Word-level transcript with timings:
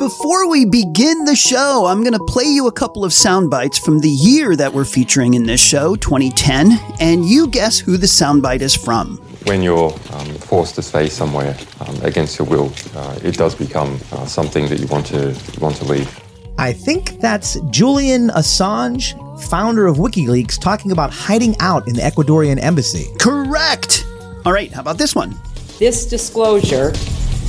before 0.00 0.48
we 0.48 0.64
begin 0.64 1.26
the 1.26 1.36
show, 1.36 1.84
I'm 1.84 2.00
going 2.00 2.14
to 2.14 2.24
play 2.24 2.46
you 2.46 2.66
a 2.66 2.72
couple 2.72 3.04
of 3.04 3.12
sound 3.12 3.50
bites 3.50 3.76
from 3.76 3.98
the 3.98 4.08
year 4.08 4.56
that 4.56 4.72
we're 4.72 4.86
featuring 4.86 5.34
in 5.34 5.44
this 5.44 5.62
show, 5.62 5.94
2010, 5.94 6.78
and 7.00 7.26
you 7.26 7.46
guess 7.46 7.78
who 7.78 7.98
the 7.98 8.06
soundbite 8.06 8.62
is 8.62 8.74
from. 8.74 9.18
When 9.44 9.60
you're 9.60 9.92
um, 10.12 10.26
forced 10.36 10.74
to 10.76 10.82
stay 10.82 11.10
somewhere 11.10 11.54
um, 11.80 11.94
against 12.00 12.38
your 12.38 12.48
will, 12.48 12.72
uh, 12.96 13.18
it 13.22 13.36
does 13.36 13.54
become 13.54 14.00
uh, 14.12 14.24
something 14.24 14.68
that 14.68 14.80
you 14.80 14.86
want 14.86 15.04
to 15.08 15.36
want 15.60 15.76
to 15.76 15.84
leave. 15.84 16.08
I 16.56 16.72
think 16.72 17.20
that's 17.20 17.60
Julian 17.68 18.30
Assange, 18.30 19.12
founder 19.50 19.86
of 19.86 19.98
WikiLeaks, 19.98 20.58
talking 20.58 20.92
about 20.92 21.12
hiding 21.12 21.56
out 21.60 21.86
in 21.86 21.94
the 21.94 22.00
Ecuadorian 22.00 22.58
embassy. 22.62 23.12
Correct. 23.18 24.06
All 24.46 24.52
right, 24.54 24.72
how 24.72 24.80
about 24.80 24.96
this 24.96 25.14
one? 25.14 25.36
This 25.78 26.06
disclosure 26.06 26.92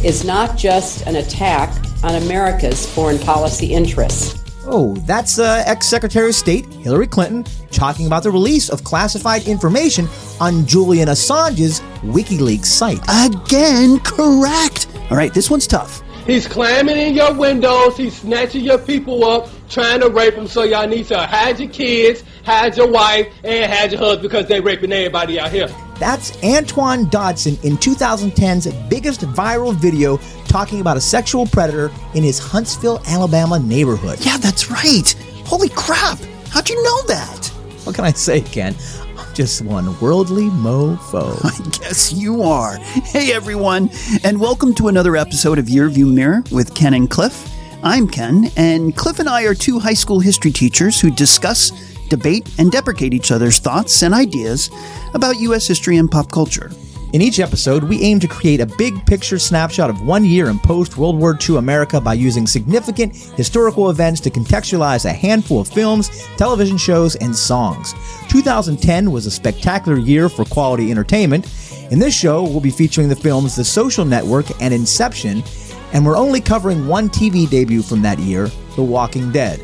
is 0.03 0.25
not 0.25 0.57
just 0.57 1.07
an 1.07 1.15
attack 1.15 1.80
on 2.03 2.15
America's 2.15 2.85
foreign 2.93 3.19
policy 3.19 3.73
interests. 3.73 4.41
Oh, 4.65 4.95
that's 5.07 5.39
uh, 5.39 5.63
ex 5.65 5.87
Secretary 5.87 6.29
of 6.29 6.35
State 6.35 6.65
Hillary 6.73 7.07
Clinton 7.07 7.43
talking 7.71 8.05
about 8.05 8.23
the 8.23 8.31
release 8.31 8.69
of 8.69 8.83
classified 8.83 9.47
information 9.47 10.07
on 10.39 10.65
Julian 10.67 11.07
Assange's 11.07 11.79
WikiLeaks 12.01 12.65
site. 12.65 12.99
Again, 13.09 13.99
correct. 14.01 14.87
All 15.09 15.17
right, 15.17 15.33
this 15.33 15.49
one's 15.49 15.65
tough. 15.67 16.01
He's 16.27 16.47
climbing 16.47 16.97
in 16.97 17.15
your 17.15 17.33
windows. 17.33 17.97
He's 17.97 18.15
snatching 18.15 18.63
your 18.63 18.77
people 18.77 19.25
up, 19.25 19.49
trying 19.69 20.01
to 20.01 20.09
rape 20.09 20.35
them. 20.35 20.47
So 20.47 20.63
y'all 20.63 20.87
need 20.87 21.07
to 21.07 21.19
hide 21.19 21.59
your 21.59 21.69
kids, 21.69 22.23
hide 22.45 22.77
your 22.77 22.89
wife, 22.89 23.27
and 23.43 23.71
hide 23.71 23.91
your 23.91 23.99
husband 23.99 24.21
because 24.29 24.47
they're 24.47 24.61
raping 24.61 24.93
everybody 24.93 25.39
out 25.39 25.51
here. 25.51 25.67
That's 25.97 26.35
Antoine 26.43 27.09
Dodson 27.09 27.57
in 27.63 27.77
2010's 27.77 28.71
biggest 28.89 29.21
viral 29.21 29.73
video 29.75 30.17
talking 30.51 30.81
about 30.81 30.97
a 30.97 31.01
sexual 31.01 31.45
predator 31.45 31.89
in 32.13 32.23
his 32.23 32.37
Huntsville, 32.37 33.01
Alabama 33.07 33.57
neighborhood. 33.57 34.19
Yeah, 34.19 34.35
that's 34.35 34.69
right. 34.69 35.15
Holy 35.45 35.69
crap. 35.69 36.19
How'd 36.49 36.67
you 36.67 36.83
know 36.83 37.01
that? 37.03 37.47
What 37.85 37.95
can 37.95 38.03
I 38.03 38.11
say, 38.11 38.41
Ken? 38.41 38.75
I'm 39.17 39.33
just 39.33 39.61
one 39.61 39.97
worldly 40.01 40.49
mofo. 40.49 41.39
I 41.45 41.79
guess 41.79 42.11
you 42.11 42.43
are. 42.43 42.75
Hey, 42.75 43.31
everyone, 43.31 43.91
and 44.25 44.41
welcome 44.41 44.75
to 44.75 44.89
another 44.89 45.15
episode 45.15 45.57
of 45.57 45.67
Yearview 45.67 46.13
Mirror 46.13 46.43
with 46.51 46.75
Ken 46.75 46.95
and 46.95 47.09
Cliff. 47.09 47.49
I'm 47.81 48.05
Ken, 48.05 48.51
and 48.57 48.93
Cliff 48.93 49.19
and 49.19 49.29
I 49.29 49.43
are 49.43 49.55
two 49.55 49.79
high 49.79 49.93
school 49.93 50.19
history 50.19 50.51
teachers 50.51 50.99
who 50.99 51.11
discuss, 51.11 51.71
debate, 52.09 52.53
and 52.59 52.69
deprecate 52.69 53.13
each 53.13 53.31
other's 53.31 53.59
thoughts 53.59 54.03
and 54.03 54.13
ideas 54.13 54.69
about 55.13 55.39
U.S. 55.39 55.65
history 55.65 55.95
and 55.95 56.11
pop 56.11 56.29
culture. 56.29 56.71
In 57.13 57.21
each 57.21 57.41
episode, 57.41 57.83
we 57.83 58.01
aim 58.03 58.21
to 58.21 58.27
create 58.27 58.61
a 58.61 58.65
big 58.65 59.05
picture 59.05 59.37
snapshot 59.37 59.89
of 59.89 60.01
one 60.01 60.23
year 60.23 60.49
in 60.49 60.57
post 60.57 60.95
World 60.95 61.17
War 61.17 61.37
II 61.37 61.57
America 61.57 61.99
by 61.99 62.13
using 62.13 62.47
significant 62.47 63.13
historical 63.13 63.89
events 63.89 64.21
to 64.21 64.29
contextualize 64.29 65.03
a 65.03 65.11
handful 65.11 65.59
of 65.59 65.67
films, 65.67 66.25
television 66.37 66.77
shows, 66.77 67.17
and 67.17 67.35
songs. 67.35 67.93
2010 68.29 69.11
was 69.11 69.25
a 69.25 69.31
spectacular 69.31 69.97
year 69.97 70.29
for 70.29 70.45
quality 70.45 70.89
entertainment. 70.89 71.51
In 71.91 71.99
this 71.99 72.15
show, 72.15 72.43
we'll 72.43 72.61
be 72.61 72.71
featuring 72.71 73.09
the 73.09 73.15
films 73.17 73.57
The 73.57 73.65
Social 73.65 74.05
Network 74.05 74.45
and 74.61 74.73
Inception, 74.73 75.43
and 75.91 76.05
we're 76.05 76.15
only 76.15 76.39
covering 76.39 76.87
one 76.87 77.09
TV 77.09 77.49
debut 77.49 77.81
from 77.81 78.01
that 78.03 78.19
year, 78.19 78.49
The 78.77 78.83
Walking 78.83 79.33
Dead. 79.33 79.59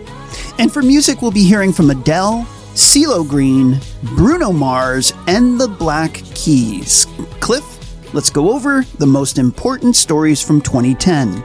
And 0.59 0.69
for 0.69 0.81
music, 0.81 1.21
we'll 1.21 1.31
be 1.31 1.47
hearing 1.47 1.71
from 1.71 1.91
Adele, 1.91 2.45
CeeLo 2.77 3.27
Green, 3.27 3.79
Bruno 4.15 4.51
Mars, 4.51 5.11
and 5.25 5.59
the 5.59 5.67
Black 5.67 6.13
Keys. 6.35 7.07
Cliff, 7.39 7.63
let's 8.13 8.29
go 8.29 8.53
over 8.53 8.83
the 8.99 9.07
most 9.07 9.39
important 9.39 9.95
stories 9.95 10.43
from 10.43 10.61
2010. 10.61 11.41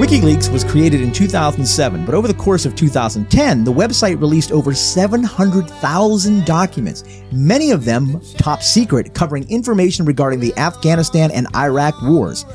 WikiLeaks 0.00 0.50
was 0.50 0.64
created 0.64 1.02
in 1.02 1.12
2007, 1.12 2.06
but 2.06 2.14
over 2.14 2.26
the 2.26 2.32
course 2.32 2.64
of 2.64 2.74
2010, 2.74 3.62
the 3.62 3.70
website 3.70 4.18
released 4.18 4.52
over 4.52 4.72
700,000 4.72 6.46
documents, 6.46 7.04
many 7.30 7.72
of 7.72 7.84
them 7.84 8.22
top 8.38 8.62
secret, 8.62 9.12
covering 9.12 9.46
information 9.50 10.06
regarding 10.06 10.40
the 10.40 10.56
Afghanistan 10.56 11.30
and 11.30 11.46
Iraq 11.54 12.00
wars. 12.00 12.46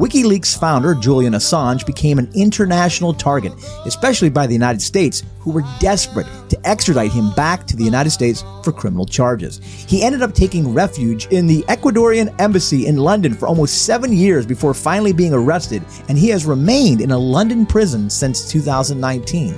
WikiLeaks 0.00 0.58
founder 0.58 0.94
Julian 0.94 1.34
Assange 1.34 1.84
became 1.84 2.18
an 2.18 2.30
international 2.34 3.12
target, 3.12 3.52
especially 3.84 4.30
by 4.30 4.46
the 4.46 4.54
United 4.54 4.80
States, 4.80 5.24
who 5.40 5.50
were 5.50 5.62
desperate 5.78 6.26
to 6.48 6.58
extradite 6.66 7.12
him 7.12 7.32
back 7.32 7.66
to 7.66 7.76
the 7.76 7.84
United 7.84 8.08
States 8.08 8.42
for 8.64 8.72
criminal 8.72 9.04
charges. 9.04 9.58
He 9.58 10.02
ended 10.02 10.22
up 10.22 10.32
taking 10.32 10.72
refuge 10.72 11.26
in 11.26 11.46
the 11.46 11.60
Ecuadorian 11.64 12.34
embassy 12.40 12.86
in 12.86 12.96
London 12.96 13.34
for 13.34 13.46
almost 13.46 13.84
seven 13.84 14.10
years 14.10 14.46
before 14.46 14.72
finally 14.72 15.12
being 15.12 15.34
arrested, 15.34 15.84
and 16.08 16.16
he 16.16 16.30
has 16.30 16.46
remained 16.46 17.02
in 17.02 17.10
a 17.10 17.18
London 17.18 17.66
prison 17.66 18.08
since 18.08 18.50
2019. 18.50 19.54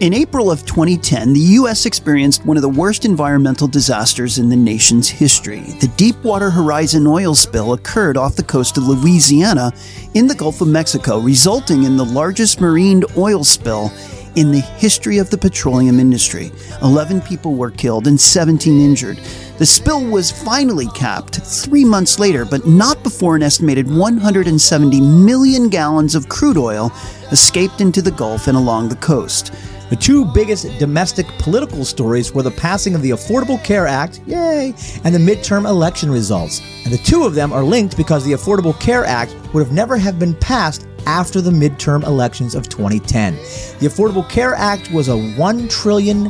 In 0.00 0.14
April 0.14 0.50
of 0.50 0.64
2010, 0.64 1.34
the 1.34 1.40
U.S. 1.60 1.84
experienced 1.84 2.46
one 2.46 2.56
of 2.56 2.62
the 2.62 2.70
worst 2.70 3.04
environmental 3.04 3.68
disasters 3.68 4.38
in 4.38 4.48
the 4.48 4.56
nation's 4.56 5.10
history. 5.10 5.60
The 5.78 5.92
Deepwater 5.98 6.48
Horizon 6.48 7.06
oil 7.06 7.34
spill 7.34 7.74
occurred 7.74 8.16
off 8.16 8.34
the 8.34 8.42
coast 8.42 8.78
of 8.78 8.84
Louisiana 8.84 9.72
in 10.14 10.26
the 10.26 10.34
Gulf 10.34 10.62
of 10.62 10.68
Mexico, 10.68 11.18
resulting 11.18 11.82
in 11.82 11.98
the 11.98 12.04
largest 12.06 12.62
marine 12.62 13.04
oil 13.18 13.44
spill 13.44 13.92
in 14.36 14.50
the 14.50 14.62
history 14.78 15.18
of 15.18 15.28
the 15.28 15.36
petroleum 15.36 16.00
industry. 16.00 16.50
11 16.80 17.20
people 17.20 17.54
were 17.54 17.70
killed 17.70 18.06
and 18.06 18.18
17 18.18 18.80
injured. 18.80 19.18
The 19.58 19.66
spill 19.66 20.06
was 20.06 20.30
finally 20.30 20.86
capped 20.94 21.36
three 21.42 21.84
months 21.84 22.18
later, 22.18 22.46
but 22.46 22.66
not 22.66 23.02
before 23.02 23.36
an 23.36 23.42
estimated 23.42 23.86
170 23.86 24.98
million 24.98 25.68
gallons 25.68 26.14
of 26.14 26.30
crude 26.30 26.56
oil 26.56 26.90
escaped 27.32 27.82
into 27.82 28.00
the 28.00 28.12
Gulf 28.12 28.48
and 28.48 28.56
along 28.56 28.88
the 28.88 28.96
coast. 28.96 29.52
The 29.90 29.96
two 29.96 30.24
biggest 30.24 30.78
domestic 30.78 31.26
political 31.40 31.84
stories 31.84 32.32
were 32.32 32.44
the 32.44 32.52
passing 32.52 32.94
of 32.94 33.02
the 33.02 33.10
Affordable 33.10 33.62
Care 33.64 33.88
Act, 33.88 34.20
yay, 34.24 34.72
and 35.02 35.12
the 35.12 35.18
midterm 35.18 35.68
election 35.68 36.12
results. 36.12 36.62
And 36.84 36.92
the 36.92 36.98
two 36.98 37.24
of 37.24 37.34
them 37.34 37.52
are 37.52 37.64
linked 37.64 37.96
because 37.96 38.24
the 38.24 38.30
Affordable 38.30 38.78
Care 38.78 39.04
Act 39.04 39.34
would 39.52 39.66
have 39.66 39.74
never 39.74 39.98
have 39.98 40.16
been 40.16 40.36
passed 40.36 40.86
after 41.06 41.40
the 41.40 41.50
midterm 41.50 42.04
elections 42.04 42.54
of 42.54 42.68
2010. 42.68 43.34
The 43.34 43.88
Affordable 43.88 44.28
Care 44.28 44.54
Act 44.54 44.92
was 44.92 45.08
a 45.08 45.12
$1 45.12 45.68
trillion 45.68 46.26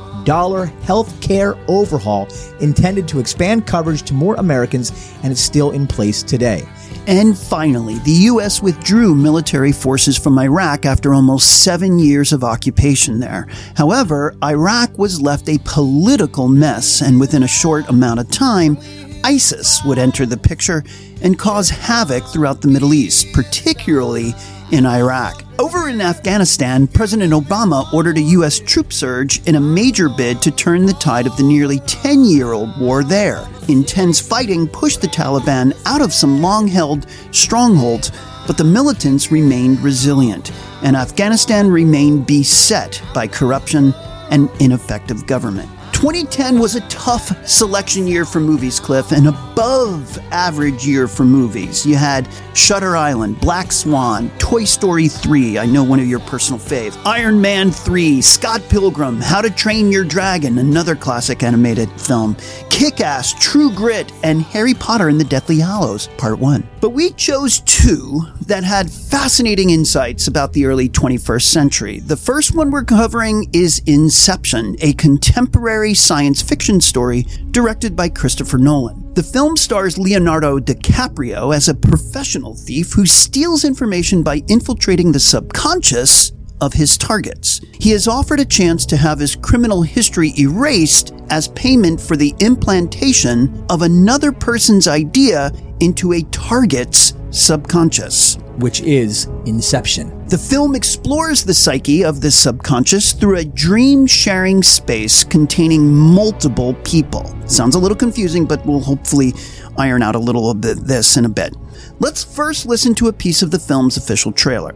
health 0.82 1.20
care 1.20 1.54
overhaul 1.68 2.28
intended 2.60 3.06
to 3.08 3.18
expand 3.18 3.66
coverage 3.66 4.04
to 4.04 4.14
more 4.14 4.36
Americans, 4.36 5.12
and 5.22 5.30
it's 5.30 5.40
still 5.42 5.72
in 5.72 5.86
place 5.86 6.22
today. 6.22 6.66
And 7.06 7.36
finally, 7.36 7.98
the 8.00 8.10
U.S. 8.10 8.62
withdrew 8.62 9.14
military 9.14 9.72
forces 9.72 10.16
from 10.16 10.38
Iraq 10.38 10.84
after 10.84 11.14
almost 11.14 11.64
seven 11.64 11.98
years 11.98 12.32
of 12.32 12.44
occupation 12.44 13.20
there. 13.20 13.48
However, 13.76 14.36
Iraq 14.44 14.96
was 14.98 15.20
left 15.20 15.48
a 15.48 15.58
political 15.64 16.48
mess, 16.48 17.00
and 17.00 17.18
within 17.18 17.42
a 17.42 17.48
short 17.48 17.88
amount 17.88 18.20
of 18.20 18.30
time, 18.30 18.78
ISIS 19.24 19.82
would 19.84 19.98
enter 19.98 20.24
the 20.24 20.36
picture 20.36 20.84
and 21.22 21.38
cause 21.38 21.68
havoc 21.68 22.24
throughout 22.24 22.60
the 22.60 22.68
Middle 22.68 22.94
East, 22.94 23.32
particularly 23.32 24.34
in 24.72 24.86
Iraq. 24.86 25.44
Over 25.58 25.88
in 25.88 26.00
Afghanistan, 26.00 26.86
President 26.86 27.32
Obama 27.32 27.92
ordered 27.92 28.16
a 28.18 28.32
U.S. 28.38 28.58
troop 28.58 28.92
surge 28.92 29.46
in 29.46 29.56
a 29.56 29.60
major 29.60 30.08
bid 30.08 30.40
to 30.42 30.50
turn 30.50 30.86
the 30.86 30.94
tide 30.94 31.26
of 31.26 31.36
the 31.36 31.42
nearly 31.42 31.80
10 31.80 32.24
year 32.24 32.52
old 32.52 32.78
war 32.80 33.04
there. 33.04 33.46
Intense 33.68 34.20
fighting 34.20 34.66
pushed 34.66 35.00
the 35.00 35.06
Taliban 35.06 35.78
out 35.86 36.00
of 36.00 36.12
some 36.12 36.40
long 36.40 36.66
held 36.66 37.06
strongholds, 37.30 38.10
but 38.46 38.56
the 38.56 38.64
militants 38.64 39.30
remained 39.30 39.80
resilient, 39.80 40.50
and 40.82 40.96
Afghanistan 40.96 41.70
remained 41.70 42.26
beset 42.26 43.02
by 43.12 43.26
corruption 43.26 43.92
and 44.30 44.48
ineffective 44.60 45.26
government. 45.26 45.68
2010 46.00 46.58
was 46.58 46.76
a 46.76 46.80
tough 46.88 47.46
selection 47.46 48.06
year 48.06 48.24
for 48.24 48.40
movies, 48.40 48.80
Cliff, 48.80 49.12
an 49.12 49.26
above 49.26 50.16
average 50.32 50.86
year 50.86 51.06
for 51.06 51.26
movies. 51.26 51.84
You 51.84 51.96
had 51.96 52.26
Shutter 52.54 52.96
Island, 52.96 53.38
Black 53.38 53.70
Swan, 53.70 54.30
Toy 54.38 54.64
Story 54.64 55.08
3, 55.08 55.58
I 55.58 55.66
know 55.66 55.84
one 55.84 56.00
of 56.00 56.06
your 56.06 56.20
personal 56.20 56.58
faves, 56.58 56.98
Iron 57.04 57.38
Man 57.38 57.70
3, 57.70 58.22
Scott 58.22 58.62
Pilgrim, 58.70 59.20
How 59.20 59.42
to 59.42 59.50
Train 59.50 59.92
Your 59.92 60.04
Dragon, 60.04 60.56
another 60.56 60.96
classic 60.96 61.42
animated 61.42 61.90
film, 62.00 62.34
Kick 62.70 63.02
Ass, 63.02 63.34
True 63.34 63.70
Grit, 63.70 64.10
and 64.22 64.40
Harry 64.40 64.72
Potter 64.72 65.08
and 65.10 65.20
the 65.20 65.24
Deathly 65.24 65.58
Hallows, 65.58 66.08
Part 66.16 66.38
1. 66.38 66.66
But 66.80 66.90
we 66.90 67.10
chose 67.10 67.60
two 67.60 68.22
that 68.46 68.64
had 68.64 68.90
fascinating 68.90 69.68
insights 69.68 70.28
about 70.28 70.54
the 70.54 70.64
early 70.64 70.88
21st 70.88 71.42
century. 71.42 72.00
The 72.00 72.16
first 72.16 72.56
one 72.56 72.70
we're 72.70 72.84
covering 72.84 73.50
is 73.52 73.82
Inception, 73.84 74.76
a 74.80 74.94
contemporary 74.94 75.89
science 75.94 76.42
fiction 76.42 76.80
story 76.80 77.26
directed 77.50 77.94
by 77.96 78.08
Christopher 78.08 78.58
Nolan. 78.58 79.12
The 79.14 79.22
film 79.22 79.56
stars 79.56 79.98
Leonardo 79.98 80.58
DiCaprio 80.58 81.54
as 81.54 81.68
a 81.68 81.74
professional 81.74 82.54
thief 82.54 82.92
who 82.92 83.06
steals 83.06 83.64
information 83.64 84.22
by 84.22 84.42
infiltrating 84.48 85.12
the 85.12 85.20
subconscious 85.20 86.32
of 86.60 86.72
his 86.74 86.98
targets. 86.98 87.60
He 87.78 87.92
is 87.92 88.06
offered 88.06 88.40
a 88.40 88.44
chance 88.44 88.84
to 88.86 88.96
have 88.96 89.18
his 89.18 89.36
criminal 89.36 89.82
history 89.82 90.32
erased 90.38 91.14
as 91.30 91.48
payment 91.48 92.00
for 92.00 92.16
the 92.16 92.34
implantation 92.40 93.64
of 93.70 93.82
another 93.82 94.32
person's 94.32 94.86
idea 94.86 95.50
into 95.80 96.12
a 96.12 96.22
target's 96.24 97.14
subconscious. 97.30 98.36
Which 98.58 98.80
is 98.82 99.24
Inception. 99.46 100.26
The 100.26 100.36
film 100.36 100.74
explores 100.74 101.44
the 101.44 101.54
psyche 101.54 102.04
of 102.04 102.20
the 102.20 102.30
subconscious 102.30 103.12
through 103.14 103.38
a 103.38 103.44
dream 103.44 104.06
sharing 104.06 104.62
space 104.62 105.24
containing 105.24 105.94
multiple 105.94 106.74
people. 106.84 107.34
Sounds 107.46 107.74
a 107.74 107.78
little 107.78 107.96
confusing, 107.96 108.44
but 108.44 108.64
we'll 108.66 108.80
hopefully 108.80 109.32
iron 109.78 110.02
out 110.02 110.14
a 110.14 110.18
little 110.18 110.50
of 110.50 110.60
this 110.60 111.16
in 111.16 111.24
a 111.24 111.28
bit. 111.28 111.54
Let's 112.00 112.22
first 112.22 112.66
listen 112.66 112.94
to 112.96 113.08
a 113.08 113.12
piece 113.12 113.42
of 113.42 113.50
the 113.50 113.58
film's 113.58 113.96
official 113.96 114.30
trailer. 114.30 114.74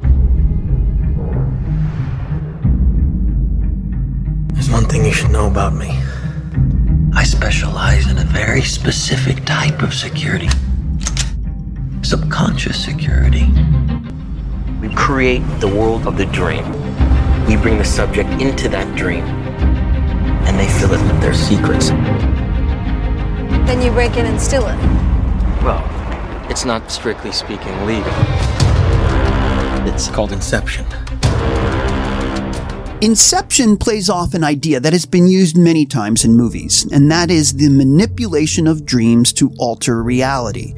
There's 4.55 4.71
one 4.71 4.87
thing 4.87 5.05
you 5.05 5.13
should 5.13 5.31
know 5.31 5.47
about 5.47 5.75
me. 5.75 5.91
I 7.15 7.23
specialize 7.25 8.11
in 8.11 8.19
a 8.19 8.25
very 8.25 8.63
specific 8.63 9.45
type 9.45 9.83
of 9.83 9.93
security 9.93 10.49
subconscious 12.05 12.83
security. 12.85 13.47
We 14.81 14.95
create 14.95 15.43
the 15.61 15.69
world 15.69 16.07
of 16.07 16.17
the 16.19 16.27
dream. 16.27 16.65
We 17.47 17.57
bring 17.57 17.79
the 17.79 17.85
subject 17.85 18.29
into 18.43 18.69
that 18.69 18.95
dream, 18.97 19.25
and 19.25 20.59
they 20.59 20.69
fill 20.79 20.93
it 20.93 21.03
with 21.03 21.21
their 21.21 21.35
secrets. 21.35 21.89
Then 23.67 23.81
you 23.81 23.91
break 23.91 24.17
in 24.17 24.27
and 24.27 24.41
steal 24.41 24.67
it. 24.67 24.77
Well, 25.63 25.83
it's 26.51 26.65
not 26.65 26.91
strictly 26.91 27.33
speaking 27.33 27.87
legal. 27.87 28.13
It's 29.87 30.09
called 30.09 30.33
Inception. 30.33 30.87
Inception 33.01 33.77
plays 33.77 34.09
off 34.09 34.35
an 34.35 34.45
idea 34.45 34.81
that 34.81 34.93
has 34.93 35.05
been 35.05 35.27
used 35.27 35.59
many 35.59 35.85
times 35.85 36.25
in 36.25 36.35
movies, 36.35 36.87
and 36.91 37.11
that 37.11 37.31
is 37.31 37.55
the 37.55 37.69
manipulation 37.69 38.67
of 38.67 38.87
dreams 38.87 39.33
to 39.35 39.53
alter 39.59 40.03
reality. 40.03 40.75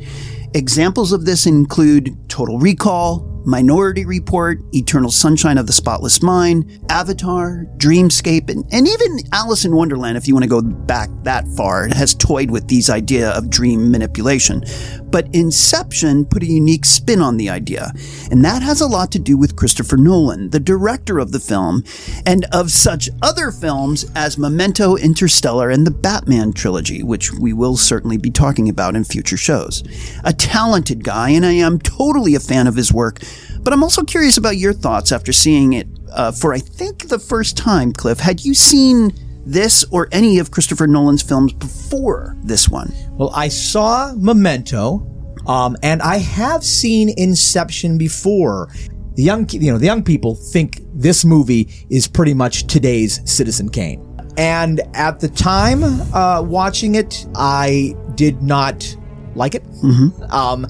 Examples 0.56 1.12
of 1.12 1.26
this 1.26 1.44
include 1.44 2.17
Total 2.31 2.58
Recall, 2.58 3.19
Minority 3.46 4.04
Report, 4.04 4.58
Eternal 4.75 5.12
Sunshine 5.12 5.56
of 5.56 5.69
the 5.69 5.72
Spotless 5.72 6.20
Mind, 6.20 6.81
Avatar, 6.90 7.64
Dreamscape, 7.76 8.50
and, 8.50 8.64
and 8.72 8.88
even 8.88 9.19
Alice 9.32 9.64
in 9.64 9.76
Wonderland, 9.76 10.16
if 10.16 10.26
you 10.26 10.34
want 10.34 10.43
to 10.43 10.48
go 10.48 10.60
back 10.60 11.08
that 11.22 11.46
far, 11.56 11.87
has 11.87 12.12
toyed 12.12 12.50
with 12.50 12.66
these 12.66 12.90
idea 12.90 13.31
of 13.31 13.48
dream 13.48 13.93
manipulation. 13.93 14.64
But 15.04 15.32
Inception 15.32 16.25
put 16.25 16.43
a 16.43 16.46
unique 16.46 16.84
spin 16.84 17.20
on 17.20 17.37
the 17.37 17.48
idea, 17.48 17.93
and 18.32 18.44
that 18.44 18.62
has 18.62 18.81
a 18.81 18.87
lot 18.88 19.12
to 19.12 19.20
do 19.20 19.38
with 19.38 19.54
Christopher 19.54 19.96
Nolan, 19.96 20.50
the 20.50 20.58
director 20.58 21.20
of 21.20 21.31
the 21.31 21.38
film, 21.38 21.84
and 22.26 22.46
of 22.52 22.72
such 22.72 23.08
other 23.22 23.52
films 23.52 24.10
as 24.16 24.38
Memento, 24.38 24.96
Interstellar, 24.96 25.70
and 25.70 25.87
the 25.87 25.92
Batman 25.92 26.52
trilogy, 26.52 27.04
which 27.04 27.32
we 27.32 27.52
will 27.52 27.76
certainly 27.76 28.16
be 28.16 28.31
talking 28.31 28.69
about 28.69 28.96
in 28.96 29.04
future 29.04 29.37
shows. 29.37 29.84
A 30.25 30.32
talented 30.32 31.04
guy, 31.04 31.31
and 31.31 31.46
I 31.46 31.52
am 31.52 31.78
totally 31.78 32.34
a 32.34 32.40
fan 32.40 32.66
of 32.66 32.75
his 32.75 32.92
work 32.92 33.20
but 33.66 33.72
I'm 33.72 33.82
also 33.82 34.04
curious 34.04 34.36
about 34.36 34.58
your 34.58 34.72
thoughts 34.72 35.10
after 35.10 35.32
seeing 35.32 35.72
it 35.72 35.88
uh, 36.12 36.30
for, 36.30 36.54
I 36.54 36.58
think, 36.60 37.08
the 37.08 37.18
first 37.18 37.56
time, 37.56 37.92
Cliff. 37.92 38.20
Had 38.20 38.44
you 38.44 38.54
seen 38.54 39.12
this 39.44 39.84
or 39.90 40.08
any 40.12 40.38
of 40.38 40.52
Christopher 40.52 40.86
Nolan's 40.86 41.20
films 41.20 41.52
before 41.52 42.36
this 42.44 42.68
one? 42.68 42.94
Well, 43.18 43.32
I 43.34 43.48
saw 43.48 44.12
Memento, 44.16 45.04
um, 45.48 45.76
and 45.82 46.00
I 46.00 46.18
have 46.18 46.62
seen 46.62 47.12
Inception 47.18 47.98
before. 47.98 48.68
The 49.16 49.24
young, 49.24 49.48
you 49.48 49.72
know, 49.72 49.78
the 49.78 49.86
young 49.86 50.04
people 50.04 50.36
think 50.36 50.82
this 50.94 51.24
movie 51.24 51.68
is 51.90 52.06
pretty 52.06 52.34
much 52.34 52.68
today's 52.68 53.20
Citizen 53.28 53.68
Kane. 53.68 54.00
And 54.38 54.80
at 54.94 55.18
the 55.18 55.28
time 55.28 55.82
uh, 56.14 56.40
watching 56.40 56.94
it, 56.94 57.26
I 57.34 57.96
did 58.14 58.42
not 58.44 58.96
like 59.34 59.56
it. 59.56 59.64
Mm-hmm. 59.64 60.22
Um, 60.32 60.68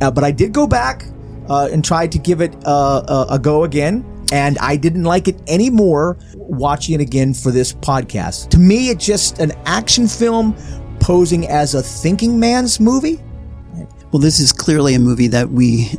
uh, 0.00 0.12
but 0.12 0.22
I 0.22 0.30
did 0.30 0.52
go 0.52 0.68
back 0.68 1.06
uh, 1.48 1.68
and 1.72 1.84
tried 1.84 2.12
to 2.12 2.18
give 2.18 2.40
it 2.40 2.54
uh, 2.66 3.02
a, 3.08 3.34
a 3.34 3.38
go 3.38 3.64
again. 3.64 4.04
And 4.32 4.58
I 4.58 4.76
didn't 4.76 5.04
like 5.04 5.28
it 5.28 5.40
anymore 5.48 6.18
watching 6.34 6.94
it 6.96 7.00
again 7.00 7.32
for 7.32 7.52
this 7.52 7.72
podcast. 7.72 8.50
To 8.50 8.58
me, 8.58 8.90
it's 8.90 9.06
just 9.06 9.38
an 9.38 9.52
action 9.66 10.08
film 10.08 10.56
posing 10.98 11.46
as 11.46 11.74
a 11.74 11.82
thinking 11.82 12.40
man's 12.40 12.80
movie. 12.80 13.22
Well, 14.12 14.20
this 14.20 14.40
is 14.40 14.52
clearly 14.52 14.94
a 14.94 14.98
movie 14.98 15.26
that 15.28 15.50
we 15.50 15.90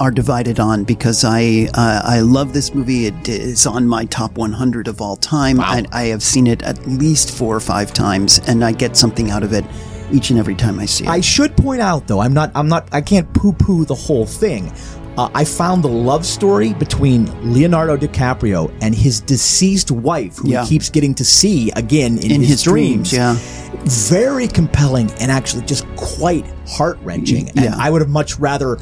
are 0.00 0.10
divided 0.10 0.58
on 0.58 0.84
because 0.84 1.24
I 1.24 1.68
uh, 1.74 2.00
I 2.04 2.20
love 2.20 2.52
this 2.52 2.74
movie. 2.74 3.06
It 3.06 3.28
is 3.28 3.66
on 3.66 3.86
my 3.86 4.06
top 4.06 4.38
100 4.38 4.88
of 4.88 5.00
all 5.00 5.16
time. 5.16 5.58
Wow. 5.58 5.64
I, 5.66 5.84
I 5.92 6.02
have 6.04 6.22
seen 6.22 6.46
it 6.46 6.62
at 6.62 6.84
least 6.86 7.36
four 7.36 7.54
or 7.54 7.60
five 7.60 7.92
times, 7.92 8.40
and 8.46 8.64
I 8.64 8.72
get 8.72 8.96
something 8.96 9.30
out 9.30 9.42
of 9.42 9.52
it 9.52 9.64
each 10.12 10.30
and 10.30 10.38
every 10.38 10.54
time 10.54 10.78
I 10.78 10.86
see 10.86 11.04
it. 11.04 11.10
I 11.10 11.20
should 11.20 11.56
point 11.56 11.80
out, 11.80 12.06
though, 12.06 12.20
I'm 12.20 12.34
not, 12.34 12.50
I'm 12.54 12.68
not, 12.68 12.88
I 12.92 13.00
can't 13.00 13.32
poo-poo 13.34 13.84
the 13.84 13.94
whole 13.94 14.26
thing. 14.26 14.72
Uh, 15.18 15.30
I 15.34 15.44
found 15.44 15.82
the 15.82 15.88
love 15.88 16.26
story 16.26 16.74
between 16.74 17.24
Leonardo 17.52 17.96
DiCaprio 17.96 18.70
and 18.82 18.94
his 18.94 19.20
deceased 19.20 19.90
wife, 19.90 20.36
who 20.36 20.50
yeah. 20.50 20.62
he 20.62 20.68
keeps 20.68 20.90
getting 20.90 21.14
to 21.14 21.24
see 21.24 21.70
again 21.70 22.18
in, 22.18 22.30
in 22.30 22.40
his, 22.42 22.50
his, 22.50 22.62
dreams. 22.62 23.10
dreams. 23.10 23.12
Yeah, 23.12 23.38
very 23.84 24.46
compelling 24.46 25.10
and 25.12 25.30
actually 25.30 25.64
just 25.64 25.86
quite 25.96 26.46
heart 26.68 26.98
wrenching. 27.00 27.48
And 27.50 27.64
yeah. 27.64 27.76
I 27.78 27.88
would 27.88 28.02
have 28.02 28.10
much 28.10 28.38
rather 28.38 28.78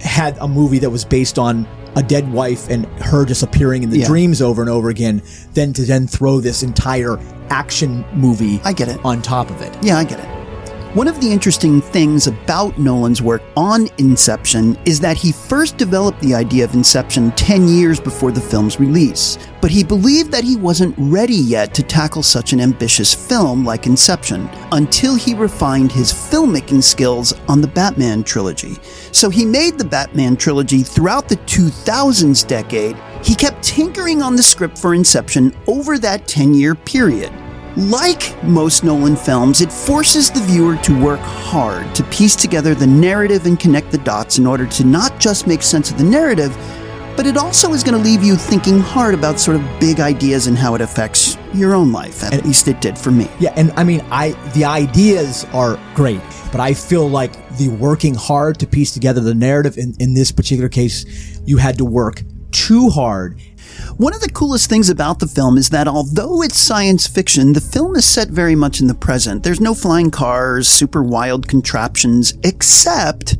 had 0.00 0.36
a 0.38 0.48
movie 0.48 0.78
that 0.80 0.90
was 0.90 1.06
based 1.06 1.38
on 1.38 1.66
a 1.96 2.02
dead 2.02 2.30
wife 2.30 2.68
and 2.68 2.84
her 3.00 3.24
just 3.24 3.42
appearing 3.42 3.82
in 3.82 3.90
the 3.90 4.00
yeah. 4.00 4.06
dreams 4.06 4.42
over 4.42 4.60
and 4.60 4.70
over 4.70 4.90
again 4.90 5.22
than 5.54 5.72
to 5.74 5.84
then 5.84 6.06
throw 6.06 6.40
this 6.40 6.62
entire 6.62 7.18
action 7.48 8.04
movie 8.12 8.60
I 8.64 8.72
get 8.72 8.88
it. 8.88 9.02
on 9.04 9.22
top 9.22 9.50
of 9.50 9.60
it. 9.62 9.76
Yeah, 9.82 9.98
I 9.98 10.04
get 10.04 10.18
it. 10.18 10.31
One 10.94 11.08
of 11.08 11.22
the 11.22 11.32
interesting 11.32 11.80
things 11.80 12.26
about 12.26 12.78
Nolan's 12.78 13.22
work 13.22 13.42
on 13.56 13.88
Inception 13.96 14.76
is 14.84 15.00
that 15.00 15.16
he 15.16 15.32
first 15.32 15.78
developed 15.78 16.20
the 16.20 16.34
idea 16.34 16.64
of 16.64 16.74
Inception 16.74 17.30
10 17.30 17.66
years 17.66 17.98
before 17.98 18.30
the 18.30 18.42
film's 18.42 18.78
release, 18.78 19.38
but 19.62 19.70
he 19.70 19.84
believed 19.84 20.30
that 20.32 20.44
he 20.44 20.54
wasn't 20.54 20.94
ready 20.98 21.32
yet 21.32 21.72
to 21.72 21.82
tackle 21.82 22.22
such 22.22 22.52
an 22.52 22.60
ambitious 22.60 23.14
film 23.14 23.64
like 23.64 23.86
Inception 23.86 24.50
until 24.72 25.14
he 25.14 25.32
refined 25.32 25.90
his 25.90 26.12
filmmaking 26.12 26.82
skills 26.82 27.32
on 27.48 27.62
the 27.62 27.68
Batman 27.68 28.22
trilogy. 28.22 28.76
So 29.12 29.30
he 29.30 29.46
made 29.46 29.78
the 29.78 29.86
Batman 29.86 30.36
trilogy 30.36 30.82
throughout 30.82 31.26
the 31.26 31.36
2000s 31.36 32.46
decade. 32.46 32.98
He 33.24 33.34
kept 33.34 33.62
tinkering 33.62 34.20
on 34.20 34.36
the 34.36 34.42
script 34.42 34.76
for 34.76 34.94
Inception 34.94 35.56
over 35.66 35.98
that 35.98 36.28
10 36.28 36.52
year 36.52 36.74
period. 36.74 37.32
Like 37.76 38.42
most 38.44 38.84
Nolan 38.84 39.16
films, 39.16 39.62
it 39.62 39.72
forces 39.72 40.30
the 40.30 40.40
viewer 40.40 40.76
to 40.76 41.02
work 41.02 41.20
hard 41.20 41.94
to 41.94 42.04
piece 42.04 42.36
together 42.36 42.74
the 42.74 42.86
narrative 42.86 43.46
and 43.46 43.58
connect 43.58 43.90
the 43.90 43.98
dots 43.98 44.36
in 44.36 44.46
order 44.46 44.66
to 44.66 44.84
not 44.84 45.18
just 45.18 45.46
make 45.46 45.62
sense 45.62 45.90
of 45.90 45.96
the 45.96 46.04
narrative, 46.04 46.54
but 47.16 47.26
it 47.26 47.38
also 47.38 47.72
is 47.72 47.82
going 47.82 47.96
to 47.96 48.02
leave 48.02 48.22
you 48.22 48.36
thinking 48.36 48.78
hard 48.78 49.14
about 49.14 49.40
sort 49.40 49.56
of 49.56 49.80
big 49.80 50.00
ideas 50.00 50.48
and 50.48 50.58
how 50.58 50.74
it 50.74 50.82
affects 50.82 51.38
your 51.54 51.72
own 51.72 51.92
life. 51.92 52.22
At 52.22 52.34
and, 52.34 52.44
least 52.44 52.68
it 52.68 52.82
did 52.82 52.98
for 52.98 53.10
me. 53.10 53.26
Yeah, 53.40 53.54
and 53.56 53.70
I 53.72 53.84
mean, 53.84 54.02
I 54.10 54.32
the 54.52 54.66
ideas 54.66 55.46
are 55.54 55.80
great, 55.94 56.20
but 56.50 56.60
I 56.60 56.74
feel 56.74 57.08
like 57.08 57.32
the 57.56 57.70
working 57.70 58.14
hard 58.14 58.58
to 58.60 58.66
piece 58.66 58.92
together 58.92 59.22
the 59.22 59.34
narrative 59.34 59.78
in, 59.78 59.94
in 59.98 60.12
this 60.12 60.30
particular 60.30 60.68
case, 60.68 61.40
you 61.46 61.56
had 61.56 61.78
to 61.78 61.86
work 61.86 62.22
too 62.50 62.90
hard 62.90 63.40
one 63.96 64.14
of 64.14 64.20
the 64.20 64.30
coolest 64.30 64.68
things 64.68 64.88
about 64.90 65.18
the 65.18 65.26
film 65.26 65.56
is 65.56 65.70
that 65.70 65.88
although 65.88 66.42
it's 66.42 66.58
science 66.58 67.06
fiction, 67.06 67.52
the 67.52 67.60
film 67.60 67.96
is 67.96 68.04
set 68.04 68.28
very 68.28 68.54
much 68.54 68.80
in 68.80 68.86
the 68.86 68.94
present. 68.94 69.42
There's 69.42 69.60
no 69.60 69.74
flying 69.74 70.10
cars, 70.10 70.68
super 70.68 71.02
wild 71.02 71.48
contraptions, 71.48 72.34
except 72.42 73.36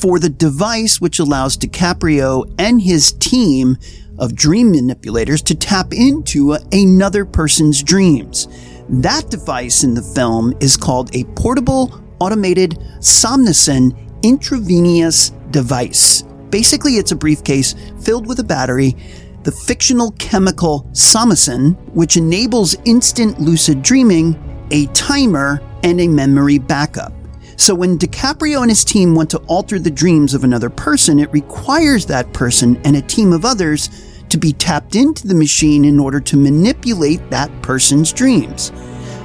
for 0.00 0.18
the 0.18 0.30
device 0.30 1.00
which 1.00 1.18
allows 1.18 1.56
DiCaprio 1.56 2.52
and 2.58 2.80
his 2.80 3.12
team 3.12 3.76
of 4.18 4.34
dream 4.34 4.70
manipulators 4.72 5.42
to 5.42 5.54
tap 5.54 5.92
into 5.92 6.56
another 6.72 7.24
person's 7.24 7.82
dreams. 7.82 8.48
That 8.88 9.30
device 9.30 9.84
in 9.84 9.94
the 9.94 10.02
film 10.02 10.54
is 10.60 10.76
called 10.76 11.14
a 11.14 11.24
portable 11.36 12.02
automated 12.18 12.72
Somnocin 12.98 13.96
intravenous 14.22 15.30
device. 15.50 16.22
Basically, 16.50 16.92
it's 16.94 17.12
a 17.12 17.16
briefcase 17.16 17.74
filled 18.02 18.26
with 18.26 18.40
a 18.40 18.44
battery 18.44 18.96
the 19.42 19.52
fictional 19.52 20.12
chemical 20.12 20.82
somnocin, 20.92 21.76
which 21.94 22.16
enables 22.16 22.76
instant 22.84 23.40
lucid 23.40 23.82
dreaming, 23.82 24.66
a 24.70 24.86
timer, 24.88 25.60
and 25.82 26.00
a 26.00 26.08
memory 26.08 26.58
backup. 26.58 27.12
So 27.56 27.74
when 27.74 27.98
DiCaprio 27.98 28.62
and 28.62 28.70
his 28.70 28.84
team 28.84 29.14
want 29.14 29.30
to 29.30 29.38
alter 29.40 29.78
the 29.78 29.90
dreams 29.90 30.34
of 30.34 30.44
another 30.44 30.70
person, 30.70 31.18
it 31.18 31.32
requires 31.32 32.06
that 32.06 32.32
person 32.32 32.80
and 32.84 32.96
a 32.96 33.02
team 33.02 33.32
of 33.32 33.44
others 33.44 33.88
to 34.30 34.38
be 34.38 34.52
tapped 34.52 34.96
into 34.96 35.26
the 35.26 35.34
machine 35.34 35.84
in 35.84 35.98
order 35.98 36.20
to 36.20 36.36
manipulate 36.36 37.28
that 37.30 37.50
person's 37.62 38.12
dreams. 38.12 38.72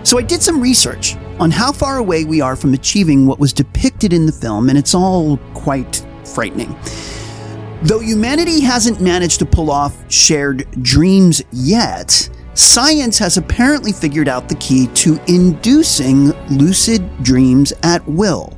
So 0.03 0.17
I 0.17 0.21
did 0.21 0.41
some 0.41 0.61
research 0.61 1.15
on 1.39 1.51
how 1.51 1.71
far 1.71 1.97
away 1.97 2.25
we 2.25 2.41
are 2.41 2.55
from 2.55 2.73
achieving 2.73 3.25
what 3.25 3.39
was 3.39 3.53
depicted 3.53 4.13
in 4.13 4.25
the 4.25 4.31
film, 4.31 4.69
and 4.69 4.77
it's 4.77 4.93
all 4.93 5.37
quite 5.53 6.05
frightening. 6.25 6.75
Though 7.83 7.99
humanity 7.99 8.61
hasn't 8.61 9.01
managed 9.01 9.39
to 9.39 9.45
pull 9.45 9.69
off 9.69 9.95
shared 10.11 10.67
dreams 10.81 11.43
yet, 11.51 12.29
science 12.53 13.17
has 13.19 13.37
apparently 13.37 13.91
figured 13.91 14.27
out 14.27 14.49
the 14.49 14.55
key 14.55 14.87
to 14.87 15.19
inducing 15.27 16.29
lucid 16.49 17.23
dreams 17.23 17.73
at 17.83 18.07
will. 18.07 18.57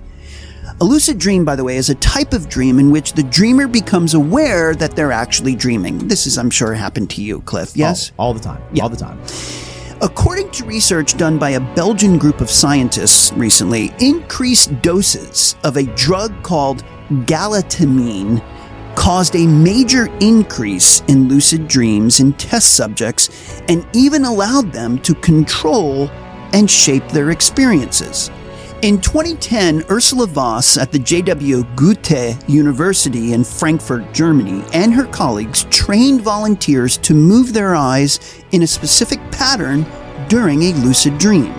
A 0.79 0.83
lucid 0.83 1.17
dream, 1.17 1.43
by 1.43 1.55
the 1.55 1.63
way, 1.63 1.77
is 1.77 1.89
a 1.89 1.95
type 1.95 2.33
of 2.33 2.47
dream 2.47 2.77
in 2.77 2.91
which 2.91 3.13
the 3.13 3.23
dreamer 3.23 3.67
becomes 3.67 4.13
aware 4.13 4.75
that 4.75 4.95
they're 4.95 5.11
actually 5.11 5.55
dreaming. 5.55 6.07
This 6.07 6.27
is, 6.27 6.37
I'm 6.37 6.51
sure, 6.51 6.73
happened 6.73 7.09
to 7.11 7.23
you, 7.23 7.41
Cliff. 7.41 7.75
Yes? 7.75 8.11
all, 8.17 8.27
all 8.27 8.33
the 8.35 8.39
time, 8.39 8.61
all 8.79 8.89
the 8.89 8.95
time. 8.95 9.19
According 10.01 10.51
to 10.51 10.65
research 10.65 11.17
done 11.17 11.39
by 11.39 11.51
a 11.51 11.73
Belgian 11.73 12.19
group 12.19 12.39
of 12.39 12.51
scientists 12.51 13.33
recently, 13.33 13.91
increased 13.99 14.79
doses 14.83 15.55
of 15.63 15.77
a 15.77 15.83
drug 15.95 16.43
called 16.43 16.83
galantamine 17.25 18.43
caused 18.97 19.35
a 19.35 19.45
major 19.45 20.07
increase 20.21 21.01
in 21.07 21.29
lucid 21.29 21.67
dreams 21.67 22.19
in 22.19 22.33
test 22.33 22.75
subjects 22.75 23.61
and 23.69 23.87
even 23.93 24.25
allowed 24.25 24.73
them 24.73 24.97
to 24.97 25.13
control 25.13 26.09
and 26.51 26.69
shape 26.69 27.07
their 27.09 27.29
experiences. 27.29 28.31
In 28.81 28.99
2010, 28.99 29.85
Ursula 29.89 30.25
Voss 30.25 30.77
at 30.77 30.91
the 30.91 30.97
JW 30.99 31.75
Goethe 31.75 32.49
University 32.49 33.33
in 33.33 33.43
Frankfurt, 33.43 34.13
Germany, 34.13 34.63
and 34.73 34.93
her 34.93 35.05
colleagues 35.05 35.65
trained 35.69 36.21
volunteers 36.21 36.97
to 36.97 37.13
move 37.13 37.53
their 37.53 37.75
eyes 37.75 38.43
in 38.51 38.63
a 38.63 38.67
specific 38.67 39.19
pattern 39.31 39.85
during 40.27 40.63
a 40.63 40.73
lucid 40.73 41.17
dream. 41.19 41.53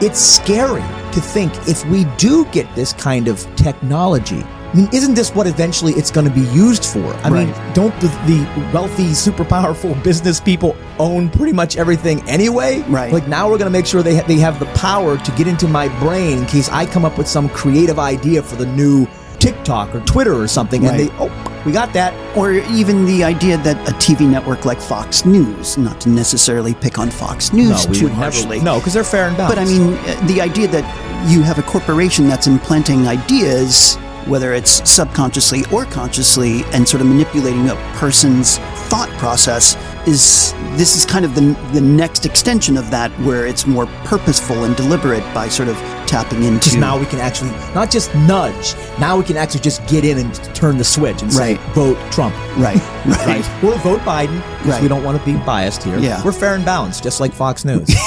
It's 0.00 0.20
scary 0.20 0.82
to 1.12 1.20
think 1.20 1.52
if 1.68 1.84
we 1.86 2.04
do 2.16 2.44
get 2.46 2.72
this 2.76 2.92
kind 2.92 3.26
of 3.26 3.40
technology. 3.56 4.44
I 4.72 4.76
mean, 4.76 4.88
isn't 4.92 5.14
this 5.14 5.34
what 5.34 5.46
eventually 5.46 5.92
it's 5.94 6.10
going 6.10 6.26
to 6.26 6.32
be 6.32 6.46
used 6.48 6.84
for? 6.84 7.14
I 7.24 7.30
mean, 7.30 7.54
don't 7.72 7.94
the, 8.00 8.08
the 8.26 8.70
wealthy, 8.72 9.14
super 9.14 9.44
powerful 9.44 9.94
business 10.04 10.40
people 10.40 10.76
own 10.98 11.30
pretty 11.30 11.52
much 11.54 11.76
everything 11.78 12.20
anyway? 12.28 12.82
Right. 12.82 13.10
Like 13.12 13.26
now 13.28 13.48
we're 13.48 13.58
going 13.58 13.72
to 13.72 13.78
make 13.78 13.86
sure 13.86 14.02
they 14.02 14.16
ha- 14.16 14.26
they 14.26 14.36
have 14.36 14.58
the 14.58 14.66
power 14.66 15.16
to 15.16 15.30
get 15.32 15.46
into 15.46 15.68
my 15.68 15.88
brain 16.00 16.38
in 16.38 16.46
case 16.46 16.68
I 16.68 16.84
come 16.84 17.04
up 17.06 17.16
with 17.16 17.26
some 17.26 17.48
creative 17.48 17.98
idea 17.98 18.42
for 18.42 18.56
the 18.56 18.66
new 18.66 19.06
TikTok 19.38 19.94
or 19.94 20.00
Twitter 20.00 20.34
or 20.34 20.48
something, 20.48 20.82
Right. 20.82 21.00
and 21.00 21.08
they 21.08 21.14
oh, 21.18 21.62
we 21.64 21.72
got 21.72 21.92
that. 21.94 22.12
Or 22.36 22.52
even 22.52 23.06
the 23.06 23.24
idea 23.24 23.56
that 23.58 23.76
a 23.88 23.92
TV 23.92 24.28
network 24.28 24.64
like 24.64 24.80
Fox 24.80 25.24
News, 25.24 25.78
not 25.78 26.00
to 26.02 26.08
necessarily 26.08 26.74
pick 26.74 26.98
on 26.98 27.10
Fox 27.10 27.52
News 27.52 27.86
no, 27.86 27.94
too 27.94 28.08
harshly, 28.08 28.60
no, 28.60 28.78
because 28.80 28.92
they're 28.92 29.04
fair 29.04 29.28
and 29.28 29.36
balanced. 29.36 29.56
But 29.56 29.62
I 29.62 29.66
mean, 29.66 29.94
uh, 29.94 30.26
the 30.26 30.40
idea 30.40 30.68
that 30.68 31.30
you 31.30 31.42
have 31.42 31.58
a 31.58 31.62
corporation 31.62 32.28
that's 32.28 32.46
implanting 32.46 33.06
ideas, 33.06 33.96
whether 34.28 34.52
it's 34.52 34.88
subconsciously 34.90 35.64
or 35.72 35.84
consciously, 35.86 36.62
and 36.72 36.86
sort 36.86 37.00
of 37.00 37.06
manipulating 37.06 37.68
a 37.70 37.74
person's 37.96 38.58
thought 38.88 39.08
process, 39.18 39.76
is 40.06 40.52
this 40.76 40.96
is 40.96 41.04
kind 41.04 41.24
of 41.24 41.34
the 41.34 41.56
the 41.72 41.80
next 41.80 42.24
extension 42.26 42.76
of 42.76 42.90
that, 42.90 43.10
where 43.20 43.46
it's 43.46 43.66
more 43.66 43.86
purposeful 44.04 44.64
and 44.64 44.76
deliberate 44.76 45.22
by 45.34 45.48
sort 45.48 45.68
of 45.68 45.76
tapping 46.06 46.42
into. 46.44 46.58
Because 46.58 46.76
now 46.76 46.98
we 46.98 47.06
can 47.06 47.18
actually 47.18 47.50
not 47.74 47.90
just 47.90 48.14
nudge. 48.14 48.74
Now 48.98 49.16
we 49.18 49.24
can 49.24 49.36
actually 49.36 49.60
just 49.60 49.86
get 49.86 50.04
in 50.04 50.18
and 50.18 50.34
turn 50.54 50.78
the 50.78 50.84
switch 50.84 51.22
and 51.22 51.32
say, 51.32 51.54
Right. 51.56 51.74
"Vote 51.74 51.98
Trump." 52.12 52.34
right, 52.58 52.76
right, 53.06 53.26
Right. 53.26 53.64
Or 53.64 53.76
vote 53.78 54.00
Biden 54.00 54.36
because 54.58 54.66
Right. 54.74 54.82
we 54.82 54.88
don't 54.88 55.04
want 55.04 55.18
to 55.18 55.24
be 55.24 55.36
biased 55.44 55.82
here. 55.82 55.98
Yeah. 55.98 56.22
We're 56.24 56.32
fair 56.32 56.54
and 56.54 56.64
balanced, 56.64 57.02
just 57.02 57.20
like 57.20 57.32
Fox 57.32 57.64
News. 57.64 57.88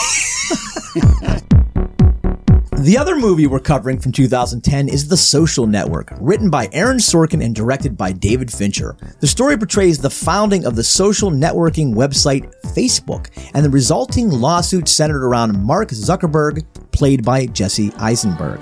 The 2.82 2.98
other 2.98 3.16
movie 3.16 3.46
we're 3.46 3.60
covering 3.60 4.00
from 4.00 4.12
2010 4.12 4.90
is 4.90 5.08
The 5.08 5.16
Social 5.16 5.68
Network, 5.68 6.14
written 6.20 6.50
by 6.50 6.68
Aaron 6.74 6.98
Sorkin 6.98 7.46
and 7.46 7.54
directed 7.54 7.96
by 7.96 8.12
David 8.12 8.52
Fincher. 8.52 8.98
The 9.20 9.28
story 9.28 9.56
portrays 9.56 10.00
the 10.00 10.10
founding 10.10 10.66
of 10.66 10.76
the 10.76 10.84
social 10.84 11.30
networking 11.30 11.94
website 11.94 12.52
Facebook 12.74 13.30
and 13.54 13.64
the 13.64 13.70
resulting 13.70 14.32
lawsuit 14.32 14.90
centered 14.90 15.24
around 15.24 15.64
Mark 15.64 15.90
Zuckerberg, 15.90 16.66
played 16.92 17.24
by 17.24 17.46
Jesse 17.46 17.92
Eisenberg. 18.00 18.60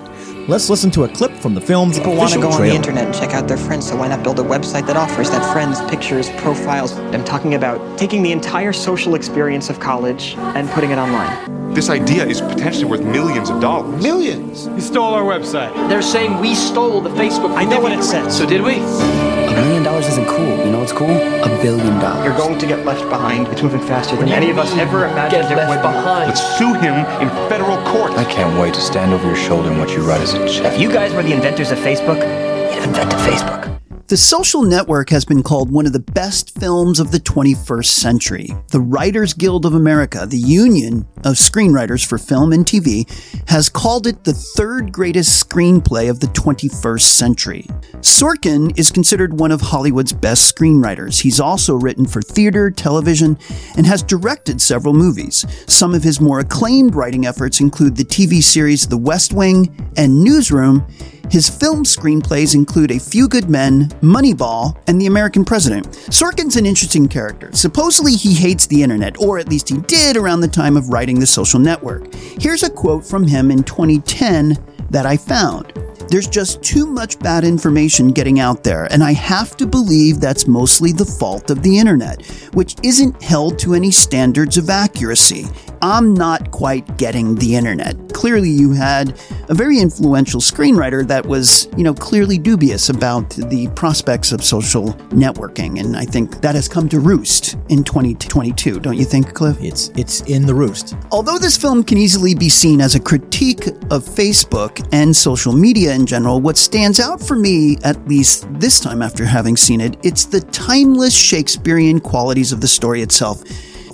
Let's 0.50 0.70
listen 0.70 0.92
to 0.92 1.06
a 1.06 1.08
clip 1.08 1.32
from 1.32 1.56
the 1.56 1.62
film's 1.62 1.98
People 1.98 2.18
want 2.18 2.34
to 2.34 2.42
go 2.42 2.50
on 2.50 2.62
the 2.62 2.76
internet 2.76 3.06
and 3.06 3.16
check 3.16 3.34
out 3.34 3.48
their 3.48 3.56
friends, 3.56 3.88
so 3.88 3.96
why 3.96 4.10
not 4.10 4.22
build 4.22 4.40
a 4.40 4.44
website 4.44 4.86
that 4.88 4.98
offers 4.98 5.30
that 5.30 5.54
friends, 5.54 5.80
pictures, 5.90 6.30
profiles? 6.32 6.92
I'm 6.92 7.24
talking 7.24 7.56
about 7.56 7.98
taking 7.98 8.22
the 8.22 8.34
entire 8.34 8.74
social 8.74 9.16
experience 9.16 9.70
of 9.70 9.80
college 9.80 10.36
and 10.38 10.70
putting 10.72 10.92
it 10.92 10.98
online. 10.98 11.59
This 11.74 11.90
idea 11.90 12.26
is 12.26 12.42
potentially 12.42 12.86
worth 12.86 13.02
millions 13.04 13.50
of 13.50 13.62
dollars. 13.62 14.02
Millions. 14.02 14.66
He 14.76 14.82
stole 14.82 15.14
our 15.14 15.24
website. 15.24 15.72
They're 15.88 16.02
saying 16.02 16.40
we 16.40 16.56
stole 16.56 17.00
the 17.00 17.10
Facebook. 17.12 17.56
I 17.56 17.64
know 17.64 17.80
what 17.80 17.92
it 17.92 18.04
says. 18.04 18.36
So 18.36 18.46
did 18.46 18.62
we? 18.62 18.76
A 18.76 19.52
million 19.62 19.84
dollars 19.84 20.08
isn't 20.08 20.28
cool. 20.28 20.58
You 20.66 20.72
know 20.72 20.80
what's 20.80 20.92
cool? 20.92 21.10
A 21.10 21.60
billion 21.62 22.00
dollars. 22.00 22.26
You're 22.26 22.36
going 22.38 22.58
to 22.60 22.68
get 22.68 22.86
left 22.86 23.08
behind. 23.10 23.48
It's 23.50 23.62
moving 23.62 23.82
faster 23.82 24.16
than 24.16 24.30
any 24.30 24.50
of 24.50 24.58
us 24.58 24.74
ever 24.78 25.06
imagined 25.06 25.44
Get 25.44 25.52
it 25.52 25.56
left 25.56 25.70
would. 25.70 25.82
behind. 25.82 26.28
Let's 26.30 26.58
sue 26.58 26.74
him 26.74 26.96
in 27.22 27.30
federal 27.50 27.78
court. 27.86 28.12
I 28.14 28.26
can't 28.26 28.60
wait 28.60 28.74
to 28.74 28.82
stand 28.82 29.14
over 29.14 29.26
your 29.28 29.36
shoulder 29.38 29.70
and 29.70 29.80
watch 29.80 29.92
you 29.92 30.02
write 30.02 30.22
us 30.22 30.34
a 30.34 30.50
check. 30.50 30.74
If 30.74 30.82
you 30.82 30.92
guys 30.92 31.14
were 31.14 31.24
the 31.24 31.34
inventors 31.34 31.72
of 31.72 31.78
Facebook, 31.80 32.18
you'd 32.18 32.80
have 32.80 32.88
invented 32.88 33.20
Facebook. 33.20 33.79
The 34.10 34.18
Social 34.18 34.64
Network 34.64 35.12
has 35.12 35.24
been 35.24 35.44
called 35.44 35.72
one 35.72 35.86
of 35.86 35.94
the 35.94 36.00
best 36.00 36.60
films 36.60 37.00
of 37.00 37.12
the 37.12 37.20
21st 37.20 37.86
century. 37.86 38.50
The 38.72 38.80
Writers 38.80 39.36
Guild 39.36 39.68
of 39.68 39.76
America, 39.76 40.26
the 40.26 40.36
union 40.36 41.06
of 41.18 41.36
screenwriters 41.36 42.04
for 42.04 42.18
film 42.18 42.52
and 42.52 42.66
TV, 42.66 43.08
has 43.48 43.70
called 43.70 44.08
it 44.08 44.24
the 44.24 44.34
third 44.34 44.92
greatest 44.92 45.48
screenplay 45.48 46.10
of 46.10 46.22
the 46.22 46.28
21st 46.28 47.02
century. 47.02 47.68
Sorkin 47.98 48.76
is 48.80 48.92
considered 48.92 49.40
one 49.40 49.52
of 49.52 49.62
Hollywood's 49.62 50.14
best 50.14 50.56
screenwriters. 50.56 51.22
He's 51.22 51.40
also 51.40 51.76
written 51.76 52.08
for 52.08 52.24
theater, 52.24 52.72
television, 52.72 53.38
and 53.78 53.86
has 53.86 54.02
directed 54.02 54.60
several 54.60 54.96
movies. 54.96 55.46
Some 55.68 55.94
of 55.94 56.02
his 56.02 56.20
more 56.20 56.40
acclaimed 56.40 56.96
writing 56.96 57.28
efforts 57.28 57.60
include 57.60 57.96
the 57.96 58.06
TV 58.06 58.42
series 58.42 58.88
The 58.88 58.98
West 58.98 59.34
Wing 59.34 59.94
and 59.98 60.24
Newsroom. 60.24 60.88
His 61.30 61.48
film 61.48 61.84
screenplays 61.84 62.56
include 62.56 62.90
A 62.90 63.00
Few 63.00 63.28
Good 63.28 63.52
Men, 63.52 63.92
Moneyball, 64.02 64.78
and 64.88 65.00
The 65.00 65.06
American 65.06 65.46
President. 65.46 65.88
Sorkin's 66.10 66.56
an 66.56 66.66
interesting 66.66 67.08
character. 67.08 67.50
Supposedly 67.54 68.14
he 68.14 68.34
hates 68.34 68.68
the 68.68 68.84
internet, 68.84 69.20
or 69.20 69.40
at 69.40 69.50
least 69.50 69.70
he 69.70 69.78
did 69.82 70.18
around 70.18 70.42
the 70.42 70.48
time 70.48 70.78
of 70.78 70.90
writing 70.90 71.20
The 71.20 71.28
Social 71.28 71.60
Network. 71.60 72.14
Here's 72.14 72.64
a 72.64 72.70
quote 72.70 73.06
from 73.06 73.28
him 73.28 73.52
in 73.52 73.64
2010 73.64 74.58
that 74.90 75.06
I 75.06 75.18
found. 75.18 75.74
There's 76.10 76.28
just 76.28 76.64
too 76.64 76.88
much 76.88 77.20
bad 77.20 77.44
information 77.44 78.08
getting 78.08 78.40
out 78.40 78.64
there, 78.64 78.86
and 78.92 79.04
I 79.04 79.14
have 79.14 79.56
to 79.58 79.68
believe 79.68 80.20
that's 80.20 80.48
mostly 80.48 80.92
the 80.92 81.06
fault 81.06 81.52
of 81.52 81.62
the 81.62 81.78
internet, 81.78 82.26
which 82.56 82.76
isn't 82.82 83.22
held 83.22 83.60
to 83.60 83.76
any 83.76 83.92
standards 83.92 84.58
of 84.58 84.72
accuracy. 84.72 85.46
I'm 85.84 86.16
not 86.16 86.50
quite 86.50 86.98
getting 86.98 87.36
the 87.36 87.56
internet. 87.56 87.96
Clearly, 88.12 88.50
you 88.50 88.74
had 88.74 89.20
a 89.50 89.54
very 89.54 89.78
influential 89.78 90.42
screenwriter 90.42 91.08
that 91.08 91.26
was, 91.26 91.70
you 91.78 91.84
know, 91.84 91.94
clearly 91.94 92.40
dubious 92.40 92.90
about 92.90 93.30
the 93.30 93.68
prospects 93.76 94.32
of 94.32 94.44
social 94.44 94.94
networking, 95.12 95.80
and 95.80 95.96
I 95.96 96.06
think 96.06 96.42
that 96.42 96.56
has 96.56 96.68
come 96.68 96.90
to 96.90 97.00
roost 97.00 97.54
in 97.70 97.84
2022, 97.84 98.80
don't 98.80 98.98
you 98.98 99.06
think, 99.06 99.36
Cliff? 99.36 99.62
It's 99.62 99.90
it's 99.90 100.22
in 100.22 100.48
the 100.48 100.56
roost. 100.56 100.96
Although 101.12 101.38
this 101.38 101.56
film 101.56 101.84
can 101.84 102.00
easily 102.00 102.34
be 102.34 102.50
seen 102.50 102.82
as 102.82 102.96
a 102.96 103.00
critique 103.00 103.68
of 103.92 104.04
Facebook 104.04 104.79
and 104.92 105.16
social 105.16 105.54
media 105.54 105.94
in 105.94 106.06
general, 106.06 106.42
what 106.42 106.58
stands 106.58 107.00
out 107.00 107.22
for 107.22 107.36
me, 107.36 107.78
at 107.84 108.08
least 108.08 108.48
this 108.60 108.80
time 108.80 109.02
after 109.02 109.26
having 109.26 109.58
seen 109.58 109.82
it, 109.82 109.98
it's 110.04 110.26
the 110.26 110.42
timeless 110.42 111.16
Shakespearean 111.16 112.00
qualities 112.00 112.52
of 112.52 112.62
the 112.62 112.68
story 112.68 113.02
itself. 113.02 113.44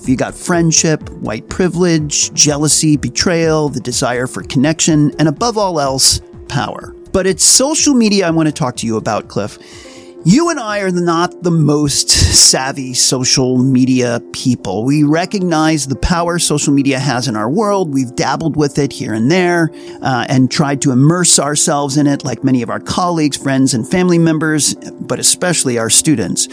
You 0.08 0.15
got 0.15 0.36
friendship, 0.36 1.10
white 1.10 1.50
privilege, 1.50 2.34
jealousy, 2.34 2.96
betrayal, 2.98 3.70
the 3.70 3.80
desire 3.80 4.27
for 4.27 4.44
connection, 4.44 5.12
and 5.18 5.27
above 5.27 5.58
all 5.58 5.80
else, 5.80 6.22
power. 6.48 6.96
But 7.12 7.25
it's 7.25 7.44
social 7.44 7.94
media 7.94 8.27
I 8.27 8.32
want 8.32 8.48
to 8.48 8.54
talk 8.54 8.75
to 8.77 8.86
you 8.86 8.98
about, 8.98 9.27
Cliff. 9.30 9.58
You 10.27 10.50
and 10.50 10.60
I 10.60 10.79
are 10.79 10.89
not 10.89 11.44
the 11.44 11.51
most 11.51 12.10
savvy 12.10 12.96
social 12.96 13.60
media 13.60 14.24
people. 14.34 14.84
We 14.84 15.03
recognize 15.03 15.86
the 15.86 15.96
power 15.98 16.39
social 16.39 16.74
media 16.74 16.98
has 16.98 17.27
in 17.27 17.36
our 17.36 17.48
world. 17.48 17.94
We've 17.94 18.15
dabbled 18.15 18.55
with 18.55 18.79
it 18.79 18.91
here 18.91 19.13
and 19.13 19.29
there 19.29 19.70
uh, 20.01 20.25
and 20.27 20.50
tried 20.50 20.82
to 20.82 20.91
immerse 20.91 21.38
ourselves 21.38 21.96
in 21.96 22.08
it, 22.08 22.25
like 22.25 22.44
many 22.44 22.63
of 22.63 22.72
our 22.72 22.79
colleagues, 22.79 23.38
friends, 23.38 23.75
and 23.75 23.88
family 23.88 24.17
members, 24.17 24.74
but 25.00 25.20
especially 25.20 25.77
our 25.77 25.91
students. 25.91 26.48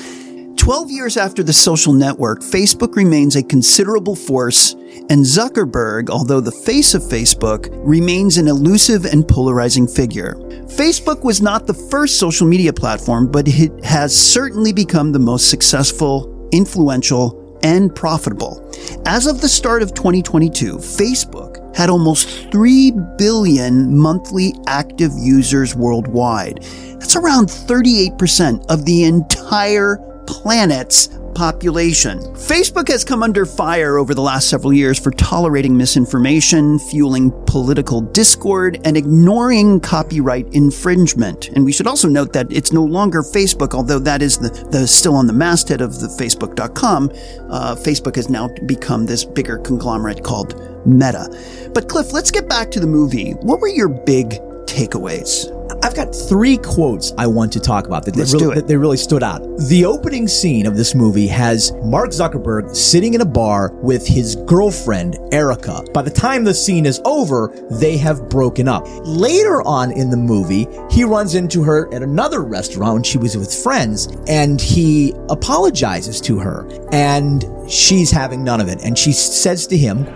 12 0.62 0.92
years 0.92 1.16
after 1.16 1.42
the 1.42 1.52
social 1.52 1.92
network, 1.92 2.38
Facebook 2.38 2.94
remains 2.94 3.34
a 3.34 3.42
considerable 3.42 4.14
force, 4.14 4.74
and 5.10 5.24
Zuckerberg, 5.24 6.08
although 6.08 6.40
the 6.40 6.52
face 6.52 6.94
of 6.94 7.02
Facebook, 7.02 7.68
remains 7.84 8.36
an 8.36 8.46
elusive 8.46 9.04
and 9.04 9.26
polarizing 9.26 9.88
figure. 9.88 10.36
Facebook 10.68 11.24
was 11.24 11.42
not 11.42 11.66
the 11.66 11.74
first 11.74 12.20
social 12.20 12.46
media 12.46 12.72
platform, 12.72 13.28
but 13.28 13.48
it 13.48 13.84
has 13.84 14.16
certainly 14.16 14.72
become 14.72 15.10
the 15.10 15.18
most 15.18 15.50
successful, 15.50 16.48
influential, 16.52 17.58
and 17.64 17.92
profitable. 17.92 18.64
As 19.04 19.26
of 19.26 19.40
the 19.40 19.48
start 19.48 19.82
of 19.82 19.94
2022, 19.94 20.76
Facebook 20.76 21.58
had 21.74 21.90
almost 21.90 22.28
3 22.52 22.92
billion 23.18 23.98
monthly 23.98 24.54
active 24.68 25.10
users 25.18 25.74
worldwide. 25.74 26.62
That's 27.00 27.16
around 27.16 27.46
38% 27.48 28.64
of 28.70 28.84
the 28.84 29.02
entire 29.02 29.98
planet's 30.26 31.08
population. 31.34 32.18
Facebook 32.34 32.88
has 32.88 33.04
come 33.04 33.22
under 33.22 33.46
fire 33.46 33.98
over 33.98 34.14
the 34.14 34.20
last 34.20 34.48
several 34.48 34.72
years 34.72 34.98
for 34.98 35.10
tolerating 35.12 35.76
misinformation, 35.76 36.78
fueling 36.78 37.30
political 37.46 38.00
discord, 38.00 38.80
and 38.84 38.96
ignoring 38.96 39.80
copyright 39.80 40.46
infringement. 40.52 41.48
And 41.48 41.64
we 41.64 41.72
should 41.72 41.86
also 41.86 42.08
note 42.08 42.32
that 42.34 42.52
it's 42.52 42.72
no 42.72 42.84
longer 42.84 43.22
Facebook, 43.22 43.74
although 43.74 43.98
that 44.00 44.22
is 44.22 44.38
the, 44.38 44.50
the 44.70 44.86
still 44.86 45.14
on 45.14 45.26
the 45.26 45.32
masthead 45.32 45.80
of 45.80 46.00
the 46.00 46.08
Facebook.com. 46.08 47.10
Uh, 47.50 47.74
Facebook 47.74 48.16
has 48.16 48.28
now 48.28 48.48
become 48.66 49.06
this 49.06 49.24
bigger 49.24 49.58
conglomerate 49.58 50.22
called 50.22 50.54
Meta. 50.86 51.28
But 51.74 51.88
Cliff, 51.88 52.12
let's 52.12 52.30
get 52.30 52.48
back 52.48 52.70
to 52.72 52.80
the 52.80 52.86
movie. 52.86 53.32
What 53.32 53.60
were 53.60 53.68
your 53.68 53.88
big 53.88 54.30
takeaways? 54.66 55.61
I've 55.82 55.96
got 55.96 56.14
three 56.14 56.58
quotes 56.58 57.12
I 57.18 57.26
want 57.26 57.52
to 57.54 57.60
talk 57.60 57.86
about 57.86 58.04
that, 58.04 58.14
Let's 58.14 58.32
really, 58.32 58.44
do 58.44 58.50
it. 58.52 58.54
that 58.54 58.68
they 58.68 58.76
really 58.76 58.96
stood 58.96 59.22
out. 59.24 59.40
The 59.68 59.84
opening 59.84 60.28
scene 60.28 60.64
of 60.66 60.76
this 60.76 60.94
movie 60.94 61.26
has 61.26 61.72
Mark 61.82 62.10
Zuckerberg 62.10 62.74
sitting 62.74 63.14
in 63.14 63.20
a 63.20 63.24
bar 63.24 63.72
with 63.82 64.06
his 64.06 64.36
girlfriend, 64.46 65.18
Erica. 65.32 65.82
By 65.92 66.02
the 66.02 66.10
time 66.10 66.44
the 66.44 66.54
scene 66.54 66.86
is 66.86 67.00
over, 67.04 67.52
they 67.68 67.96
have 67.96 68.28
broken 68.28 68.68
up. 68.68 68.84
Later 69.04 69.60
on 69.62 69.90
in 69.90 70.08
the 70.08 70.16
movie, 70.16 70.68
he 70.88 71.02
runs 71.02 71.34
into 71.34 71.64
her 71.64 71.92
at 71.92 72.02
another 72.02 72.42
restaurant 72.42 72.94
when 72.94 73.02
she 73.02 73.18
was 73.18 73.36
with 73.36 73.52
friends 73.52 74.06
and 74.28 74.60
he 74.60 75.12
apologizes 75.30 76.20
to 76.20 76.38
her 76.38 76.68
and 76.92 77.44
she's 77.68 78.10
having 78.10 78.44
none 78.44 78.60
of 78.60 78.68
it. 78.68 78.84
And 78.84 78.96
she 78.96 79.12
says 79.12 79.66
to 79.66 79.76
him, 79.76 80.06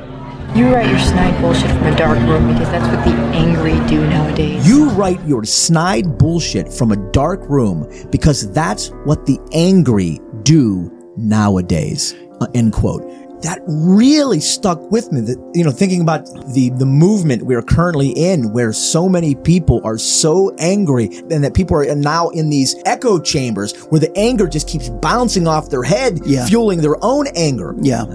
You 0.54 0.72
write 0.72 0.88
your 0.88 0.98
snide 0.98 1.38
bullshit 1.42 1.70
from 1.70 1.86
a 1.86 1.96
dark 1.96 2.18
room 2.20 2.48
because 2.52 2.70
that's 2.70 2.86
what 2.88 3.04
the 3.04 3.14
angry 3.34 3.78
do 3.88 4.06
nowadays. 4.08 4.66
You 4.66 4.88
write 4.90 5.22
your 5.26 5.44
snide 5.44 6.16
bullshit 6.16 6.72
from 6.72 6.92
a 6.92 6.96
dark 7.12 7.40
room 7.48 7.86
because 8.10 8.50
that's 8.52 8.88
what 9.04 9.26
the 9.26 9.38
angry 9.52 10.18
do 10.44 10.90
nowadays. 11.16 12.14
Uh, 12.40 12.46
end 12.54 12.72
quote. 12.72 13.02
That 13.42 13.60
really 13.66 14.40
stuck 14.40 14.80
with 14.90 15.12
me. 15.12 15.20
That 15.20 15.36
you 15.54 15.62
know, 15.62 15.70
thinking 15.70 16.00
about 16.00 16.24
the 16.54 16.70
the 16.70 16.86
movement 16.86 17.42
we're 17.42 17.60
currently 17.62 18.08
in, 18.10 18.50
where 18.54 18.72
so 18.72 19.10
many 19.10 19.34
people 19.34 19.82
are 19.84 19.98
so 19.98 20.54
angry, 20.58 21.04
and 21.30 21.44
that 21.44 21.52
people 21.52 21.76
are 21.76 21.94
now 21.94 22.30
in 22.30 22.48
these 22.48 22.74
echo 22.86 23.20
chambers 23.20 23.76
where 23.90 24.00
the 24.00 24.10
anger 24.16 24.46
just 24.46 24.66
keeps 24.68 24.88
bouncing 24.88 25.46
off 25.46 25.68
their 25.68 25.82
head, 25.82 26.20
Yeah. 26.24 26.46
fueling 26.46 26.80
their 26.80 26.96
own 27.04 27.26
anger. 27.36 27.74
Yeah. 27.82 28.06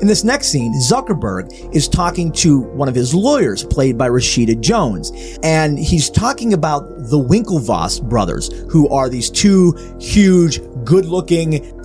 In 0.00 0.06
this 0.06 0.24
next 0.24 0.46
scene, 0.46 0.72
Zuckerberg 0.80 1.74
is 1.74 1.86
talking 1.86 2.32
to 2.32 2.60
one 2.60 2.88
of 2.88 2.94
his 2.94 3.14
lawyers, 3.14 3.64
played 3.64 3.98
by 3.98 4.08
Rashida 4.08 4.58
Jones, 4.58 5.12
and 5.42 5.78
he's 5.78 6.08
talking 6.08 6.54
about 6.54 6.88
the 7.10 7.18
Winklevoss 7.18 8.02
brothers, 8.08 8.48
who 8.70 8.88
are 8.88 9.10
these 9.10 9.28
two 9.28 9.72
huge, 10.00 10.62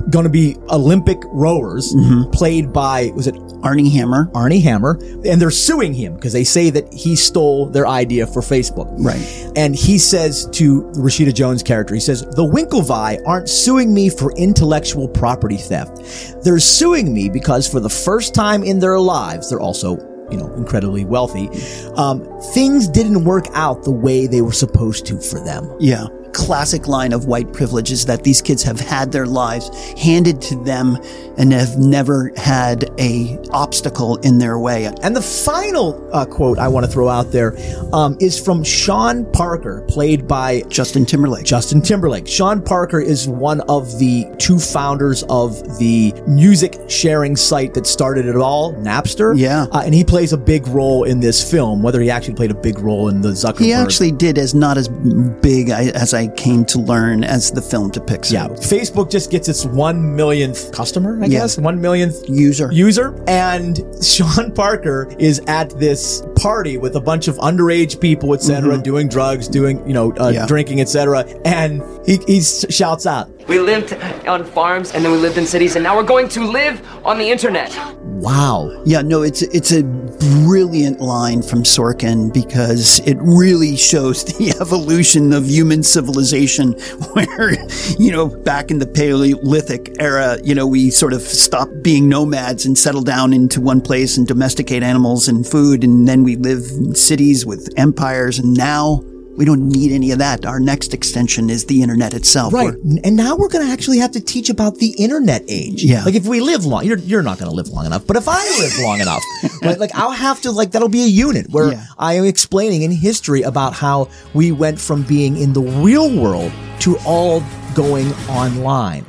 good-looking, 0.10 0.12
gonna 0.12 0.30
be 0.30 0.58
Olympic 0.70 1.18
rowers, 1.26 1.94
played 2.32 2.72
by, 2.72 3.12
was 3.16 3.28
it 3.28 3.36
Armie 3.64 3.90
Hammer? 3.90 4.30
Armie 4.34 4.60
Hammer, 4.62 4.98
and 5.26 5.42
they're 5.42 5.52
suing 5.52 5.94
him 5.94 6.16
because 6.16 6.34
they 6.34 6.44
say 6.44 6.70
that 6.70 6.94
he 6.94 7.16
stole 7.16 7.68
their 7.68 7.88
idea 7.88 8.28
for 8.28 8.42
Facebook. 8.42 8.94
Right. 8.98 9.52
And 9.56 9.76
he 9.76 9.98
says 9.98 10.48
to 10.54 10.84
Rashida 10.94 11.34
Jones 11.34 11.64
character, 11.64 11.94
he 11.94 12.00
says, 12.00 12.22
the 12.22 12.46
Winklevi 12.46 13.22
aren't 13.26 13.50
suing 13.50 13.94
me 13.94 14.10
for 14.10 14.32
intellectual 14.34 15.08
property 15.08 15.58
theft. 15.58 16.44
They're 16.44 16.60
suing 16.60 17.14
me 17.14 17.30
because 17.30 17.68
for 17.68 17.80
the 17.80 17.90
first 17.90 18.34
time 18.36 18.64
in 18.64 18.80
their 18.80 19.00
lives, 19.00 19.50
they're 19.50 19.60
also, 19.60 19.98
you 20.30 20.38
know, 20.38 20.54
incredibly 20.54 21.06
wealthy. 21.06 21.50
Um, 21.96 22.24
things 22.54 22.88
didn't 22.88 23.24
work 23.24 23.46
out 23.54 23.84
the 23.84 23.92
way 23.92 24.28
they 24.28 24.42
were 24.42 24.54
supposed 24.54 25.06
to 25.08 25.20
for 25.20 25.40
them. 25.40 25.70
Yeah. 25.80 26.08
Classic 26.36 26.86
line 26.88 27.14
of 27.14 27.26
white 27.26 27.54
privilege 27.54 27.92
is 27.92 28.06
that 28.06 28.24
these 28.24 28.42
kids 28.42 28.62
have 28.64 28.80
had 28.80 29.12
their 29.12 29.26
lives 29.26 29.70
handed 29.98 30.42
to 30.42 30.56
them 30.64 30.98
and 31.38 31.54
have 31.54 31.78
never 31.78 32.32
had 32.36 32.90
a 33.00 33.40
obstacle 33.52 34.18
in 34.18 34.38
their 34.38 34.60
way. 34.60 34.86
And 35.02 35.16
the 35.16 35.22
final 35.22 36.10
uh, 36.14 36.26
quote 36.26 36.60
I 36.60 36.68
want 36.68 36.86
to 36.86 36.92
throw 36.92 37.08
out 37.08 37.32
there 37.32 37.56
um, 37.94 38.18
is 38.20 38.40
from 38.40 38.64
Sean 38.64 39.32
Parker, 39.32 39.86
played 39.88 40.28
by 40.28 40.62
Justin 40.68 41.06
Timberlake. 41.06 41.46
Justin 41.46 41.82
Timberlake. 41.82 42.28
Sean 42.28 42.62
Parker 42.62 43.00
is 43.00 43.28
one 43.28 43.62
of 43.62 43.98
the 43.98 44.26
two 44.38 44.60
founders 44.60 45.24
of 45.30 45.56
the 45.80 46.14
music 46.28 46.78
sharing 46.90 47.36
site 47.36 47.74
that 47.74 47.88
started 47.88 48.26
it 48.26 48.36
all, 48.36 48.74
Napster. 48.76 49.38
Yeah. 49.38 49.68
Uh, 49.72 49.84
and 49.86 49.94
he 49.94 50.04
plays 50.04 50.34
a 50.34 50.38
big 50.38 50.68
role 50.68 51.06
in 51.06 51.22
this 51.22 51.50
film, 51.50 51.82
whether 51.82 52.02
he 52.02 52.10
actually 52.10 52.36
played 52.36 52.52
a 52.52 52.56
big 52.56 52.80
role 52.80 53.08
in 53.08 53.22
the 53.22 53.30
Zuckerberg. 53.30 53.60
He 53.60 53.74
actually 53.74 54.12
did 54.12 54.38
as 54.38 54.54
not 54.54 54.78
as 54.78 54.90
big 54.90 55.70
as 55.70 56.14
I 56.14 56.25
came 56.36 56.66
to 56.66 56.80
learn 56.80 57.24
as 57.24 57.52
the 57.52 57.62
film 57.62 57.90
depicts. 57.92 58.32
Yeah, 58.32 58.46
it. 58.46 58.52
Facebook 58.60 59.10
just 59.12 59.32
gets 59.32 59.48
its 59.50 59.66
one 59.66 60.16
millionth 60.16 60.72
customer, 60.72 61.18
I 61.22 61.26
Yeah. 61.28 61.40
guess, 61.42 61.58
one 61.58 61.80
millionth 61.82 62.28
User. 62.30 62.70
user. 62.72 63.14
And 63.28 63.82
Sean 64.04 64.52
Parker 64.52 65.08
is 65.20 65.42
at 65.48 65.70
this 65.80 66.24
party 66.36 66.78
with 66.78 66.96
a 66.96 67.02
bunch 67.02 67.28
of 67.28 67.36
underage 67.38 68.00
people, 68.00 68.34
etc., 68.34 68.78
doing 68.78 69.08
drugs, 69.08 69.48
doing 69.48 69.86
you 69.88 69.94
know, 69.94 70.12
uh, 70.12 70.26
Mm-hmm. 70.26 70.34
Yeah. 70.34 70.46
drinking, 70.48 70.82
etc. 70.82 71.26
And 71.46 71.82
he 72.06 72.20
he 72.28 72.42
shouts 72.42 73.06
out, 73.06 73.30
We 73.48 73.60
lived 73.60 73.94
on 74.28 74.44
farms 74.44 74.92
and 74.94 75.04
then 75.06 75.12
we 75.12 75.18
lived 75.18 75.38
in 75.38 75.46
cities 75.46 75.76
and 75.76 75.84
now 75.84 75.96
we're 75.96 76.04
going 76.04 76.28
to 76.30 76.42
live 76.46 76.82
on 77.06 77.18
the 77.20 77.30
internet. 77.30 77.72
"Wow, 78.16 78.72
Yeah, 78.86 79.02
no, 79.02 79.24
it's 79.24 79.42
it's 79.42 79.72
a 79.72 79.84
brilliant 79.84 81.02
line 81.02 81.42
from 81.42 81.64
Sorkin 81.64 82.34
because 82.34 83.00
it 83.06 83.18
really 83.20 83.76
shows 83.76 84.24
the 84.38 84.56
evolution 84.62 85.34
of 85.34 85.48
human 85.48 85.84
civilization 85.84 86.72
where, 87.14 87.56
you 88.00 88.12
know, 88.12 88.28
back 88.28 88.72
in 88.72 88.80
the 88.80 88.88
Paleolithic 88.88 89.96
era, 90.00 90.38
you 90.44 90.56
know, 90.56 90.66
we 90.66 90.90
sort 90.90 91.14
of 91.14 91.22
stopped 91.22 91.84
being 91.84 92.08
nomads 92.08 92.66
and 92.66 92.78
settled 92.78 93.06
down 93.06 93.34
into 93.34 93.60
one 93.60 93.82
place 93.82 94.18
and 94.18 94.28
domesticate 94.28 94.82
animals 94.82 95.28
and 95.28 95.46
food 95.46 95.84
and 95.84 96.08
then 96.08 96.24
we 96.24 96.36
live 96.38 96.64
in 96.78 96.96
cities 96.96 97.46
with 97.46 97.68
empires 97.78 98.40
and 98.40 98.54
now 98.54 99.02
we 99.38 99.44
don't 99.46 99.68
need 99.68 99.92
any 99.92 100.12
of 100.12 100.20
that. 100.20 100.46
Our 100.46 100.60
next 100.60 100.94
extension 100.94 101.50
is 101.50 101.66
the 101.66 101.82
internet 101.82 102.14
itself. 102.14 102.54
Right. 102.54 102.74
We're- 102.84 103.02
And 103.04 103.16
now 103.16 103.36
we're 103.36 103.50
going 103.50 103.66
to 103.66 103.72
actually 103.72 103.98
have 104.00 104.12
to 104.12 104.22
teach 104.22 104.50
about 104.50 104.76
the 104.78 104.90
internet 104.98 105.44
age. 105.48 105.84
Yeah. 105.84 106.04
Like 106.04 106.16
if 106.16 106.26
we 106.26 106.40
live 106.40 106.66
long, 106.66 106.86
you're, 106.86 106.98
you're 107.00 107.22
not 107.24 107.38
going 107.38 107.50
to 107.50 107.56
live 107.56 107.68
long 107.70 107.86
enough, 107.86 108.08
but 108.08 108.16
if 108.16 108.28
I 108.28 108.42
live 108.60 108.74
long 108.80 109.00
enough, 109.02 109.22
right, 109.62 109.78
like 109.80 109.92
I'll 109.94 110.12
have 110.12 110.42
to, 110.44 110.52
like, 110.52 110.72
that'll 110.72 110.90
be 110.90 111.04
a 111.04 111.08
unit 111.08 111.48
where 111.50 111.74
Yeah. 111.74 111.86
I 111.98 112.14
am 112.14 112.26
explaining 112.26 112.84
in 112.84 112.92
history 112.92 113.42
about 113.42 113.74
how 113.74 114.10
we 114.34 114.52
went 114.52 114.80
from 114.80 115.04
being 115.04 115.36
in 115.38 115.54
the 115.54 115.62
real 115.62 116.10
world 116.16 116.52
to 116.80 116.98
all 117.06 117.44
going 117.74 118.12
online. 118.30 119.06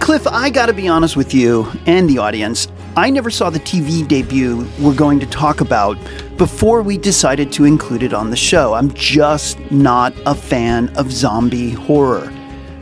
Cliff, 0.00 0.24
I 0.28 0.50
got 0.50 0.66
to 0.66 0.72
be 0.72 0.86
honest 0.86 1.16
with 1.16 1.34
you 1.34 1.66
and 1.86 2.08
the 2.08 2.18
audience. 2.18 2.68
I 2.98 3.10
never 3.10 3.28
saw 3.28 3.50
the 3.50 3.60
TV 3.60 4.08
debut 4.08 4.66
we're 4.80 4.94
going 4.94 5.20
to 5.20 5.26
talk 5.26 5.60
about 5.60 5.98
before 6.38 6.80
we 6.80 6.96
decided 6.96 7.52
to 7.52 7.66
include 7.66 8.02
it 8.02 8.14
on 8.14 8.30
the 8.30 8.38
show. 8.38 8.72
I'm 8.72 8.90
just 8.94 9.60
not 9.70 10.14
a 10.24 10.34
fan 10.34 10.88
of 10.96 11.12
zombie 11.12 11.72
horror. 11.72 12.32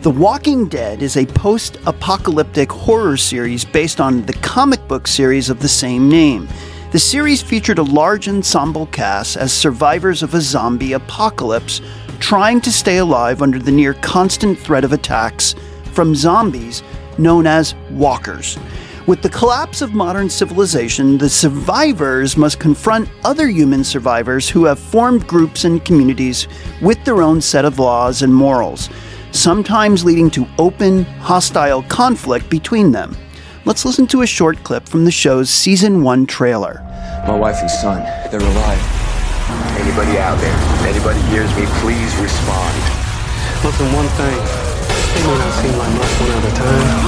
The 0.03 0.13
Walking 0.13 0.69
Dead 0.69 1.03
is 1.03 1.17
a 1.17 1.27
post 1.27 1.79
apocalyptic 1.87 2.71
horror 2.71 3.17
series 3.17 3.65
based 3.65 4.01
on 4.01 4.23
the 4.23 4.35
comic 4.35 4.87
book 4.87 5.09
series 5.09 5.51
of 5.51 5.59
the 5.59 5.69
same 5.69 6.09
name. 6.09 6.47
The 6.93 7.01
series 7.01 7.43
featured 7.43 7.79
a 7.79 7.83
large 7.83 8.29
ensemble 8.29 8.87
cast 8.87 9.37
as 9.37 9.53
survivors 9.53 10.23
of 10.23 10.33
a 10.35 10.41
zombie 10.41 10.93
apocalypse, 10.93 11.81
trying 12.21 12.61
to 12.61 12.71
stay 12.71 12.99
alive 12.99 13.43
under 13.43 13.59
the 13.59 13.73
near 13.73 13.95
constant 13.95 14.61
threat 14.61 14.85
of 14.85 14.93
attacks 14.93 15.57
from 15.87 16.15
zombies 16.15 16.85
known 17.19 17.49
as 17.49 17.75
walkers. 17.91 18.57
With 19.07 19.21
the 19.21 19.29
collapse 19.29 19.83
of 19.83 19.93
modern 19.93 20.31
civilization, 20.31 21.19
the 21.19 21.29
survivors 21.29 22.39
must 22.39 22.59
confront 22.59 23.07
other 23.23 23.49
human 23.49 23.85
survivors 23.85 24.49
who 24.49 24.65
have 24.65 24.79
formed 24.79 25.27
groups 25.27 25.65
and 25.65 25.85
communities 25.85 26.49
with 26.81 27.05
their 27.05 27.21
own 27.21 27.43
set 27.43 27.67
of 27.67 27.79
laws 27.79 28.23
and 28.23 28.35
morals, 28.35 28.89
sometimes 29.31 30.07
leading 30.07 30.31
to 30.31 30.47
open, 30.59 31.05
hostile 31.21 31.83
conflict 31.83 32.49
between 32.49 32.93
them. 32.93 33.15
Let's 33.67 33.85
listen 33.85 34.07
to 34.07 34.23
a 34.23 34.27
short 34.27 34.65
clip 34.65 34.89
from 34.89 35.05
the 35.05 35.11
show's 35.11 35.51
season 35.51 36.03
1 36.03 36.25
trailer. 36.25 36.81
My 37.29 37.37
wife 37.37 37.61
and 37.61 37.71
son, 37.71 38.03
they're 38.31 38.41
alive. 38.41 38.81
Anybody 39.81 40.17
out 40.17 40.41
there, 40.41 40.89
anybody 40.89 41.21
hears 41.29 41.55
me, 41.59 41.67
please 41.85 42.17
respond. 42.17 42.75
Listen, 43.63 43.93
one 43.93 44.09
thing. 44.17 44.39
They 45.13 45.27
may 45.27 45.37
not 45.37 45.53
seem 45.61 45.77
like 45.77 45.93
much 45.93 46.21
one 46.21 46.31
at 46.31 46.53
a 46.53 46.57
time. 46.57 47.04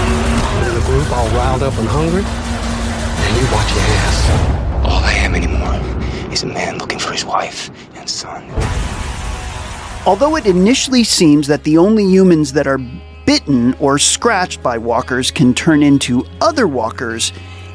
But 0.97 1.03
in 1.03 1.09
a 1.09 1.09
group 1.09 1.19
all 1.19 1.29
riled 1.37 1.63
up 1.63 1.79
and 1.79 1.89
hungry, 1.89 2.23
and 2.25 3.37
you 3.37 3.55
watch 3.55 3.71
your 3.71 3.85
ass. 3.85 4.87
All 4.87 5.05
I 5.05 5.13
am 5.13 5.35
anymore 5.35 6.33
is 6.33 6.43
a 6.43 6.47
man 6.47 6.79
looking 6.79 6.99
for 6.99 7.13
his 7.13 7.23
wife 7.23 7.71
and 7.97 8.09
son. 8.09 8.49
Although 10.07 10.37
it 10.37 10.47
initially 10.47 11.05
seems 11.05 11.49
that 11.49 11.65
the 11.65 11.77
only 11.77 12.05
humans 12.05 12.55
that 12.55 12.67
are 12.67 12.79
bitten 13.27 13.75
or 13.75 13.99
scratched 13.99 14.63
by 14.63 14.79
walkers 14.79 15.31
can 15.31 15.53
turn 15.53 15.83
into 15.83 16.25
other 16.41 16.67
walkers, 16.67 17.31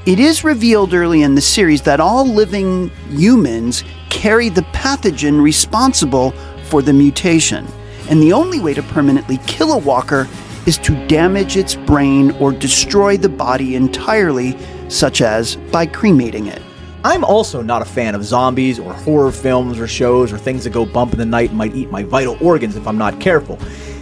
it 0.07 0.19
is 0.19 0.43
revealed 0.43 0.93
early 0.95 1.21
in 1.21 1.35
the 1.35 1.41
series 1.41 1.83
that 1.83 1.99
all 1.99 2.25
living 2.25 2.89
humans 3.09 3.83
carry 4.09 4.49
the 4.49 4.63
pathogen 4.73 5.43
responsible 5.43 6.31
for 6.69 6.81
the 6.81 6.93
mutation. 6.93 7.67
and 8.09 8.21
the 8.21 8.33
only 8.33 8.59
way 8.59 8.73
to 8.73 8.83
permanently 8.83 9.37
kill 9.45 9.71
a 9.71 9.77
walker 9.77 10.27
is 10.65 10.77
to 10.79 11.07
damage 11.07 11.57
its 11.57 11.75
brain 11.75 12.31
or 12.31 12.51
destroy 12.51 13.17
the 13.17 13.29
body 13.29 13.75
entirely, 13.75 14.57
such 14.89 15.21
as 15.21 15.55
by 15.55 15.85
cremating 15.85 16.47
it. 16.47 16.61
I'm 17.03 17.23
also 17.23 17.63
not 17.63 17.81
a 17.81 17.85
fan 17.85 18.13
of 18.13 18.23
zombies 18.23 18.77
or 18.77 18.93
horror 18.93 19.31
films 19.31 19.79
or 19.79 19.87
shows 19.87 20.31
or 20.31 20.37
things 20.37 20.63
that 20.65 20.69
go 20.69 20.85
bump 20.85 21.13
in 21.13 21.19
the 21.19 21.25
night 21.25 21.49
and 21.49 21.57
might 21.57 21.75
eat 21.75 21.89
my 21.89 22.03
vital 22.03 22.37
organs 22.39 22.75
if 22.75 22.87
I'm 22.87 22.97
not 22.97 23.19
careful. 23.19 23.59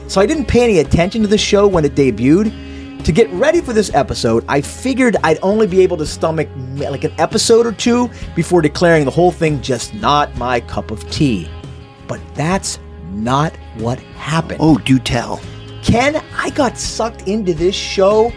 So 0.10 0.19
I 0.19 0.26
didn't 0.26 0.48
pay 0.48 0.63
any 0.63 0.80
attention 0.80 1.22
to 1.22 1.28
the 1.28 1.38
show 1.38 1.65
when 1.67 1.86
it 1.86 1.95
debuted. 1.95 3.04
To 3.06 3.12
get 3.13 3.30
ready 3.30 3.62
for 3.62 3.72
this 3.72 3.93
episode, 3.93 4.43
I 4.50 4.60
figured 4.60 5.15
I'd 5.24 5.39
only 5.41 5.65
be 5.65 5.80
able 5.82 5.95
to 5.98 6.06
stomach 6.06 6.50
like 6.76 7.06
an 7.06 7.13
episode 7.17 7.65
or 7.65 7.72
two 7.72 8.10
before 8.36 8.62
declaring 8.62 9.06
the 9.06 9.12
whole 9.12 9.32
thing 9.32 9.62
just 9.62 9.93
not 9.93 10.36
my 10.38 10.60
cup 10.60 10.91
of 10.91 11.10
tea. 11.10 11.50
But 12.08 12.19
that's 12.36 12.80
not 13.12 13.56
what 13.78 14.00
happened. 14.00 14.60
Oh, 14.60 14.78
do 14.80 15.00
tell. 15.00 15.39
Ken, 15.84 16.24
I 16.36 16.50
got 16.52 16.78
sucked 16.78 17.28
into 17.28 17.54
this 17.54 17.76
show 17.76 18.32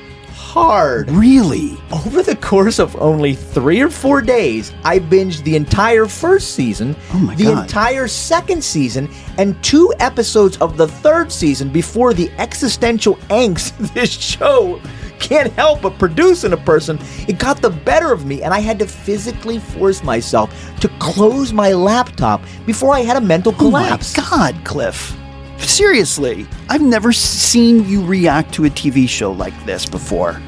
hard. 0.52 1.10
Really? 1.10 1.78
Over 1.90 2.22
the 2.22 2.36
course 2.36 2.78
of 2.78 2.94
only 2.96 3.34
three 3.34 3.80
or 3.80 3.88
four 3.88 4.20
days, 4.20 4.72
I 4.84 4.98
binged 4.98 5.44
the 5.44 5.56
entire 5.56 6.06
first 6.06 6.54
season, 6.54 6.94
oh 7.14 7.34
the 7.36 7.44
God. 7.44 7.62
entire 7.62 8.06
second 8.06 8.62
season, 8.62 9.08
and 9.38 9.62
two 9.64 9.92
episodes 9.98 10.58
of 10.58 10.76
the 10.76 10.88
third 10.88 11.32
season 11.32 11.70
before 11.70 12.12
the 12.12 12.30
existential 12.38 13.16
angst 13.30 13.76
this 13.94 14.10
show 14.10 14.78
can't 15.18 15.52
help 15.54 15.80
but 15.82 15.98
produce 15.98 16.44
in 16.44 16.52
a 16.52 16.56
person. 16.56 16.98
It 17.28 17.38
got 17.38 17.62
the 17.62 17.70
better 17.70 18.12
of 18.12 18.26
me, 18.26 18.42
and 18.42 18.52
I 18.52 18.60
had 18.60 18.78
to 18.80 18.86
physically 18.86 19.58
force 19.58 20.02
myself 20.02 20.52
to 20.80 20.88
close 20.98 21.52
my 21.52 21.72
laptop 21.72 22.42
before 22.66 22.94
I 22.94 23.00
had 23.00 23.16
a 23.16 23.20
mental 23.22 23.52
collapse. 23.52 24.18
Oh 24.18 24.22
my 24.22 24.28
God, 24.52 24.64
Cliff. 24.64 25.16
Seriously, 25.62 26.46
I've 26.68 26.82
never 26.82 27.12
seen 27.12 27.88
you 27.88 28.04
react 28.04 28.52
to 28.54 28.66
a 28.66 28.70
TV 28.70 29.08
show 29.08 29.32
like 29.32 29.54
this 29.64 29.86
before. 29.86 30.40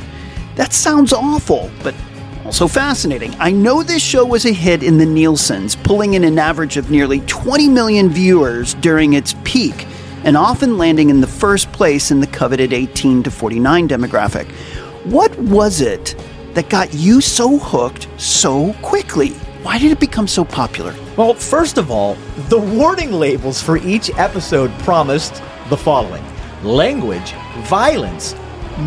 That 0.57 0.73
sounds 0.73 1.13
awful, 1.13 1.71
but 1.83 1.95
also 2.45 2.69
fascinating. 2.69 3.35
I 3.39 3.51
know 3.51 3.83
this 3.83 4.03
show 4.03 4.25
was 4.25 4.45
a 4.45 4.53
hit 4.53 4.83
in 4.83 4.99
the 4.99 5.07
Nielsen's, 5.07 5.77
pulling 5.77 6.15
in 6.15 6.25
an 6.25 6.39
average 6.39 6.77
of 6.77 6.91
nearly 6.91 7.21
20 7.21 7.69
million 7.69 8.11
viewers 8.11 8.75
during 8.75 9.15
its 9.15 9.35
peak, 9.45 9.87
and 10.25 10.37
often 10.37 10.77
landing 10.77 11.11
in 11.11 11.21
the 11.21 11.27
first 11.27 11.73
place 11.73 12.11
in 12.11 12.21
the 12.21 12.27
coveted 12.27 12.73
18 12.73 13.23
to 13.23 13.31
49 13.31 13.89
demographic. 13.89 14.51
What 15.05 15.37
was 15.39 15.81
it 15.81 16.17
that 16.53 16.69
got 16.69 16.93
you 16.93 17.21
so 17.21 17.59
hooked 17.59 18.09
so 18.19 18.75
quickly? 18.83 19.35
Why 19.65 19.79
did 19.79 19.93
it 19.93 19.99
become 19.99 20.29
so 20.29 20.45
popular? 20.45 20.95
Well, 21.17 21.33
first 21.33 21.79
of 21.79 21.91
all, 21.91 22.17
the 22.51 22.59
warning 22.59 23.13
labels 23.13 23.63
for 23.63 23.79
each 23.79 24.11
episode 24.19 24.71
promised 24.81 25.43
the 25.71 25.77
following 25.77 26.23
language, 26.63 27.33
violence, 27.65 28.35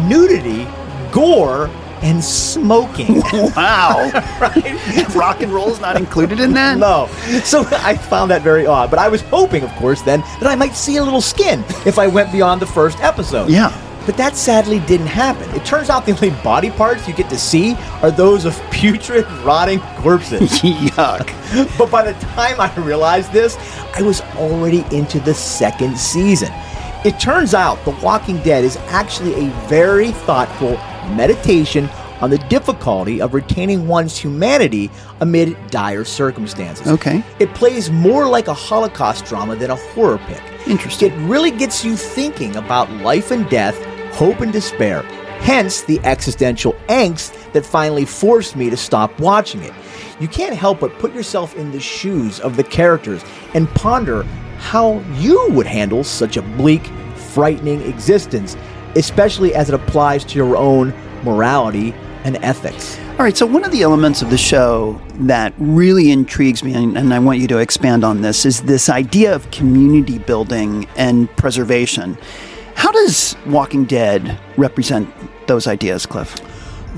nudity, 0.08 0.68
gore, 1.12 1.68
and 2.04 2.24
smoking. 2.24 3.24
Wow. 3.56 4.12
right? 4.40 5.16
Rock 5.16 5.42
and 5.42 5.52
roll 5.52 5.70
is 5.70 5.80
not 5.82 5.96
included 5.98 6.40
in 6.40 6.54
that? 6.54 6.78
No. 6.78 7.08
So 7.44 7.66
I 7.72 7.98
found 7.98 8.30
that 8.30 8.44
very 8.44 8.68
odd. 8.68 8.92
But 8.92 9.00
I 9.00 9.08
was 9.10 9.22
hoping, 9.22 9.64
of 9.64 9.72
course, 9.78 10.04
then 10.04 10.20
that 10.40 10.46
I 10.46 10.54
might 10.56 10.76
see 10.76 10.98
a 10.98 11.04
little 11.04 11.22
skin 11.22 11.64
if 11.88 11.98
I 11.98 12.06
went 12.06 12.32
beyond 12.32 12.62
the 12.62 12.68
first 12.68 13.00
episode. 13.00 13.50
Yeah. 13.50 13.70
But 14.08 14.18
that 14.18 14.38
sadly 14.38 14.80
didn't 14.80 15.08
happen. 15.08 15.48
It 15.54 15.66
turns 15.66 15.90
out 15.90 16.06
the 16.06 16.14
only 16.14 16.32
body 16.42 16.72
parts 16.72 17.08
you 17.08 17.14
get 17.14 17.30
to 17.30 17.38
see 17.38 17.76
are 18.02 18.10
those 18.10 18.46
of 18.46 18.60
putrid, 18.72 19.30
rotting 19.44 19.82
corpses. 19.98 20.50
Yuck. 20.62 21.78
but 21.78 21.92
by 21.92 22.10
the 22.10 22.20
time 22.28 22.60
I 22.60 22.74
realized 22.78 23.34
this, 23.34 23.58
I 23.96 24.02
was 24.02 24.22
already 24.38 24.86
into 24.96 25.20
the 25.20 25.34
second 25.34 26.00
season. 26.00 26.50
It 27.04 27.20
turns 27.20 27.54
out 27.54 27.84
The 27.86 27.92
Walking 28.02 28.42
Dead 28.44 28.64
is 28.64 28.78
actually 28.88 29.34
a 29.46 29.50
very 29.68 30.12
thoughtful 30.12 30.78
meditation 31.14 31.90
on 32.22 32.30
the 32.30 32.38
difficulty 32.38 33.22
of 33.22 33.34
retaining 33.34 33.88
one's 33.88 34.18
humanity 34.18 34.90
amid 35.20 35.56
dire 35.70 36.04
circumstances. 36.04 36.88
Okay. 36.88 37.24
It 37.40 37.54
plays 37.54 37.92
more 37.92 38.28
like 38.28 38.48
a 38.48 38.54
Holocaust 38.54 39.26
drama 39.26 39.56
than 39.56 39.70
a 39.70 39.76
horror 39.76 40.18
pick. 40.20 40.42
Interesting. 40.68 41.12
It 41.12 41.18
really 41.28 41.52
gets 41.52 41.86
you 41.86 41.96
thinking 41.96 42.56
about 42.56 42.92
life 42.92 43.32
and 43.32 43.50
death, 43.50 43.78
hope 44.18 44.42
and 44.42 44.52
despair. 44.52 45.04
Hence 45.42 45.84
the 45.84 46.00
existential 46.04 46.74
angst 46.90 47.52
that 47.54 47.64
finally 47.64 48.04
forced 48.04 48.56
me 48.56 48.68
to 48.72 48.76
stop 48.76 49.20
watching 49.20 49.62
it. 49.62 49.72
You 50.20 50.28
can't 50.28 50.56
help 50.56 50.80
but 50.80 50.98
put 50.98 51.14
yourself 51.14 51.56
in 51.56 51.72
the 51.72 51.80
shoes 51.80 52.40
of 52.40 52.58
the 52.58 52.64
characters 52.64 53.24
and 53.54 53.70
ponder 53.76 54.24
how 54.58 55.00
you 55.14 55.48
would 55.52 55.68
handle 55.68 56.04
such 56.04 56.36
a 56.36 56.42
bleak, 56.42 56.88
frightening 57.16 57.82
existence, 57.84 58.58
especially 58.96 59.54
as 59.54 59.70
it 59.70 59.76
applies 59.76 60.26
to 60.26 60.36
your 60.36 60.58
own 60.58 60.96
morality 61.24 61.94
and 62.24 62.38
ethics. 62.38 62.98
All 63.12 63.24
right, 63.24 63.38
so 63.38 63.46
one 63.46 63.64
of 63.64 63.72
the 63.72 63.84
elements 63.84 64.24
of 64.24 64.32
the 64.32 64.38
show 64.38 65.00
that 65.20 65.54
really 65.60 66.12
intrigues 66.12 66.64
me, 66.64 66.74
and, 66.74 66.98
and, 66.98 67.14
I 67.14 67.20
want 67.20 67.40
you 67.40 67.48
to 67.50 67.60
expand 67.60 68.04
on 68.04 68.22
this, 68.22 68.46
is 68.46 68.62
this 68.62 68.90
idea 68.90 69.34
of 69.34 69.50
community 69.52 70.18
building 70.18 70.88
and 70.96 71.30
preservation. 71.38 72.18
How 72.78 72.92
does 72.92 73.36
Walking 73.48 73.86
Dead 73.86 74.40
represent 74.56 75.10
those 75.48 75.66
ideas, 75.66 76.06
Cliff? 76.06 76.36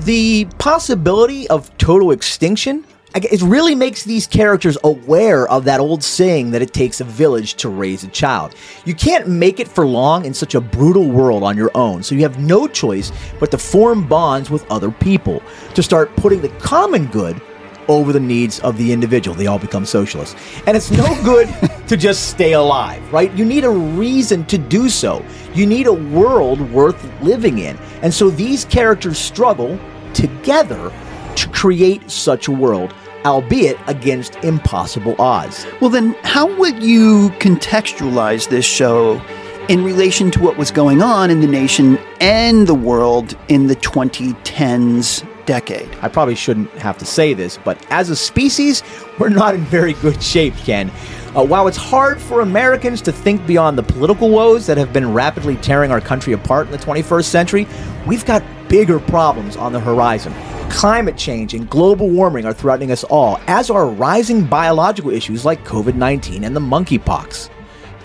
The 0.00 0.44
possibility 0.58 1.48
of 1.48 1.74
total 1.78 2.10
extinction 2.10 2.84
it 3.14 3.42
really 3.42 3.74
makes 3.74 4.04
these 4.04 4.26
characters 4.26 4.78
aware 4.84 5.48
of 5.48 5.64
that 5.64 5.80
old 5.80 6.04
saying 6.04 6.52
that 6.52 6.62
it 6.62 6.72
takes 6.72 7.00
a 7.00 7.04
village 7.04 7.54
to 7.54 7.68
raise 7.68 8.04
a 8.04 8.08
child. 8.08 8.54
You 8.84 8.94
can't 8.94 9.26
make 9.26 9.58
it 9.58 9.66
for 9.66 9.84
long 9.86 10.26
in 10.26 10.34
such 10.34 10.54
a 10.54 10.60
brutal 10.60 11.08
world 11.08 11.42
on 11.42 11.56
your 11.56 11.72
own, 11.74 12.02
so 12.02 12.14
you 12.14 12.20
have 12.20 12.38
no 12.38 12.68
choice 12.68 13.10
but 13.40 13.50
to 13.50 13.58
form 13.58 14.06
bonds 14.06 14.48
with 14.48 14.70
other 14.70 14.92
people, 14.92 15.42
to 15.74 15.82
start 15.82 16.14
putting 16.16 16.40
the 16.40 16.50
common 16.60 17.06
good 17.06 17.40
over 17.88 18.12
the 18.12 18.20
needs 18.20 18.60
of 18.60 18.76
the 18.76 18.92
individual. 18.92 19.36
They 19.36 19.46
all 19.46 19.58
become 19.58 19.84
socialists. 19.84 20.36
And 20.66 20.76
it's 20.76 20.90
no 20.90 21.06
good 21.24 21.48
to 21.88 21.96
just 21.96 22.30
stay 22.30 22.52
alive, 22.52 23.12
right? 23.12 23.32
You 23.34 23.44
need 23.44 23.64
a 23.64 23.70
reason 23.70 24.44
to 24.46 24.58
do 24.58 24.88
so. 24.88 25.24
You 25.54 25.66
need 25.66 25.86
a 25.86 25.92
world 25.92 26.60
worth 26.70 27.04
living 27.22 27.58
in. 27.58 27.76
And 28.02 28.12
so 28.12 28.30
these 28.30 28.64
characters 28.64 29.18
struggle 29.18 29.78
together 30.14 30.92
to 31.36 31.48
create 31.50 32.10
such 32.10 32.48
a 32.48 32.52
world, 32.52 32.94
albeit 33.24 33.78
against 33.86 34.36
impossible 34.36 35.14
odds. 35.20 35.66
Well, 35.80 35.90
then, 35.90 36.14
how 36.22 36.54
would 36.58 36.82
you 36.82 37.30
contextualize 37.38 38.48
this 38.48 38.64
show 38.64 39.22
in 39.68 39.84
relation 39.84 40.30
to 40.32 40.40
what 40.40 40.56
was 40.56 40.70
going 40.70 41.00
on 41.00 41.30
in 41.30 41.40
the 41.40 41.46
nation 41.46 41.96
and 42.20 42.66
the 42.66 42.74
world 42.74 43.36
in 43.48 43.68
the 43.68 43.76
2010s 43.76 45.24
decade? 45.50 45.88
I 46.00 46.06
probably 46.06 46.36
shouldn't 46.36 46.70
have 46.74 46.96
to 46.98 47.04
say 47.04 47.34
this, 47.34 47.58
but 47.64 47.84
as 47.90 48.08
a 48.08 48.14
species, 48.14 48.84
we're 49.18 49.30
not 49.30 49.56
in 49.56 49.62
very 49.62 49.94
good 49.94 50.22
shape, 50.22 50.54
Ken. 50.58 50.92
Uh, 51.34 51.44
while 51.44 51.66
it's 51.66 51.76
hard 51.76 52.20
for 52.20 52.40
Americans 52.40 53.02
to 53.02 53.10
think 53.10 53.44
beyond 53.48 53.76
the 53.76 53.82
political 53.82 54.30
woes 54.30 54.64
that 54.66 54.78
have 54.78 54.92
been 54.92 55.12
rapidly 55.12 55.56
tearing 55.56 55.90
our 55.90 56.00
country 56.00 56.34
apart 56.34 56.66
in 56.66 56.72
the 56.72 56.78
21st 56.78 57.24
century, 57.24 57.66
we've 58.06 58.24
got 58.24 58.44
bigger 58.68 59.00
problems 59.00 59.56
on 59.56 59.72
the 59.72 59.80
horizon. 59.80 60.32
Climate 60.70 61.16
change 61.16 61.52
and 61.54 61.68
global 61.68 62.08
warming 62.08 62.46
are 62.46 62.52
threatening 62.52 62.92
us 62.92 63.02
all, 63.02 63.40
as 63.48 63.70
are 63.70 63.88
rising 63.88 64.44
biological 64.44 65.10
issues 65.10 65.44
like 65.44 65.64
COVID 65.64 65.96
19 65.96 66.44
and 66.44 66.54
the 66.54 66.60
monkeypox. 66.60 67.50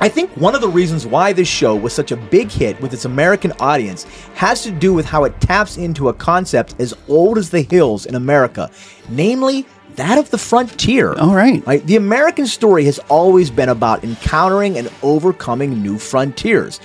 I 0.06 0.08
think 0.08 0.30
one 0.38 0.54
of 0.54 0.62
the 0.62 0.70
reasons 0.70 1.08
why 1.08 1.34
this 1.34 1.48
show 1.48 1.76
was 1.76 1.92
such 1.92 2.12
a 2.12 2.16
big 2.16 2.52
hit 2.52 2.80
with 2.80 2.94
its 2.94 3.06
American 3.06 3.52
audience 3.54 4.04
has 4.36 4.62
to 4.62 4.70
do 4.70 4.94
with 4.94 5.04
how 5.04 5.24
it 5.24 5.42
taps 5.42 5.78
into 5.78 6.10
a 6.10 6.14
concept 6.14 6.76
as 6.78 6.94
old 7.08 7.40
as 7.40 7.50
the 7.50 7.64
hills 7.64 8.06
in 8.06 8.14
America, 8.14 8.70
namely 9.10 9.66
that 9.96 10.20
of 10.20 10.30
the 10.30 10.38
frontier. 10.38 11.16
All 11.16 11.34
right. 11.34 11.66
right. 11.66 11.84
The 11.88 11.96
American 11.96 12.46
story 12.46 12.86
has 12.86 13.00
always 13.10 13.50
been 13.50 13.70
about 13.70 14.04
encountering 14.04 14.78
and 14.78 14.92
overcoming 15.02 15.82
new 15.82 15.98
frontiers. 15.98 16.80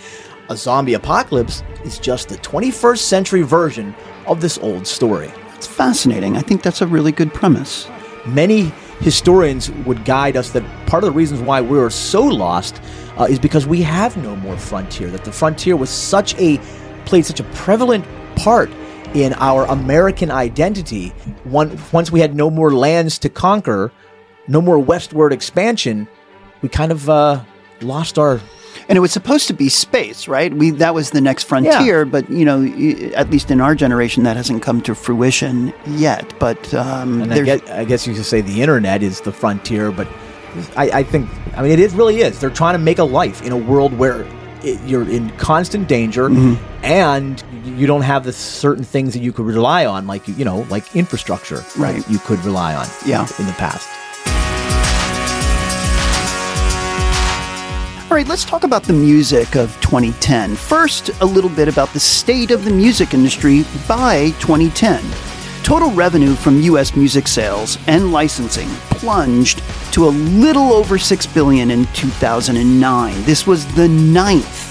A 0.49 0.57
zombie 0.57 0.95
apocalypse 0.95 1.63
is 1.85 1.99
just 1.99 2.31
the 2.31 2.37
21st 2.37 3.01
century 3.01 3.43
version 3.43 3.95
of 4.29 4.41
this 4.41 4.57
old 4.61 4.87
story. 4.87 5.31
It's 5.57 5.67
fascinating. 5.67 6.39
I 6.39 6.41
think 6.41 6.63
that's 6.63 6.81
a 6.81 6.87
really 6.87 7.13
good 7.13 7.35
premise. 7.35 7.87
Many 8.25 8.73
historians 9.01 9.71
would 9.71 10.05
guide 10.05 10.37
us 10.37 10.51
that 10.51 10.63
part 10.87 11.03
of 11.05 11.09
the 11.09 11.17
reasons 11.17 11.41
why 11.41 11.61
we 11.61 11.79
are 11.79 11.91
so 11.91 12.23
lost 12.23 12.81
uh, 13.19 13.25
is 13.25 13.39
because 13.39 13.67
we 13.67 13.83
have 13.83 14.17
no 14.19 14.37
more 14.37 14.57
frontier. 14.57 15.11
That 15.11 15.25
the 15.25 15.33
frontier 15.33 15.77
was 15.77 15.91
such 15.91 16.35
a 16.39 16.59
played 17.07 17.27
such 17.27 17.41
a 17.41 17.45
prevalent 17.55 18.05
part 18.37 18.71
in 19.15 19.33
our 19.35 19.65
American 19.67 20.31
identity. 20.31 21.09
One, 21.45 21.79
once 21.93 22.13
we 22.13 22.21
had 22.21 22.35
no 22.35 22.51
more 22.51 22.73
lands 22.73 23.19
to 23.21 23.29
conquer, 23.29 23.91
no 24.47 24.61
more 24.61 24.79
westward 24.79 25.33
expansion, 25.33 26.07
we 26.63 26.69
kind 26.69 26.93
of 26.93 27.09
uh, 27.09 27.43
lost 27.81 28.19
our 28.19 28.41
and 28.89 28.97
it 28.97 29.01
was 29.01 29.13
supposed 29.13 29.47
to 29.49 29.55
be 29.55 29.69
space, 29.69 30.29
right? 30.29 30.53
We 30.53 30.71
that 30.71 30.95
was 30.95 31.11
the 31.11 31.21
next 31.21 31.45
frontier, 31.45 31.99
yeah. 31.99 32.05
but 32.05 32.29
you 32.31 32.45
know, 32.45 32.63
at 33.15 33.31
least 33.31 33.51
in 33.51 33.61
our 33.61 33.75
generation, 33.75 34.23
that 34.25 34.37
hasn't 34.37 34.63
come 34.63 34.81
to 34.83 34.95
fruition 34.95 35.73
yet. 35.87 36.33
But 36.39 36.73
um, 36.75 37.23
and 37.23 37.33
I 37.33 37.43
guess, 37.43 37.71
I 37.71 37.85
guess, 37.85 38.07
you 38.07 38.15
could 38.15 38.25
say 38.25 38.41
the 38.41 38.61
internet 38.63 39.03
is 39.03 39.21
the 39.21 39.33
frontier, 39.33 39.91
but 39.93 40.09
I, 40.77 40.91
I 41.01 41.03
think 41.03 41.29
I 41.57 41.63
mean 41.63 41.71
it 41.73 41.79
is 41.81 41.95
really 41.95 42.21
is. 42.21 42.41
They're 42.41 42.51
trying 42.51 42.75
to 42.75 42.79
make 42.79 42.99
a 42.99 43.05
life 43.05 43.43
in 43.43 43.53
a 43.53 43.57
world 43.57 43.97
where 43.97 44.27
it, 44.63 44.81
you're 44.87 45.09
in 45.09 45.31
constant 45.39 45.89
danger, 45.89 46.29
Mm-hmm. 46.29 46.85
and 46.85 47.43
you 47.65 47.87
don't 47.87 48.03
have 48.03 48.25
the 48.25 48.33
certain 48.33 48.85
things 48.85 49.13
that 49.15 49.21
you 49.21 49.33
could 49.33 49.47
rely 49.47 49.87
on, 49.87 50.07
like 50.07 50.27
you 50.29 50.45
know, 50.45 50.67
like 50.71 50.95
infrastructure, 50.97 51.63
Right. 51.79 51.97
that 52.03 52.11
You 52.11 52.19
could 52.19 52.43
rely 52.45 52.75
on, 52.75 52.87
Yeah. 53.07 53.27
in 53.39 53.47
the 53.47 53.53
past. 53.53 53.87
All 58.11 58.17
right, 58.17 58.27
let's 58.27 58.45
talk 58.45 58.65
about 58.65 58.83
the 58.83 58.93
music 58.93 59.55
of 59.55 59.73
2010. 59.83 60.57
First, 60.57 61.11
a 61.21 61.25
little 61.25 61.49
bit 61.49 61.69
about 61.69 61.93
the 61.93 62.01
state 62.01 62.51
of 62.51 62.65
the 62.65 62.71
music 62.73 63.15
industry 63.15 63.65
by 63.87 64.31
2010. 64.41 65.01
Total 65.63 65.93
revenue 65.93 66.35
from 66.35 66.61
US 66.63 66.97
music 66.97 67.29
sales 67.29 67.79
and 67.87 68.11
licensing 68.11 68.69
plunged 68.91 69.63
to 69.93 70.09
a 70.09 70.11
little 70.11 70.73
over 70.73 70.99
6 70.99 71.27
billion 71.29 71.71
in 71.71 71.87
2009. 71.95 73.23
This 73.23 73.47
was 73.47 73.65
the 73.77 73.87
ninth 73.87 74.67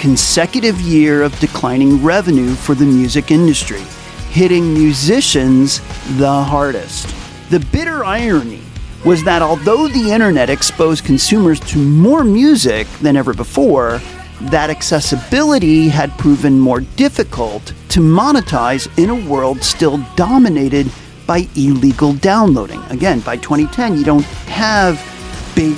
consecutive 0.00 0.80
year 0.80 1.22
of 1.22 1.38
declining 1.40 2.02
revenue 2.02 2.54
for 2.54 2.74
the 2.74 2.86
music 2.86 3.30
industry, 3.30 3.82
hitting 4.30 4.72
musicians 4.72 5.80
the 6.16 6.42
hardest. 6.42 7.14
The 7.50 7.60
bitter 7.60 8.02
irony 8.02 8.62
was 9.04 9.24
that 9.24 9.42
although 9.42 9.88
the 9.88 10.10
internet 10.10 10.50
exposed 10.50 11.04
consumers 11.04 11.60
to 11.60 11.78
more 11.78 12.24
music 12.24 12.86
than 13.00 13.16
ever 13.16 13.32
before, 13.32 14.00
that 14.42 14.70
accessibility 14.70 15.88
had 15.88 16.16
proven 16.18 16.58
more 16.58 16.80
difficult 16.80 17.72
to 17.88 18.00
monetize 18.00 18.86
in 19.02 19.10
a 19.10 19.28
world 19.28 19.62
still 19.62 19.98
dominated 20.16 20.90
by 21.26 21.46
illegal 21.56 22.12
downloading. 22.14 22.80
Again, 22.90 23.20
by 23.20 23.36
2010, 23.36 23.98
you 23.98 24.04
don't 24.04 24.24
have 24.46 24.96
big 25.54 25.76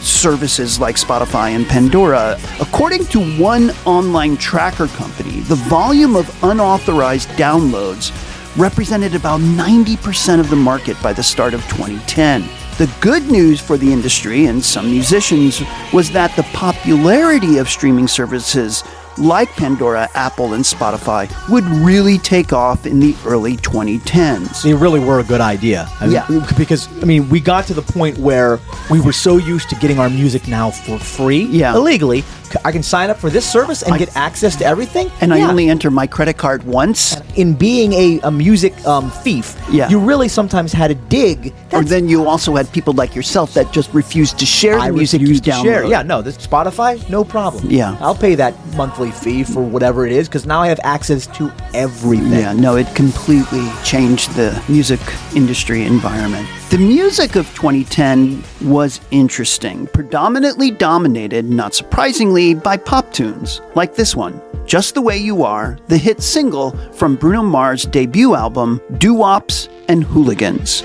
services 0.00 0.78
like 0.78 0.96
Spotify 0.96 1.50
and 1.50 1.66
Pandora. 1.66 2.38
According 2.60 3.06
to 3.06 3.20
one 3.38 3.70
online 3.84 4.36
tracker 4.36 4.86
company, 4.88 5.40
the 5.40 5.56
volume 5.56 6.14
of 6.14 6.44
unauthorized 6.44 7.28
downloads 7.30 8.12
represented 8.56 9.14
about 9.14 9.40
90% 9.40 10.40
of 10.40 10.50
the 10.50 10.56
market 10.56 11.00
by 11.02 11.12
the 11.12 11.22
start 11.22 11.54
of 11.54 11.60
2010. 11.68 12.42
The 12.78 12.90
good 13.00 13.30
news 13.30 13.60
for 13.60 13.76
the 13.76 13.92
industry 13.92 14.46
and 14.46 14.62
some 14.64 14.86
musicians 14.90 15.62
was 15.92 16.10
that 16.12 16.34
the 16.36 16.42
popularity 16.54 17.58
of 17.58 17.68
streaming 17.68 18.06
services 18.08 18.84
like 19.18 19.48
Pandora, 19.56 20.10
Apple, 20.14 20.52
and 20.52 20.62
Spotify 20.62 21.26
would 21.48 21.64
really 21.64 22.18
take 22.18 22.52
off 22.52 22.84
in 22.84 23.00
the 23.00 23.16
early 23.24 23.56
2010s. 23.56 24.62
They 24.62 24.74
really 24.74 25.00
were 25.00 25.20
a 25.20 25.24
good 25.24 25.40
idea. 25.40 25.88
I 26.00 26.04
mean, 26.04 26.12
Yeah. 26.12 26.52
Because, 26.58 26.86
I 27.00 27.06
mean, 27.06 27.28
we 27.30 27.40
got 27.40 27.66
to 27.68 27.74
the 27.74 27.80
point 27.80 28.18
where 28.18 28.60
we 28.90 29.00
were 29.00 29.14
so 29.14 29.38
used 29.38 29.70
to 29.70 29.74
getting 29.76 29.98
our 29.98 30.10
music 30.10 30.46
now 30.48 30.70
for 30.70 30.98
free, 30.98 31.44
Yeah. 31.46 31.74
illegally. 31.74 32.24
I 32.64 32.72
can 32.72 32.82
sign 32.82 33.10
up 33.10 33.18
for 33.18 33.30
this 33.30 33.48
service 33.50 33.82
and 33.82 33.98
get 33.98 34.14
access 34.16 34.56
to 34.56 34.64
everything. 34.66 35.10
And 35.20 35.32
I 35.32 35.40
only 35.42 35.68
enter 35.68 35.90
my 35.90 36.06
credit 36.06 36.36
card 36.36 36.62
once. 36.64 37.16
In 37.36 37.54
being 37.54 37.92
a, 37.92 38.20
a 38.20 38.30
music 38.30 38.72
um, 38.86 39.10
thief, 39.10 39.56
Yeah. 39.70 39.88
you 39.88 39.98
really 39.98 40.28
sometimes 40.28 40.72
had 40.72 40.88
to 40.88 40.94
dig. 40.94 41.52
Or 41.72 41.82
then 41.82 42.08
you 42.08 42.26
also 42.26 42.54
had 42.56 42.70
people 42.72 42.94
like 42.94 43.14
yourself 43.14 43.54
that 43.54 43.72
just 43.72 43.92
refused 43.92 44.38
to 44.38 44.46
share 44.46 44.80
the 44.80 44.92
music 44.92 45.20
you 45.20 45.28
download. 45.40 45.62
share. 45.64 45.84
Yeah, 45.84 46.02
no, 46.02 46.22
this 46.22 46.36
Spotify, 46.38 47.08
no 47.10 47.24
problem. 47.24 47.70
Yeah. 47.70 47.96
I'll 48.00 48.14
pay 48.14 48.34
that 48.36 48.54
monthly 48.76 49.10
fee 49.10 49.44
for 49.44 49.62
whatever 49.62 50.06
it 50.06 50.12
is 50.12 50.28
because 50.28 50.46
now 50.46 50.60
I 50.60 50.68
have 50.68 50.80
access 50.84 51.26
to 51.38 51.52
everything. 51.74 52.32
Yeah, 52.40 52.52
no, 52.52 52.76
it 52.76 52.86
completely 52.94 53.66
changed 53.84 54.30
the 54.34 54.60
music 54.68 55.00
industry 55.34 55.82
environment. 55.84 56.48
The 56.70 56.78
music 56.78 57.36
of 57.36 57.46
2010 57.54 58.42
was 58.64 59.00
interesting, 59.12 59.86
predominantly 59.88 60.70
dominated, 60.72 61.44
not 61.44 61.74
surprisingly, 61.74 62.35
by 62.36 62.76
pop 62.76 63.12
tunes, 63.12 63.62
like 63.74 63.94
this 63.94 64.14
one, 64.14 64.42
Just 64.66 64.94
the 64.94 65.00
Way 65.00 65.16
You 65.16 65.42
Are, 65.42 65.78
the 65.88 65.96
hit 65.96 66.22
single 66.22 66.72
from 66.92 67.16
Bruno 67.16 67.42
Mars' 67.42 67.84
debut 67.84 68.34
album, 68.34 68.78
Doo 68.98 69.14
Wops 69.14 69.70
and 69.88 70.04
Hooligans. 70.04 70.82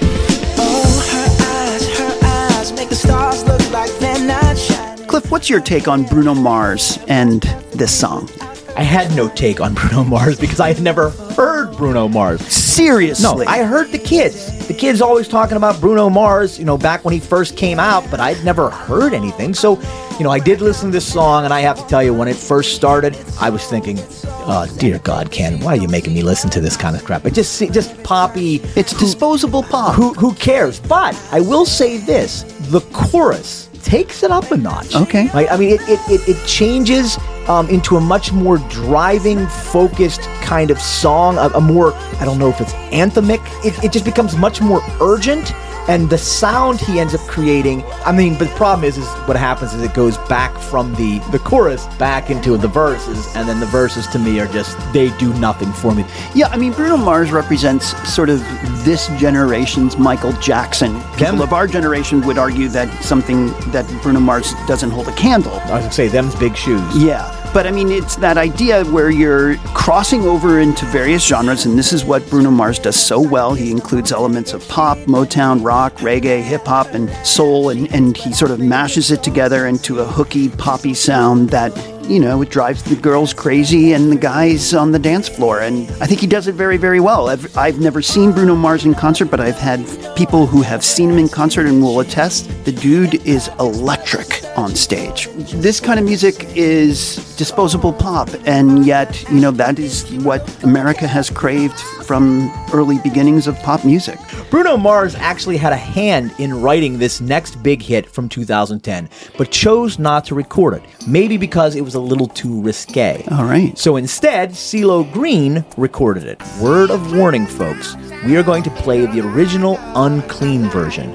Cliff, 5.07 5.29
what's 5.29 5.49
your 5.49 5.59
take 5.59 5.89
on 5.89 6.05
Bruno 6.05 6.33
Mars 6.33 6.97
and 7.09 7.41
this 7.73 7.91
song? 7.93 8.29
I 8.77 8.83
had 8.83 9.13
no 9.13 9.27
take 9.27 9.59
on 9.59 9.73
Bruno 9.75 10.05
Mars 10.05 10.39
because 10.39 10.61
I 10.61 10.69
had 10.71 10.81
never 10.81 11.09
heard 11.35 11.75
Bruno 11.75 12.07
Mars. 12.07 12.41
Seriously? 12.47 13.45
No, 13.45 13.51
I 13.51 13.63
heard 13.63 13.91
the 13.91 13.99
kids. 13.99 14.60
The 14.71 14.77
kids 14.77 15.01
always 15.01 15.27
talking 15.27 15.57
about 15.57 15.81
Bruno 15.81 16.09
Mars, 16.09 16.57
you 16.57 16.63
know, 16.63 16.77
back 16.77 17.03
when 17.03 17.13
he 17.13 17.19
first 17.19 17.57
came 17.57 17.77
out, 17.77 18.09
but 18.09 18.21
I'd 18.21 18.41
never 18.45 18.69
heard 18.69 19.13
anything. 19.13 19.53
So, 19.53 19.77
you 20.17 20.23
know, 20.23 20.29
I 20.29 20.39
did 20.39 20.61
listen 20.61 20.91
to 20.91 20.93
this 20.93 21.11
song, 21.11 21.43
and 21.43 21.53
I 21.53 21.59
have 21.59 21.77
to 21.77 21.85
tell 21.87 22.01
you, 22.01 22.13
when 22.13 22.29
it 22.29 22.37
first 22.37 22.73
started, 22.73 23.17
I 23.41 23.49
was 23.49 23.67
thinking, 23.67 23.99
oh, 24.23 24.73
dear 24.79 24.99
God, 24.99 25.29
Ken, 25.29 25.59
why 25.59 25.73
are 25.73 25.75
you 25.75 25.89
making 25.89 26.13
me 26.13 26.21
listen 26.21 26.49
to 26.51 26.61
this 26.61 26.77
kind 26.77 26.95
of 26.95 27.03
crap? 27.03 27.25
It 27.25 27.33
just, 27.33 27.59
just 27.73 28.01
poppy. 28.03 28.61
It's 28.77 28.97
disposable 28.97 29.63
pop. 29.63 29.93
Who, 29.95 30.13
who 30.13 30.33
cares? 30.35 30.79
But 30.79 31.21
I 31.33 31.41
will 31.41 31.65
say 31.65 31.97
this 31.97 32.43
the 32.69 32.79
chorus 32.93 33.67
takes 33.83 34.23
it 34.23 34.31
up 34.31 34.51
a 34.51 34.57
notch. 34.57 34.95
Okay. 34.95 35.27
Right? 35.33 35.51
I 35.51 35.57
mean, 35.57 35.71
it, 35.71 35.81
it, 35.81 35.99
it, 36.09 36.29
it 36.29 36.47
changes 36.47 37.17
um, 37.47 37.69
into 37.69 37.97
a 37.97 38.01
much 38.01 38.31
more 38.31 38.57
driving, 38.69 39.47
focused 39.47 40.21
kind 40.41 40.71
of 40.71 40.81
song, 40.81 41.37
a, 41.37 41.47
a 41.55 41.61
more, 41.61 41.93
I 42.19 42.25
don't 42.25 42.37
know 42.37 42.49
if 42.49 42.61
it's 42.61 42.73
anthemic. 42.73 43.41
It, 43.65 43.83
it 43.83 43.91
just 43.91 44.05
becomes 44.05 44.35
much 44.35 44.61
more 44.61 44.81
urgent. 44.99 45.53
And 45.87 46.09
the 46.09 46.17
sound 46.17 46.79
he 46.79 46.99
ends 46.99 47.13
up 47.13 47.21
creating, 47.21 47.83
I 48.05 48.11
mean, 48.11 48.37
but 48.37 48.49
the 48.49 48.55
problem 48.55 48.85
is, 48.85 48.97
is 48.97 49.07
what 49.27 49.35
happens 49.35 49.73
is 49.73 49.81
it 49.81 49.93
goes 49.93 50.17
back 50.29 50.55
from 50.57 50.93
the, 50.95 51.19
the 51.31 51.39
chorus 51.39 51.87
back 51.97 52.29
into 52.29 52.55
the 52.57 52.67
verses, 52.67 53.27
and 53.35 53.47
then 53.49 53.59
the 53.59 53.65
verses 53.65 54.07
to 54.07 54.19
me 54.19 54.39
are 54.39 54.47
just, 54.47 54.77
they 54.93 55.09
do 55.17 55.33
nothing 55.39 55.71
for 55.73 55.93
me. 55.93 56.05
Yeah, 56.35 56.47
I 56.47 56.57
mean, 56.57 56.71
Bruno 56.73 56.97
Mars 56.97 57.31
represents 57.31 57.87
sort 58.11 58.29
of 58.29 58.39
this 58.85 59.07
generation's 59.19 59.97
Michael 59.97 60.33
Jackson. 60.33 60.93
People 61.13 61.25
Them- 61.25 61.41
of 61.41 61.53
our 61.53 61.67
generation 61.67 62.21
would 62.21 62.37
argue 62.37 62.69
that 62.69 63.03
something 63.03 63.47
that 63.71 63.87
Bruno 64.01 64.19
Mars 64.19 64.53
doesn't 64.67 64.91
hold 64.91 65.07
a 65.07 65.15
candle. 65.15 65.53
I 65.53 65.73
was 65.73 65.81
gonna 65.81 65.91
say, 65.91 66.07
them's 66.07 66.35
big 66.35 66.55
shoes. 66.55 66.81
Yeah. 66.95 67.37
But 67.53 67.67
I 67.67 67.71
mean, 67.71 67.91
it's 67.91 68.15
that 68.17 68.37
idea 68.37 68.85
where 68.85 69.09
you're 69.09 69.57
crossing 69.75 70.21
over 70.21 70.59
into 70.59 70.85
various 70.85 71.27
genres, 71.27 71.65
and 71.65 71.77
this 71.77 71.91
is 71.91 72.05
what 72.05 72.27
Bruno 72.29 72.49
Mars 72.49 72.79
does 72.79 72.95
so 72.95 73.19
well. 73.19 73.53
He 73.53 73.71
includes 73.71 74.13
elements 74.13 74.53
of 74.53 74.65
pop, 74.69 74.97
Motown, 74.99 75.61
rock, 75.61 75.93
reggae, 75.97 76.41
hip 76.41 76.65
hop, 76.65 76.93
and 76.93 77.09
soul, 77.27 77.69
and, 77.69 77.93
and 77.93 78.15
he 78.15 78.31
sort 78.31 78.51
of 78.51 78.61
mashes 78.61 79.11
it 79.11 79.21
together 79.21 79.67
into 79.67 79.99
a 79.99 80.05
hooky, 80.05 80.47
poppy 80.47 80.93
sound 80.93 81.49
that, 81.49 81.75
you 82.09 82.21
know, 82.21 82.41
it 82.41 82.49
drives 82.49 82.83
the 82.83 82.95
girls 82.95 83.33
crazy 83.33 83.91
and 83.91 84.09
the 84.09 84.15
guys 84.15 84.73
on 84.73 84.93
the 84.93 84.99
dance 84.99 85.27
floor. 85.27 85.59
And 85.59 85.91
I 86.01 86.07
think 86.07 86.21
he 86.21 86.27
does 86.27 86.47
it 86.47 86.55
very, 86.55 86.77
very 86.77 87.01
well. 87.01 87.27
I've, 87.27 87.57
I've 87.57 87.81
never 87.81 88.01
seen 88.01 88.31
Bruno 88.31 88.55
Mars 88.55 88.85
in 88.85 88.95
concert, 88.95 89.25
but 89.25 89.41
I've 89.41 89.59
had 89.59 89.85
people 90.15 90.47
who 90.47 90.61
have 90.61 90.85
seen 90.85 91.09
him 91.09 91.17
in 91.17 91.27
concert 91.27 91.65
and 91.65 91.81
will 91.81 91.99
attest 91.99 92.49
the 92.63 92.71
dude 92.71 93.15
is 93.27 93.49
electric 93.59 94.41
on 94.55 94.75
stage. 94.75 95.27
This 95.53 95.79
kind 95.79 95.99
of 95.99 96.05
music 96.05 96.45
is 96.55 97.35
disposable 97.37 97.93
pop, 97.93 98.29
and 98.45 98.85
yet, 98.85 99.23
you 99.29 99.39
know, 99.39 99.51
that 99.51 99.79
is 99.79 100.11
what 100.23 100.63
America 100.63 101.07
has 101.07 101.29
craved 101.29 101.79
from 102.05 102.51
early 102.73 102.97
beginnings 102.99 103.47
of 103.47 103.57
pop 103.59 103.85
music. 103.85 104.19
Bruno 104.49 104.77
Mars 104.77 105.15
actually 105.15 105.57
had 105.57 105.73
a 105.73 105.77
hand 105.77 106.33
in 106.39 106.61
writing 106.61 106.97
this 106.97 107.21
next 107.21 107.61
big 107.63 107.81
hit 107.81 108.05
from 108.09 108.27
2010, 108.27 109.09
but 109.37 109.51
chose 109.51 109.97
not 109.97 110.25
to 110.25 110.35
record 110.35 110.73
it. 110.73 110.83
Maybe 111.07 111.37
because 111.37 111.75
it 111.75 111.81
was 111.81 111.95
a 111.95 111.99
little 111.99 112.27
too 112.27 112.61
risque. 112.61 113.23
All 113.31 113.45
right. 113.45 113.77
So 113.77 113.95
instead, 113.95 114.51
CeeLo 114.51 115.11
Green 115.11 115.63
recorded 115.77 116.25
it. 116.25 116.41
Word 116.59 116.91
of 116.91 117.15
warning, 117.15 117.45
folks. 117.45 117.95
We 118.25 118.35
are 118.37 118.43
going 118.43 118.63
to 118.63 118.69
play 118.71 119.05
the 119.05 119.21
original 119.21 119.79
unclean 119.95 120.69
version. 120.69 121.11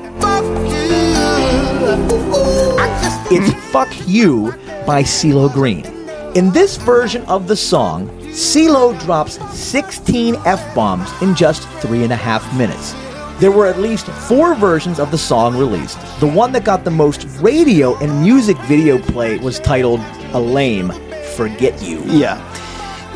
It's 3.28 3.52
Fuck 3.72 3.88
You 4.06 4.52
by 4.86 5.02
CeeLo 5.02 5.52
Green. 5.52 5.84
In 6.36 6.52
this 6.52 6.76
version 6.76 7.24
of 7.24 7.48
the 7.48 7.56
song, 7.56 8.08
CeeLo 8.30 8.96
drops 9.00 9.40
16 9.52 10.36
F 10.44 10.74
bombs 10.76 11.10
in 11.20 11.34
just 11.34 11.68
three 11.80 12.04
and 12.04 12.12
a 12.12 12.16
half 12.16 12.56
minutes. 12.56 12.94
There 13.40 13.50
were 13.50 13.66
at 13.66 13.80
least 13.80 14.06
four 14.06 14.54
versions 14.54 15.00
of 15.00 15.10
the 15.10 15.18
song 15.18 15.58
released. 15.58 15.98
The 16.20 16.28
one 16.28 16.52
that 16.52 16.64
got 16.64 16.84
the 16.84 16.92
most 16.92 17.26
radio 17.40 17.96
and 17.98 18.22
music 18.22 18.56
video 18.58 18.96
play 18.96 19.38
was 19.38 19.58
titled 19.58 19.98
A 20.32 20.38
Lame 20.38 20.92
Forget 21.34 21.82
You. 21.82 22.04
Yeah. 22.04 22.38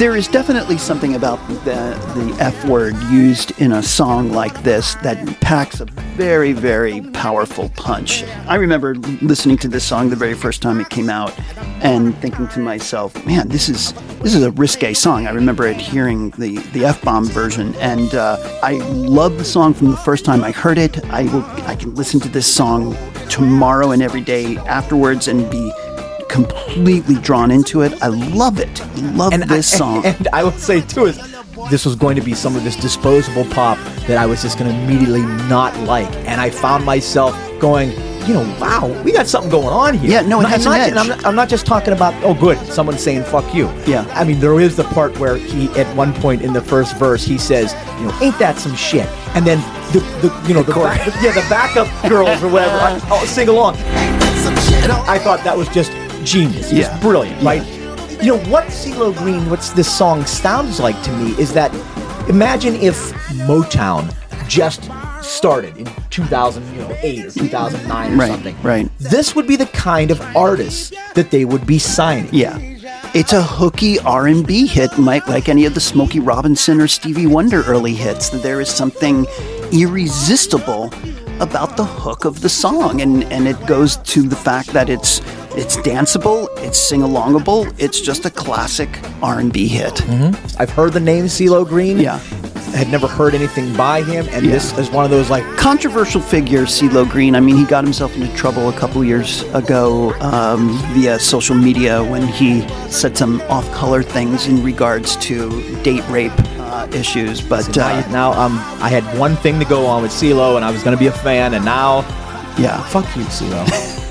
There 0.01 0.17
is 0.17 0.29
definitely 0.29 0.79
something 0.79 1.15
about 1.15 1.47
the, 1.47 1.95
the 2.15 2.35
F 2.41 2.65
word 2.65 2.97
used 3.11 3.51
in 3.61 3.73
a 3.73 3.83
song 3.83 4.33
like 4.33 4.63
this 4.63 4.95
that 5.03 5.23
packs 5.43 5.81
a 5.81 5.85
very, 5.85 6.55
very 6.55 7.03
powerful 7.13 7.69
punch. 7.77 8.25
I 8.49 8.55
remember 8.55 8.95
listening 8.95 9.59
to 9.59 9.69
this 9.69 9.85
song 9.85 10.09
the 10.09 10.17
very 10.17 10.33
first 10.33 10.63
time 10.63 10.81
it 10.81 10.89
came 10.89 11.11
out 11.11 11.39
and 11.83 12.17
thinking 12.17 12.49
to 12.49 12.61
myself, 12.61 13.15
man, 13.27 13.49
this 13.49 13.69
is 13.69 13.93
this 14.23 14.35
is 14.35 14.43
a 14.43 14.53
risque 14.53 14.95
song. 14.95 15.27
I 15.27 15.33
remember 15.33 15.67
it 15.67 15.77
hearing 15.77 16.31
the, 16.31 16.57
the 16.73 16.87
F 16.87 17.03
bomb 17.03 17.27
version, 17.27 17.75
and 17.75 18.15
uh, 18.15 18.39
I 18.63 18.79
love 18.79 19.37
the 19.37 19.45
song 19.45 19.75
from 19.75 19.91
the 19.91 19.99
first 19.99 20.25
time 20.25 20.43
I 20.43 20.51
heard 20.51 20.79
it. 20.79 21.05
I 21.11 21.25
will 21.25 21.45
I 21.67 21.77
can 21.77 21.95
listen 21.95 22.21
to 22.21 22.29
this 22.31 22.47
song 22.47 22.97
tomorrow 23.29 23.91
and 23.91 24.03
every 24.03 24.23
day 24.23 24.57
afterwards 24.57 25.29
and 25.29 25.51
be 25.51 25.71
completely 26.31 27.17
drawn 27.17 27.51
into 27.51 27.83
it. 27.83 28.01
I 28.03 28.07
love 28.07 28.59
it. 28.59 28.81
Love 29.15 29.33
and 29.33 29.43
this 29.43 29.75
I, 29.75 29.79
song. 29.79 30.07
And, 30.11 30.29
I 30.33 30.45
would 30.45 30.59
say 30.59 30.81
too 30.81 31.07
is 31.07 31.19
this 31.71 31.85
was 31.85 31.97
going 31.97 32.17
to 32.17 32.23
be 32.23 32.35
some 32.35 32.57
of 32.57 32.65
this 32.65 32.77
disposable 32.77 33.45
pop 33.47 33.79
that 34.07 34.17
I 34.17 34.27
was 34.27 34.43
just 34.43 34.59
going 34.59 34.71
to 34.71 34.77
immediately 34.83 35.23
not 35.49 35.77
like, 35.81 36.11
and 36.27 36.41
I 36.41 36.51
found 36.51 36.85
myself 36.85 37.37
going. 37.59 37.93
You 38.29 38.35
know, 38.35 38.59
wow, 38.61 38.87
we 39.03 39.13
got 39.13 39.27
something 39.27 39.51
going 39.51 39.69
on 39.69 39.97
here. 39.97 40.11
Yeah, 40.11 40.21
no, 40.21 40.41
it 40.41 40.45
I'm 40.45 40.51
has 40.51 40.65
not, 40.67 40.79
an 40.79 40.91
and 40.91 40.99
I'm 40.99 41.09
not, 41.09 41.25
I'm 41.25 41.35
not 41.35 41.49
just 41.49 41.65
talking 41.65 41.95
about, 41.95 42.13
oh, 42.23 42.35
good, 42.35 42.59
someone's 42.67 43.03
saying 43.03 43.25
"fuck 43.25 43.55
you." 43.55 43.67
Yeah. 43.87 44.07
I 44.15 44.25
mean, 44.25 44.41
there 44.41 44.61
is 44.61 44.77
the 44.77 44.85
part 44.85 45.19
where 45.19 45.37
he, 45.37 45.69
at 45.71 45.97
one 45.97 46.13
point 46.13 46.43
in 46.43 46.53
the 46.53 46.61
first 46.61 46.97
verse, 46.99 47.25
he 47.25 47.39
says, 47.39 47.73
"You 47.99 48.07
know, 48.07 48.19
ain't 48.21 48.39
that 48.39 48.59
some 48.59 48.77
shit?" 48.77 49.09
And 49.35 49.47
then 49.47 49.59
the, 49.93 50.01
the 50.21 50.45
you 50.47 50.53
know, 50.53 50.63
the, 50.63 50.75
back, 50.75 51.07
yeah, 51.23 51.33
the 51.33 51.47
backup 51.49 51.89
girls 52.09 52.43
or 52.43 52.51
whatever, 52.51 52.77
I, 52.77 53.01
I'll 53.09 53.27
sing 53.27 53.49
along. 53.49 53.77
I 55.09 55.19
thought 55.19 55.43
that 55.45 55.57
was 55.57 55.69
just 55.69 55.91
genius. 56.25 56.73
Yeah. 56.73 56.99
brilliant, 57.01 57.43
right? 57.43 57.65
You 58.23 58.37
know 58.37 58.39
what 58.51 58.65
CeeLo 58.67 59.17
Green, 59.17 59.49
what's 59.49 59.71
this 59.71 59.89
song 59.97 60.25
sounds 60.27 60.79
like 60.81 61.01
to 61.05 61.13
me 61.17 61.31
is 61.41 61.53
that 61.55 61.73
imagine 62.29 62.75
if 62.77 63.13
Motown 63.49 64.15
just 64.49 64.91
started 65.23 65.77
in 65.79 65.89
2008 66.11 67.25
or 67.25 67.31
2009 67.31 68.13
or 68.13 68.17
Right, 68.17 68.29
something. 68.31 68.57
right. 68.63 68.91
This 68.99 69.35
would 69.35 69.47
be 69.47 69.57
the 69.57 69.67
kind 69.67 70.11
of 70.11 70.21
artists 70.37 70.93
that 71.15 71.31
they 71.31 71.45
would 71.45 71.67
be 71.67 71.79
signing. 71.79 72.29
Yeah. 72.33 72.59
It's 73.15 73.33
a 73.33 73.43
hooky 73.43 73.99
R&B 74.01 74.67
hit, 74.67 74.97
like, 74.99 75.27
like 75.29 75.49
any 75.49 75.65
of 75.67 75.75
the 75.75 75.81
Smokey 75.81 76.21
Robinson 76.21 76.81
or 76.81 76.87
Stevie 76.89 77.27
Wonder 77.27 77.63
early 77.63 77.93
hits. 77.95 78.29
That 78.31 78.43
there 78.43 78.61
is 78.61 78.69
something 78.69 79.27
irresistible 79.73 80.93
about 81.41 81.77
the 81.77 81.85
hook 81.85 82.25
of 82.25 82.41
the 82.41 82.49
song, 82.49 83.01
and, 83.01 83.25
and 83.33 83.49
it 83.49 83.57
goes 83.67 83.97
to 83.99 84.23
the 84.23 84.37
fact 84.37 84.69
that 84.71 84.89
it's 84.89 85.21
it's 85.61 85.77
danceable, 85.77 86.49
it's 86.65 86.79
sing-alongable, 86.79 87.73
it's 87.79 88.01
just 88.01 88.25
a 88.25 88.31
classic 88.31 88.89
R&B 89.23 89.69
hit. 89.69 90.03
I've 90.59 90.71
heard 90.71 90.95
the 90.95 91.01
name 91.01 91.27
CeeLo 91.27 91.69
Green. 91.69 91.99
Yeah. 91.99 92.15
I 92.73 92.77
had 92.77 92.89
never 92.89 93.07
heard 93.07 93.35
anything 93.35 93.77
by 93.77 94.03
him, 94.03 94.27
and 94.31 94.47
Yeah. 94.47 94.53
this 94.53 94.77
is 94.79 94.91
one 94.91 95.05
of 95.05 95.11
those 95.11 95.29
like 95.29 95.45
Controversial 95.59 96.21
figure, 96.21 96.63
CeeLo 96.65 97.09
Green. 97.09 97.35
I 97.35 97.41
mean, 97.41 97.57
he 97.57 97.65
got 97.65 97.85
himself 97.85 98.17
into 98.17 98.35
trouble 98.37 98.69
a 98.69 98.73
couple 98.73 99.05
years 99.05 99.43
ago 99.53 100.15
um, 100.21 100.79
via 100.95 101.19
social 101.19 101.57
media 101.57 102.03
when 102.05 102.27
he 102.27 102.67
said 102.89 103.19
some 103.19 103.43
off-color 103.43 104.03
things 104.03 104.47
in 104.47 104.63
regards 104.63 105.17
to 105.17 105.51
date 105.83 106.05
rape 106.09 106.33
uh, 106.59 106.87
issues. 106.93 107.41
But 107.43 107.77
now, 107.77 107.89
uh, 107.99 108.09
now 108.11 108.33
um, 108.33 108.55
I 108.81 108.89
had 108.89 109.05
one 109.19 109.37
thing 109.37 109.59
to 109.59 109.67
go 109.67 109.85
on 109.87 110.01
with 110.03 110.13
CeeLo, 110.13 110.57
and 110.57 110.65
I 110.65 110.71
was 110.71 110.83
going 110.83 110.97
to 110.97 111.01
be 111.01 111.09
a 111.09 111.13
fan, 111.13 111.53
and 111.55 111.65
now, 111.65 112.01
yeah, 112.57 112.81
fuck 112.85 113.05
you, 113.17 113.25
CeeLo. 113.25 114.07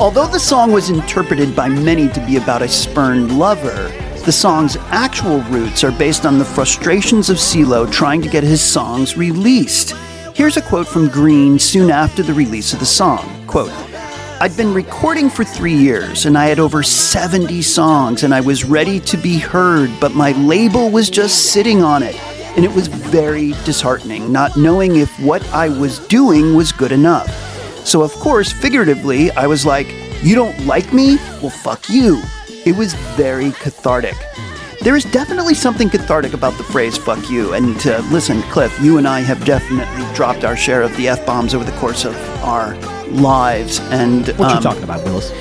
Although 0.00 0.28
the 0.28 0.38
song 0.38 0.70
was 0.70 0.90
interpreted 0.90 1.56
by 1.56 1.68
many 1.68 2.06
to 2.10 2.24
be 2.24 2.36
about 2.36 2.62
a 2.62 2.68
spurned 2.68 3.36
lover, 3.36 3.92
the 4.24 4.30
song's 4.30 4.76
actual 4.90 5.40
roots 5.50 5.82
are 5.82 5.90
based 5.90 6.24
on 6.24 6.38
the 6.38 6.44
frustrations 6.44 7.28
of 7.28 7.36
CeeLo 7.36 7.90
trying 7.90 8.22
to 8.22 8.28
get 8.28 8.44
his 8.44 8.60
songs 8.60 9.16
released. 9.16 9.96
Here's 10.36 10.56
a 10.56 10.62
quote 10.62 10.86
from 10.86 11.08
Green 11.08 11.58
soon 11.58 11.90
after 11.90 12.22
the 12.22 12.32
release 12.32 12.72
of 12.72 12.78
the 12.78 12.86
song. 12.86 13.44
Quote, 13.48 13.72
I'd 14.40 14.56
been 14.56 14.72
recording 14.72 15.28
for 15.28 15.42
three 15.42 15.74
years 15.74 16.26
and 16.26 16.38
I 16.38 16.44
had 16.44 16.60
over 16.60 16.84
70 16.84 17.60
songs 17.62 18.22
and 18.22 18.32
I 18.32 18.40
was 18.40 18.64
ready 18.64 19.00
to 19.00 19.16
be 19.16 19.38
heard, 19.38 19.90
but 20.00 20.14
my 20.14 20.30
label 20.30 20.90
was 20.90 21.10
just 21.10 21.52
sitting 21.52 21.82
on 21.82 22.04
it. 22.04 22.14
And 22.56 22.64
it 22.64 22.72
was 22.72 22.86
very 22.86 23.48
disheartening, 23.64 24.30
not 24.30 24.56
knowing 24.56 24.94
if 24.94 25.10
what 25.18 25.44
I 25.48 25.68
was 25.68 25.98
doing 26.06 26.54
was 26.54 26.70
good 26.70 26.92
enough. 26.92 27.47
So, 27.88 28.02
of 28.02 28.12
course, 28.16 28.52
figuratively, 28.52 29.30
I 29.30 29.46
was 29.46 29.64
like, 29.64 29.86
You 30.22 30.34
don't 30.34 30.66
like 30.66 30.92
me? 30.92 31.16
Well, 31.40 31.48
fuck 31.48 31.88
you. 31.88 32.22
It 32.66 32.76
was 32.76 32.92
very 33.16 33.50
cathartic. 33.52 34.14
There 34.82 34.94
is 34.94 35.04
definitely 35.06 35.54
something 35.54 35.88
cathartic 35.88 36.34
about 36.34 36.58
the 36.58 36.64
phrase 36.64 36.98
fuck 36.98 37.30
you. 37.30 37.54
And 37.54 37.84
uh, 37.86 38.02
listen, 38.10 38.42
Cliff, 38.42 38.78
you 38.82 38.98
and 38.98 39.08
I 39.08 39.20
have 39.20 39.42
definitely 39.46 40.04
dropped 40.14 40.44
our 40.44 40.54
share 40.54 40.82
of 40.82 40.94
the 40.98 41.08
F 41.08 41.24
bombs 41.24 41.54
over 41.54 41.64
the 41.64 41.76
course 41.78 42.04
of 42.04 42.14
our 42.44 42.74
lives. 43.08 43.80
And 43.90 44.28
What 44.36 44.38
you 44.38 44.56
um, 44.56 44.62
talking 44.62 44.84
about, 44.84 45.02
Willis? 45.04 45.32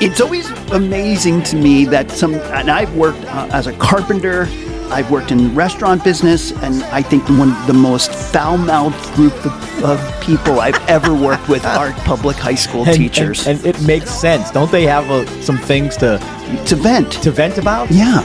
it's 0.00 0.20
always 0.20 0.48
amazing 0.70 1.42
to 1.42 1.56
me 1.56 1.84
that 1.86 2.12
some, 2.12 2.34
and 2.34 2.70
I've 2.70 2.94
worked 2.94 3.24
uh, 3.24 3.48
as 3.52 3.66
a 3.66 3.72
carpenter, 3.78 4.46
I've 4.92 5.10
worked 5.10 5.30
in 5.30 5.38
the 5.38 5.50
restaurant 5.50 6.02
business, 6.04 6.52
and 6.52 6.82
I 6.84 7.02
think 7.02 7.28
one 7.28 7.50
of 7.52 7.66
the 7.66 7.72
most 7.72 8.12
foul 8.12 8.58
mouthed 8.58 9.14
group 9.14 9.34
of, 9.46 9.84
of 9.84 10.20
people 10.20 10.60
I've 10.60 10.78
ever 10.88 11.14
worked 11.14 11.48
with 11.48 11.64
are 11.64 11.92
public 12.04 12.36
high 12.36 12.54
school 12.56 12.84
And- 12.86 12.96
teachers. 12.96 13.46
and, 13.46 13.58
and 13.64 13.66
it 13.76 13.80
makes 13.82 14.10
sense. 14.10 14.50
Don't 14.50 14.70
they 14.70 14.84
have 14.86 15.10
uh, 15.10 15.24
some 15.42 15.58
things 15.58 15.96
to 15.98 16.18
to 16.66 16.74
vent 16.76 17.12
to 17.22 17.30
vent 17.30 17.58
about? 17.58 17.90
Yeah. 17.90 18.20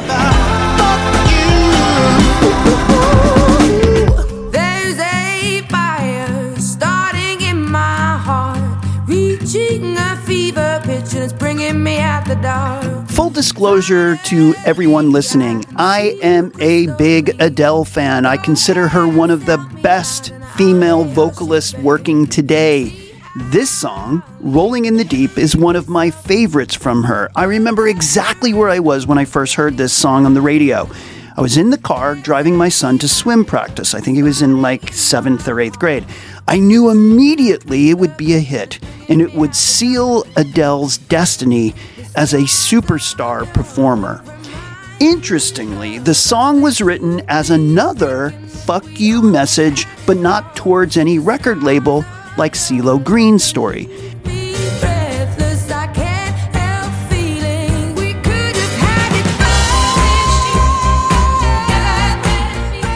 There's 4.51 4.99
a 4.99 5.61
fire 5.69 6.55
starting 6.59 7.41
in 7.41 7.61
my 7.71 8.17
heart, 8.17 8.85
reaching 9.07 9.95
a 9.97 10.15
fever 10.25 10.81
pitch, 10.83 11.13
and 11.13 11.23
it's 11.23 11.33
bringing 11.33 11.83
me 11.83 11.99
out 11.99 12.25
the 12.25 12.35
dark. 12.35 12.84
Full 13.15 13.29
disclosure 13.29 14.17
to 14.25 14.53
everyone 14.65 15.09
listening, 15.09 15.63
I 15.77 16.19
am 16.21 16.51
a 16.59 16.87
big 16.97 17.41
Adele 17.41 17.85
fan. 17.85 18.25
I 18.25 18.35
consider 18.35 18.89
her 18.89 19.07
one 19.07 19.31
of 19.31 19.45
the 19.45 19.57
best 19.81 20.33
female 20.57 21.05
vocalists 21.05 21.73
working 21.75 22.27
today. 22.27 23.13
This 23.37 23.69
song, 23.69 24.21
Rolling 24.41 24.83
in 24.83 24.97
the 24.97 25.05
Deep, 25.05 25.37
is 25.37 25.55
one 25.55 25.77
of 25.77 25.87
my 25.87 26.11
favorites 26.11 26.75
from 26.75 27.05
her. 27.05 27.31
I 27.37 27.45
remember 27.45 27.87
exactly 27.87 28.53
where 28.53 28.67
I 28.67 28.79
was 28.79 29.07
when 29.07 29.17
I 29.17 29.23
first 29.23 29.53
heard 29.53 29.77
this 29.77 29.93
song 29.93 30.25
on 30.25 30.33
the 30.33 30.41
radio. 30.41 30.89
I 31.37 31.41
was 31.41 31.55
in 31.55 31.69
the 31.69 31.77
car 31.77 32.15
driving 32.15 32.57
my 32.57 32.67
son 32.67 32.97
to 32.97 33.07
swim 33.07 33.45
practice. 33.45 33.93
I 33.93 34.01
think 34.01 34.17
he 34.17 34.23
was 34.23 34.41
in 34.41 34.61
like 34.61 34.91
seventh 34.91 35.47
or 35.47 35.61
eighth 35.61 35.79
grade. 35.79 36.05
I 36.49 36.59
knew 36.59 36.89
immediately 36.89 37.89
it 37.89 37.97
would 37.97 38.17
be 38.17 38.33
a 38.33 38.39
hit 38.39 38.79
and 39.07 39.21
it 39.21 39.33
would 39.33 39.55
seal 39.55 40.25
Adele's 40.35 40.97
destiny 40.97 41.73
as 42.15 42.33
a 42.33 42.39
superstar 42.39 43.45
performer. 43.53 44.23
Interestingly, 44.99 45.99
the 45.99 46.13
song 46.13 46.61
was 46.61 46.81
written 46.81 47.21
as 47.27 47.49
another 47.49 48.31
fuck 48.47 48.85
you 48.99 49.21
message, 49.21 49.85
but 50.07 50.17
not 50.17 50.55
towards 50.55 50.97
any 50.97 51.19
record 51.19 51.63
label 51.63 52.05
like 52.37 52.53
CeeLo 52.53 53.03
Green's 53.03 53.43
story. 53.43 53.85
Breathless, 54.23 55.69
I 55.69 55.87
can't 55.93 56.35
help 56.55 56.93
feeling 57.09 57.95
we 57.95 58.13
could 58.13 58.55
have 58.55 58.77
had 58.79 59.11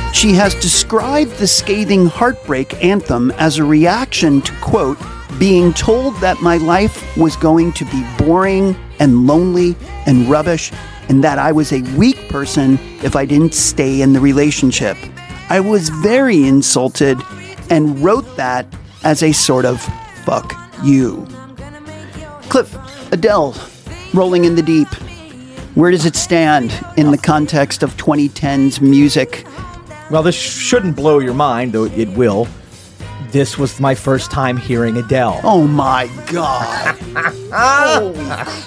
it. 0.10 0.16
She 0.16 0.34
has 0.34 0.56
described 0.56 1.32
the 1.38 1.48
scathing 1.48 2.06
heartbreak 2.06 2.84
anthem 2.84 3.32
as 3.32 3.58
a 3.58 3.64
reaction 3.64 4.42
to, 4.42 4.54
quote, 4.62 4.98
being 5.39 5.73
told 5.73 6.15
that 6.17 6.41
my 6.41 6.58
life 6.58 7.17
was 7.17 7.38
going 7.38 7.71
to 7.73 7.86
be 7.86 8.06
boring 8.17 8.75
and 8.99 9.25
lonely 9.25 9.75
and 10.06 10.30
rubbish, 10.30 10.71
and 11.08 11.23
that 11.23 11.39
I 11.39 11.54
was 11.54 11.71
a 11.71 11.82
weak 11.95 12.28
person 12.28 12.78
if 13.02 13.15
I 13.15 13.25
didn't 13.25 13.54
stay 13.54 14.02
in 14.02 14.12
the 14.12 14.19
relationship. 14.19 14.97
I 15.49 15.62
was 15.62 15.89
very 15.89 16.45
insulted 16.45 17.17
and 17.69 17.97
wrote 17.99 18.36
that 18.36 18.67
as 19.04 19.23
a 19.23 19.32
sort 19.32 19.65
of 19.65 19.82
fuck 20.25 20.54
you. 20.84 21.25
Cliff, 22.49 22.75
Adele, 23.13 23.56
Rolling 24.13 24.43
in 24.43 24.56
the 24.56 24.62
Deep. 24.62 24.89
Where 25.75 25.91
does 25.91 26.06
it 26.06 26.15
stand 26.15 26.78
in 26.97 27.12
the 27.12 27.17
context 27.17 27.82
of 27.82 27.95
2010's 27.95 28.82
music? 28.82 29.47
Well, 30.12 30.23
this 30.23 30.36
shouldn't 30.36 30.95
blow 30.95 31.19
your 31.19 31.34
mind, 31.34 31.71
though 31.71 31.86
it 31.86 32.10
will. 32.10 32.47
This 33.32 33.58
was 33.60 33.80
my 33.80 33.94
first 33.94 34.32
time 34.32 34.58
hearing 34.58 34.98
Adele. 34.98 35.39
Oh 35.44 35.68
my 35.68 36.10
god. 36.32 36.96
Holy 37.54 38.15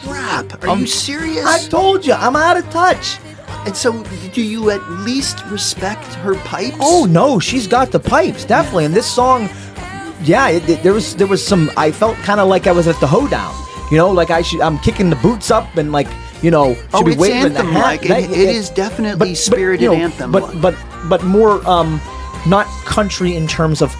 crap. 0.08 0.64
Are 0.64 0.76
you 0.76 0.86
serious? 0.86 1.44
I 1.44 1.58
told 1.68 2.06
you, 2.06 2.12
I'm 2.12 2.36
out 2.36 2.56
of 2.56 2.68
touch. 2.70 3.18
And 3.66 3.76
so, 3.76 4.02
do 4.32 4.40
you 4.42 4.70
at 4.70 4.80
least 4.90 5.44
respect 5.46 6.04
her 6.14 6.34
pipes? 6.36 6.76
Oh 6.80 7.06
no, 7.08 7.38
she's 7.40 7.66
got 7.66 7.90
the 7.90 7.98
pipes 8.00 8.44
definitely. 8.44 8.84
And 8.84 8.94
this 8.94 9.06
song, 9.12 9.48
yeah, 10.22 10.48
it, 10.48 10.68
it- 10.68 10.82
there 10.82 10.92
was 10.92 11.16
there 11.16 11.26
was 11.26 11.44
some. 11.44 11.70
I 11.76 11.90
felt 11.90 12.16
kind 12.18 12.38
of 12.40 12.48
like 12.48 12.66
I 12.68 12.72
was 12.72 12.86
at 12.86 12.98
the 13.00 13.06
hoedown. 13.06 13.54
You 13.90 13.98
know, 13.98 14.10
like 14.10 14.30
I 14.30 14.42
should. 14.42 14.60
I'm 14.60 14.78
kicking 14.78 15.10
the 15.10 15.16
boots 15.16 15.50
up 15.50 15.76
and 15.76 15.90
like 15.92 16.08
you 16.40 16.50
know 16.52 16.74
should 16.74 16.88
Oh, 16.94 17.04
be 17.04 17.12
it's 17.12 17.20
waving 17.20 17.52
the 17.54 17.64
hat. 17.64 17.82
like. 17.82 18.04
It- 18.04 18.30
it 18.30 18.48
is 18.48 18.70
definitely 18.70 19.34
spirited 19.34 19.90
anthem 19.92 20.30
But 20.32 20.60
but 20.60 20.76
but 21.08 21.24
more 21.24 21.64
um, 21.68 22.00
not 22.46 22.66
country 22.84 23.36
in 23.36 23.46
terms 23.48 23.82
of 23.82 23.94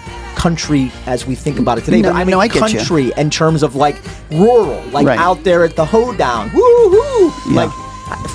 country 0.47 0.91
as 1.05 1.25
we 1.25 1.35
think 1.35 1.57
about 1.57 1.77
it 1.77 1.85
today. 1.85 2.01
No, 2.01 2.09
but 2.11 2.17
I 2.17 2.23
mean 2.25 2.31
no, 2.31 2.39
I 2.41 2.47
get 2.49 2.55
you. 2.71 2.77
country 2.79 3.11
in 3.15 3.29
terms 3.29 3.63
of 3.63 3.75
like 3.75 3.95
rural, 4.29 4.81
like 4.91 5.07
Right. 5.07 5.17
out 5.17 5.41
there 5.45 5.63
at 5.63 5.75
the 5.77 5.85
hoedown. 5.85 6.51
Woo 6.53 6.89
hoo! 6.89 7.31
Yeah. 7.49 7.55
Like 7.63 7.71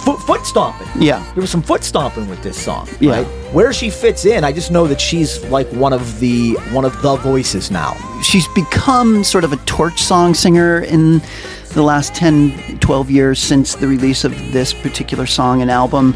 foot, 0.04 0.18
foot 0.22 0.46
stomping. 0.46 0.88
Yeah. 1.00 1.22
There 1.34 1.42
was 1.42 1.50
some 1.50 1.60
foot 1.62 1.84
stomping 1.84 2.26
with 2.30 2.42
this 2.42 2.56
song. 2.58 2.88
Yeah. 2.98 3.10
Right? 3.12 3.26
Where 3.52 3.74
she 3.74 3.90
fits 3.90 4.24
in, 4.24 4.42
I 4.42 4.52
just 4.52 4.70
know 4.70 4.86
that 4.86 5.00
she's 5.02 5.44
like 5.50 5.68
one 5.72 5.92
of 5.92 6.18
the 6.18 6.54
one 6.72 6.86
of 6.86 6.94
the 7.02 7.16
voices 7.16 7.70
now. 7.70 7.94
She's 8.22 8.48
become 8.54 9.22
sort 9.22 9.44
of 9.44 9.52
a 9.52 9.58
torch 9.66 10.00
song 10.02 10.32
singer 10.32 10.80
in 10.80 11.20
the 11.74 11.82
last 11.82 12.14
10, 12.14 12.78
12 12.80 13.10
years 13.10 13.38
since 13.38 13.74
the 13.74 13.86
release 13.86 14.24
of 14.24 14.32
this 14.52 14.72
particular 14.72 15.26
song 15.26 15.60
and 15.60 15.70
album. 15.70 16.14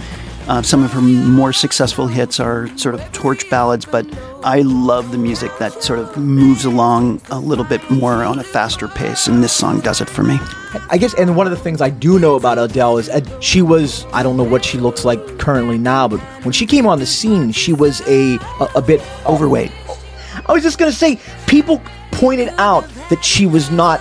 Uh, 0.49 0.61
some 0.61 0.83
of 0.83 0.93
her 0.93 1.01
more 1.01 1.53
successful 1.53 2.07
hits 2.09 2.41
are 2.41 2.67
sort 2.77 2.95
of 2.95 3.13
torch 3.13 3.49
ballads, 3.49 3.85
but 3.85 4.07
I 4.45 4.63
love 4.63 5.13
the 5.13 5.19
music 5.19 5.57
that 5.59 5.83
sort 5.83 6.01
of 6.01 6.17
moves 6.17 6.65
along 6.65 7.21
a 7.31 7.39
little 7.39 7.65
bit 7.65 7.89
more 7.91 8.25
on 8.25 8.39
a 8.41 8.45
faster 8.45 8.89
pace, 8.89 9.29
and 9.29 9.43
this 9.43 9.53
song 9.53 9.81
does 9.81 10.01
it 10.01 10.11
for 10.11 10.25
me. 10.25 10.39
I 10.91 10.99
guess, 10.99 11.15
and 11.15 11.37
one 11.37 11.47
of 11.47 11.53
the 11.53 11.59
things 11.59 11.81
I 11.81 11.91
do 11.91 12.19
know 12.19 12.35
about 12.35 12.59
Adele 12.59 12.99
is 12.99 13.09
Ad- 13.09 13.43
she 13.43 13.63
was, 13.63 14.05
I 14.13 14.23
don't 14.23 14.37
know 14.37 14.43
what 14.43 14.65
she 14.65 14.79
looks 14.79 15.05
like 15.05 15.39
currently 15.39 15.79
now, 15.79 16.09
but 16.09 16.19
when 16.45 16.53
she 16.53 16.67
came 16.67 16.87
on 16.87 16.99
the 16.99 17.07
scene, 17.07 17.53
she 17.53 17.73
was 17.73 18.01
a, 18.09 18.37
a, 18.61 18.69
a 18.77 18.83
bit 18.83 19.01
overweight. 19.27 19.71
I 20.47 20.53
was 20.53 20.63
just 20.63 20.79
going 20.79 20.91
to 20.91 20.97
say, 20.97 21.21
people 21.47 21.81
pointed 22.11 22.49
out 22.59 22.89
that 23.11 23.25
she 23.25 23.47
was 23.47 23.71
not 23.71 24.01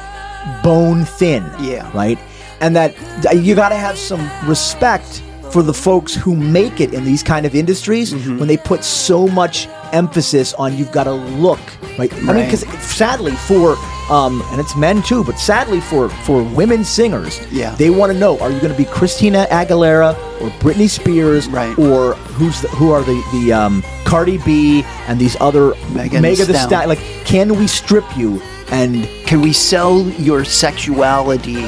bone 0.64 1.06
thin. 1.06 1.44
Yeah. 1.60 1.92
Right? 1.96 2.18
And 2.62 2.76
that 2.76 2.96
you 3.36 3.54
got 3.54 3.70
to 3.70 3.76
have 3.76 3.98
some 3.98 4.28
respect 4.48 5.22
for 5.52 5.62
the 5.64 5.74
folks 5.74 6.14
who 6.16 6.36
make 6.36 6.80
it 6.80 6.94
in 6.94 7.04
these 7.04 7.24
kind 7.24 7.46
of 7.46 7.54
industries 7.56 8.14
Mm-hmm. 8.14 8.40
when 8.40 8.48
they 8.48 8.58
put 8.58 8.84
so 8.84 9.28
much 9.28 9.68
emphasis 9.94 10.54
on 10.56 10.76
you've 10.78 10.92
got 10.92 11.04
to 11.06 11.14
look 11.14 11.60
right. 12.00 12.12
I 12.14 12.34
mean, 12.34 12.46
because 12.46 12.66
sadly 12.82 13.34
for 13.36 13.76
um, 14.10 14.42
and 14.52 14.60
it's 14.60 14.76
men 14.76 15.02
too, 15.04 15.24
but 15.24 15.38
sadly 15.40 15.80
for 15.82 16.10
for 16.10 16.44
women 16.44 16.84
singers, 16.84 17.40
Yeah. 17.52 17.76
they 17.76 17.90
want 17.90 18.12
to 18.12 18.18
know: 18.18 18.38
Are 18.40 18.52
you 18.52 18.60
going 18.60 18.72
to 18.72 18.78
be 18.78 18.86
Christina 18.86 19.46
Aguilera 19.52 20.14
or 20.42 20.50
Britney 20.60 20.90
Spears, 20.90 21.48
Right. 21.48 21.78
or 21.80 22.16
who's 22.38 22.62
the, 22.62 22.68
who 22.70 22.92
are 22.92 23.04
the 23.04 23.22
the 23.34 23.54
um, 23.54 23.84
Cardi 24.06 24.38
B 24.40 24.84
and 25.08 25.20
these 25.20 25.36
other 25.40 25.74
Megan 25.94 26.22
Mega 26.22 26.46
the. 26.46 26.54
Stallion? 26.58 26.90
Like, 26.90 27.00
can 27.26 27.58
we 27.58 27.68
strip 27.68 28.06
you 28.18 28.42
and 28.72 29.06
Can 29.28 29.42
we 29.42 29.54
sell 29.54 30.02
your 30.20 30.44
sexuality 30.46 31.62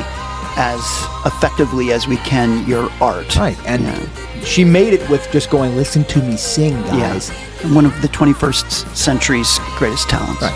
as 0.58 0.82
effectively 1.26 1.92
as 1.92 2.08
we 2.08 2.18
can 2.18 2.66
your 2.68 2.90
art? 3.02 3.36
right? 3.36 3.58
And 3.66 4.10
she 4.46 4.64
made 4.64 4.94
it 4.94 5.08
with 5.10 5.28
just 5.32 5.50
going, 5.50 5.76
"Listen 5.76 6.04
to 6.06 6.22
me 6.22 6.38
sing, 6.38 6.82
guys." 6.84 7.30
Yeah. 7.30 7.74
One 7.74 7.86
of 7.86 8.02
the 8.02 8.10
21st 8.10 8.96
century's 8.96 9.60
greatest 9.78 10.10
talents. 10.10 10.42
Beat. 10.42 10.54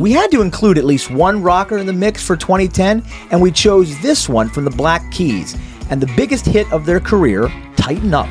We 0.00 0.10
had 0.10 0.30
to 0.32 0.42
include 0.42 0.78
at 0.78 0.84
least 0.84 1.10
one 1.10 1.42
rocker 1.42 1.78
in 1.78 1.86
the 1.86 1.92
mix 1.92 2.26
for 2.26 2.36
2010, 2.36 3.04
and 3.30 3.40
we 3.40 3.52
chose 3.52 3.96
this 4.00 4.28
one 4.28 4.48
from 4.48 4.64
the 4.64 4.70
Black 4.70 5.08
Keys 5.12 5.56
and 5.90 6.00
the 6.00 6.12
biggest 6.16 6.44
hit 6.46 6.70
of 6.72 6.84
their 6.86 6.98
career, 6.98 7.50
"Tighten 7.76 8.12
Up." 8.12 8.28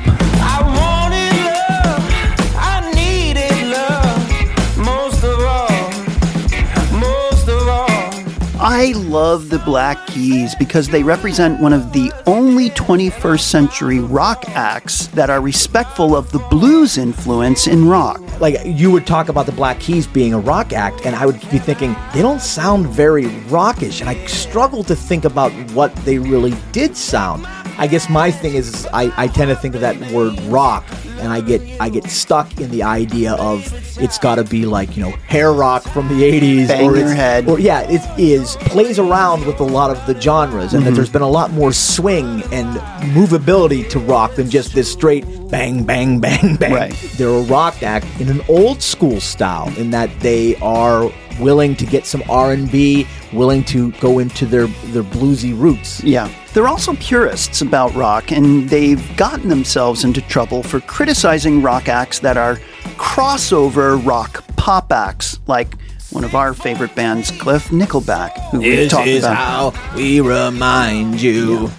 I 8.64 8.92
love 8.92 9.48
the 9.48 9.58
Black 9.58 10.06
Keys 10.06 10.54
because 10.54 10.86
they 10.86 11.02
represent 11.02 11.60
one 11.60 11.72
of 11.72 11.92
the 11.92 12.12
only 12.28 12.70
21st 12.70 13.40
century 13.40 13.98
rock 13.98 14.44
acts 14.50 15.08
that 15.08 15.30
are 15.30 15.40
respectful 15.40 16.14
of 16.14 16.30
the 16.30 16.38
blues 16.48 16.96
influence 16.96 17.66
in 17.66 17.88
rock. 17.88 18.20
Like 18.40 18.58
you 18.64 18.92
would 18.92 19.04
talk 19.04 19.28
about 19.28 19.46
the 19.46 19.52
Black 19.52 19.80
Keys 19.80 20.06
being 20.06 20.32
a 20.32 20.38
rock 20.38 20.72
act, 20.72 21.04
and 21.04 21.16
I 21.16 21.26
would 21.26 21.40
be 21.50 21.58
thinking 21.58 21.96
they 22.14 22.22
don't 22.22 22.40
sound 22.40 22.86
very 22.86 23.26
rockish, 23.48 24.00
and 24.00 24.08
I 24.08 24.24
struggle 24.26 24.84
to 24.84 24.94
think 24.94 25.24
about 25.24 25.50
what 25.72 25.92
they 26.04 26.18
really 26.18 26.54
did 26.70 26.96
sound. 26.96 27.44
I 27.82 27.88
guess 27.88 28.08
my 28.08 28.30
thing 28.30 28.54
is 28.54 28.86
I, 28.92 29.12
I 29.16 29.26
tend 29.26 29.48
to 29.48 29.56
think 29.56 29.74
of 29.74 29.80
that 29.80 29.98
word 30.12 30.38
rock, 30.42 30.84
and 31.18 31.32
I 31.32 31.40
get 31.40 31.60
I 31.80 31.88
get 31.88 32.04
stuck 32.08 32.60
in 32.60 32.70
the 32.70 32.84
idea 32.84 33.32
of 33.34 33.58
it's 34.00 34.18
got 34.18 34.36
to 34.36 34.44
be 34.44 34.66
like 34.66 34.96
you 34.96 35.02
know 35.02 35.10
hair 35.26 35.52
rock 35.52 35.82
from 35.82 36.06
the 36.06 36.22
'80s, 36.22 36.68
Bang 36.68 36.86
or 36.88 36.94
it's- 36.96 37.12
head. 37.16 37.48
or 37.48 37.58
yeah, 37.58 37.80
it 37.90 38.00
is 38.16 38.54
plays 38.60 39.00
around 39.00 39.44
with 39.46 39.58
a 39.58 39.64
lot 39.64 39.90
of 39.90 39.98
the 40.06 40.14
genres, 40.20 40.74
and 40.74 40.86
that 40.86 40.92
Mhm. 40.92 40.94
there's 40.94 41.10
been 41.10 41.22
a 41.22 41.28
lot 41.28 41.50
more 41.52 41.72
swing 41.72 42.44
and 42.52 42.76
movability 43.16 43.88
to 43.90 43.98
rock 43.98 44.36
than 44.36 44.48
just 44.48 44.74
this 44.76 44.90
straight 44.92 45.24
bang, 45.50 45.82
bang, 45.82 46.20
bang, 46.26 46.54
bang. 46.54 46.72
Right. 46.72 46.94
They're 47.16 47.28
a 47.28 47.42
rock 47.42 47.82
act 47.82 48.06
in 48.20 48.28
an 48.28 48.42
old 48.48 48.80
school 48.80 49.20
style, 49.20 49.72
in 49.76 49.90
that 49.90 50.08
they 50.20 50.54
are 50.62 51.10
willing 51.38 51.76
to 51.76 51.86
get 51.86 52.06
some 52.06 52.22
R 52.28 52.52
and 52.52 52.70
B, 52.70 53.06
willing 53.32 53.64
to 53.64 53.92
go 53.92 54.18
into 54.18 54.46
their 54.46 54.66
their 54.92 55.02
bluesy 55.02 55.58
roots. 55.58 56.02
Yeah. 56.02 56.30
They're 56.52 56.68
also 56.68 56.94
purists 56.96 57.62
about 57.62 57.94
rock, 57.94 58.30
and 58.30 58.68
they've 58.68 59.16
gotten 59.16 59.48
themselves 59.48 60.04
into 60.04 60.20
trouble 60.22 60.62
for 60.62 60.80
criticizing 60.80 61.62
rock 61.62 61.88
acts 61.88 62.18
that 62.18 62.36
are 62.36 62.56
crossover 62.96 64.04
rock 64.04 64.44
pop 64.56 64.92
acts, 64.92 65.40
like 65.46 65.74
one 66.10 66.24
of 66.24 66.34
our 66.34 66.52
favorite 66.52 66.94
bands, 66.94 67.30
Cliff 67.30 67.68
Nickelback, 67.68 68.38
who 68.50 68.58
we've 68.60 68.90
This 68.90 69.06
is 69.06 69.24
about. 69.24 69.74
how 69.74 69.96
we 69.96 70.20
remind 70.20 71.22
you. 71.22 71.70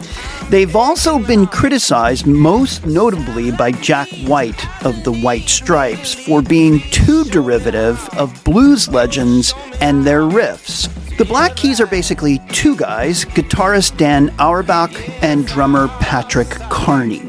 They've 0.49 0.75
also 0.75 1.17
been 1.17 1.47
criticized, 1.47 2.27
most 2.27 2.85
notably 2.85 3.51
by 3.51 3.71
Jack 3.71 4.09
White 4.25 4.63
of 4.85 5.03
the 5.03 5.11
White 5.11 5.49
Stripes, 5.49 6.13
for 6.13 6.41
being 6.41 6.79
too 6.91 7.23
derivative 7.25 8.07
of 8.17 8.43
blues 8.43 8.87
legends 8.87 9.53
and 9.81 10.05
their 10.05 10.21
riffs. 10.21 10.89
The 11.17 11.25
Black 11.25 11.55
Keys 11.55 11.79
are 11.79 11.87
basically 11.87 12.39
two 12.49 12.75
guys 12.75 13.25
guitarist 13.25 13.97
Dan 13.97 14.33
Auerbach 14.39 14.91
and 15.23 15.45
drummer 15.47 15.87
Patrick 15.99 16.49
Carney. 16.69 17.21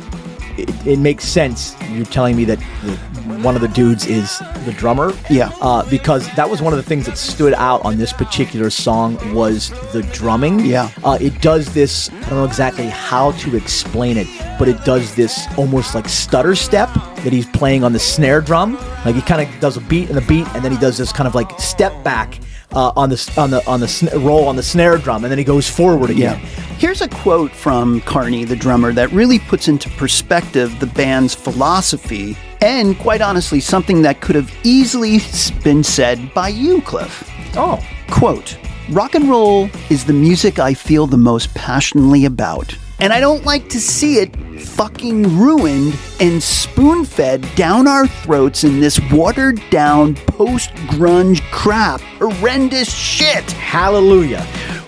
It, 0.57 0.87
it 0.87 0.99
makes 0.99 1.25
sense. 1.25 1.77
You're 1.91 2.05
telling 2.07 2.37
me 2.37 2.45
that 2.45 2.59
the, 2.83 2.99
one 3.45 3.55
of 3.55 3.61
the 3.61 3.68
dudes 3.68 4.07
is 4.07 4.38
the 4.64 4.72
drummer. 4.72 5.12
Yeah. 5.28 5.53
Uh, 5.61 5.88
because 5.90 6.26
that 6.34 6.49
was 6.49 6.62
one 6.62 6.72
of 6.72 6.78
the 6.78 6.82
things 6.82 7.07
that 7.07 7.18
stood 7.18 7.53
out 7.55 7.84
on 7.84 7.99
this 7.99 8.12
particular 8.12 8.70
song 8.70 9.18
was 9.34 9.70
the 9.92 10.03
drumming. 10.12 10.61
Yeah. 10.61 10.90
Uh, 11.05 11.18
it 11.20 11.40
does 11.42 11.72
this. 11.74 12.11
I 12.11 12.20
don't 12.20 12.30
know 12.30 12.45
exactly 12.45 12.86
how 12.86 13.32
to 13.32 13.57
explain 13.57 14.16
it, 14.16 14.26
but 14.59 14.66
it 14.68 14.82
does 14.84 15.14
this 15.14 15.47
almost 15.59 15.95
like 15.95 16.09
stutter 16.09 16.55
step 16.55 16.92
that 16.95 17.32
he's 17.32 17.47
playing 17.47 17.84
on 17.84 17.92
the 17.92 17.99
snare 17.99 18.40
drum. 18.40 18.74
Like 19.05 19.14
he 19.14 19.22
kind 19.22 19.47
of 19.47 19.61
does 19.61 19.76
a 19.76 19.80
beat 19.82 20.09
and 20.09 20.18
a 20.18 20.22
beat, 20.22 20.47
and 20.55 20.64
then 20.64 20.72
he 20.72 20.78
does 20.78 20.97
this 20.97 21.12
kind 21.12 21.28
of 21.28 21.34
like 21.34 21.61
step 21.61 21.92
back. 22.03 22.40
Uh, 22.72 22.92
on 22.97 23.09
the 23.09 23.34
on 23.36 23.51
the 23.51 23.64
on 23.68 23.78
the 23.78 23.86
sn- 23.86 24.09
roll 24.24 24.49
on 24.49 24.57
the 24.57 24.62
snare 24.62 24.99
drum, 24.99 25.22
and 25.24 25.30
then 25.30 25.38
he 25.38 25.45
goes 25.45 25.70
forward 25.70 26.11
again. 26.11 26.36
Here's 26.76 27.03
a 27.03 27.09
quote 27.09 27.53
from 27.53 28.01
Carney, 28.01 28.45
the 28.45 28.57
drummer, 28.57 28.92
that 28.95 29.12
really 29.12 29.38
puts 29.38 29.68
into 29.68 29.88
perspective 29.90 30.80
the 30.80 30.86
band's 30.86 31.36
philosophy 31.36 32.36
and, 32.61 32.98
quite 32.98 33.20
honestly, 33.20 33.61
something 33.61 34.02
that 34.02 34.20
could 34.20 34.36
have 34.36 34.52
easily 34.62 35.20
been 35.62 35.82
said 35.82 36.32
by 36.34 36.48
you, 36.48 36.80
Cliff. 36.82 37.30
Oh. 37.57 37.84
Quote 38.11 38.59
Rock 38.90 39.14
and 39.14 39.30
roll 39.30 39.70
is 39.88 40.05
the 40.05 40.12
music 40.12 40.59
I 40.59 40.74
feel 40.74 41.07
the 41.07 41.16
most 41.16 41.55
passionately 41.55 42.26
about. 42.26 42.76
And 43.00 43.12
I 43.12 43.20
don't 43.20 43.44
like 43.44 43.68
to 43.70 43.80
see 43.80 44.18
it 44.18 44.34
fucking 44.61 45.38
ruined 45.38 45.98
and 46.20 46.42
spoon 46.42 47.05
fed 47.05 47.46
down 47.57 47.88
our 47.88 48.07
throats 48.07 48.62
in 48.62 48.80
this 48.80 49.00
watered 49.11 49.61
down 49.70 50.14
post 50.14 50.70
grunge 50.90 51.40
crap. 51.50 52.00
Horrendous 52.18 52.94
shit. 52.94 53.50
Hallelujah. 53.52 54.42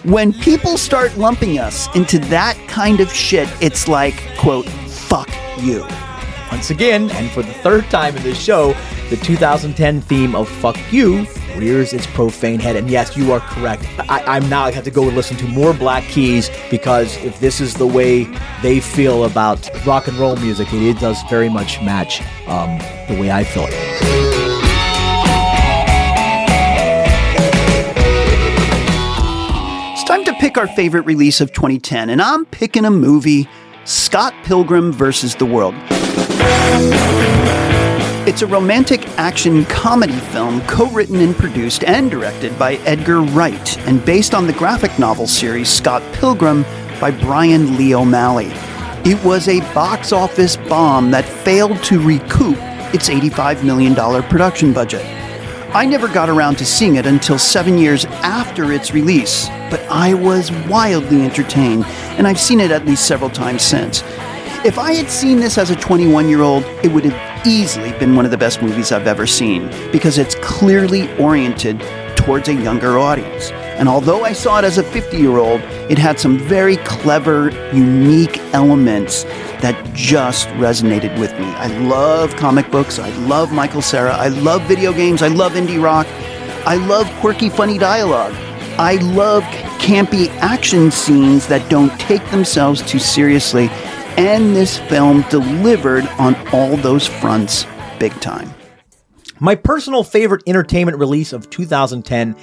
When 0.04 0.32
people 0.34 0.78
start 0.78 1.16
lumping 1.16 1.58
us 1.58 1.94
into 1.96 2.18
that 2.20 2.56
kind 2.68 3.00
of 3.00 3.12
shit, 3.12 3.48
it's 3.60 3.88
like, 3.88 4.22
quote, 4.38 4.68
fuck 4.68 5.28
you. 5.58 5.86
Once 6.56 6.70
again, 6.70 7.10
and 7.10 7.30
for 7.32 7.42
the 7.42 7.52
third 7.52 7.84
time 7.90 8.16
in 8.16 8.22
this 8.22 8.42
show, 8.42 8.74
the 9.10 9.16
2010 9.16 10.00
theme 10.00 10.34
of 10.34 10.48
Fuck 10.48 10.78
You 10.90 11.26
rears 11.54 11.92
its 11.92 12.06
profane 12.06 12.58
head. 12.58 12.76
And 12.76 12.88
yes, 12.88 13.14
you 13.14 13.30
are 13.32 13.40
correct. 13.40 13.84
I, 14.08 14.24
I'm 14.24 14.48
now 14.48 14.64
I 14.64 14.70
have 14.70 14.84
to 14.84 14.90
go 14.90 15.06
and 15.06 15.14
listen 15.14 15.36
to 15.36 15.46
more 15.48 15.74
Black 15.74 16.02
Keys 16.04 16.50
because 16.70 17.14
if 17.18 17.40
this 17.40 17.60
is 17.60 17.74
the 17.74 17.86
way 17.86 18.24
they 18.62 18.80
feel 18.80 19.24
about 19.24 19.68
rock 19.84 20.08
and 20.08 20.16
roll 20.16 20.34
music, 20.36 20.72
it, 20.72 20.98
does 20.98 21.22
very 21.28 21.50
much 21.50 21.82
match 21.82 22.22
um, 22.48 22.78
the 23.14 23.20
way 23.20 23.30
I 23.30 23.44
feel 23.44 23.66
it. 23.66 23.74
It's 29.92 30.04
time 30.04 30.24
to 30.24 30.32
pick 30.40 30.56
our 30.56 30.68
favorite 30.68 31.04
release 31.04 31.42
of 31.42 31.52
2010, 31.52 32.08
and 32.08 32.22
I'm 32.22 32.46
picking 32.46 32.86
a 32.86 32.90
movie 32.90 33.46
Scott 33.84 34.32
Pilgrim 34.42 34.90
versus 34.90 35.34
the 35.34 35.44
World. 35.44 35.74
It's 38.28 38.42
a 38.42 38.46
romantic 38.46 39.08
action 39.16 39.64
comedy 39.64 40.12
film 40.16 40.60
co 40.62 40.90
written 40.90 41.20
and 41.20 41.34
produced 41.34 41.84
and 41.84 42.10
directed 42.10 42.58
by 42.58 42.74
Edgar 42.84 43.22
Wright 43.22 43.78
and 43.86 44.04
based 44.04 44.34
on 44.34 44.46
the 44.46 44.52
graphic 44.52 44.98
novel 44.98 45.26
series 45.26 45.70
Scott 45.70 46.02
Pilgrim 46.12 46.64
by 47.00 47.12
Brian 47.12 47.78
Lee 47.78 47.94
O'Malley. 47.94 48.50
It 49.10 49.24
was 49.24 49.48
a 49.48 49.60
box 49.72 50.12
office 50.12 50.58
bomb 50.58 51.10
that 51.12 51.24
failed 51.24 51.82
to 51.84 51.98
recoup 51.98 52.58
its 52.92 53.08
$85 53.08 53.64
million 53.64 53.94
production 54.24 54.74
budget. 54.74 55.04
I 55.74 55.86
never 55.86 56.08
got 56.08 56.28
around 56.28 56.56
to 56.58 56.66
seeing 56.66 56.96
it 56.96 57.06
until 57.06 57.38
seven 57.38 57.78
years 57.78 58.04
after 58.04 58.72
its 58.72 58.92
release, 58.92 59.48
but 59.70 59.80
I 59.90 60.12
was 60.12 60.52
wildly 60.68 61.22
entertained, 61.22 61.84
and 62.18 62.26
I've 62.26 62.40
seen 62.40 62.60
it 62.60 62.70
at 62.70 62.84
least 62.84 63.06
several 63.06 63.30
times 63.30 63.62
since. 63.62 64.02
If 64.66 64.80
I 64.80 64.94
had 64.94 65.08
seen 65.08 65.38
this 65.38 65.58
as 65.58 65.70
a 65.70 65.76
21 65.76 66.28
year 66.28 66.42
old, 66.42 66.64
it 66.82 66.90
would 66.90 67.04
have 67.04 67.46
easily 67.46 67.92
been 68.00 68.16
one 68.16 68.24
of 68.24 68.32
the 68.32 68.36
best 68.36 68.60
movies 68.60 68.90
I've 68.90 69.06
ever 69.06 69.24
seen 69.24 69.70
because 69.92 70.18
it's 70.18 70.34
clearly 70.42 71.08
oriented 71.18 71.78
towards 72.16 72.48
a 72.48 72.54
younger 72.54 72.98
audience. 72.98 73.52
And 73.78 73.88
although 73.88 74.24
I 74.24 74.32
saw 74.32 74.58
it 74.58 74.64
as 74.64 74.76
a 74.78 74.82
50 74.82 75.18
year 75.18 75.36
old, 75.36 75.60
it 75.88 75.98
had 75.98 76.18
some 76.18 76.36
very 76.36 76.78
clever, 76.78 77.50
unique 77.72 78.38
elements 78.54 79.22
that 79.62 79.80
just 79.94 80.48
resonated 80.58 81.16
with 81.20 81.30
me. 81.38 81.46
I 81.46 81.68
love 81.86 82.34
comic 82.34 82.68
books. 82.72 82.98
I 82.98 83.10
love 83.18 83.52
Michael 83.52 83.82
Cera. 83.82 84.14
I 84.14 84.28
love 84.28 84.62
video 84.62 84.92
games. 84.92 85.22
I 85.22 85.28
love 85.28 85.52
indie 85.52 85.80
rock. 85.80 86.08
I 86.66 86.74
love 86.74 87.08
quirky, 87.20 87.50
funny 87.50 87.78
dialogue. 87.78 88.34
I 88.80 88.96
love 88.96 89.44
campy 89.78 90.28
action 90.40 90.90
scenes 90.90 91.46
that 91.46 91.70
don't 91.70 91.96
take 92.00 92.28
themselves 92.32 92.82
too 92.82 92.98
seriously. 92.98 93.70
And 94.16 94.56
this 94.56 94.78
film 94.78 95.22
delivered 95.28 96.06
on 96.18 96.34
all 96.48 96.76
those 96.78 97.06
fronts 97.06 97.66
big 97.98 98.12
time. 98.20 98.52
My 99.40 99.54
personal 99.54 100.02
favorite 100.02 100.42
entertainment 100.46 100.98
release 100.98 101.34
of 101.34 101.50
2010 101.50 102.34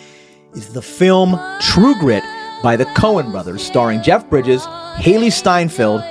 is 0.53 0.73
the 0.73 0.83
film 0.83 1.39
True 1.59 1.95
Grit 1.99 2.23
by 2.61 2.75
the 2.75 2.85
Coen 2.85 3.31
brothers, 3.31 3.63
starring 3.63 4.03
Jeff 4.03 4.29
Bridges, 4.29 4.61
Hailee 4.97 5.31
Steinfeld, 5.31 6.01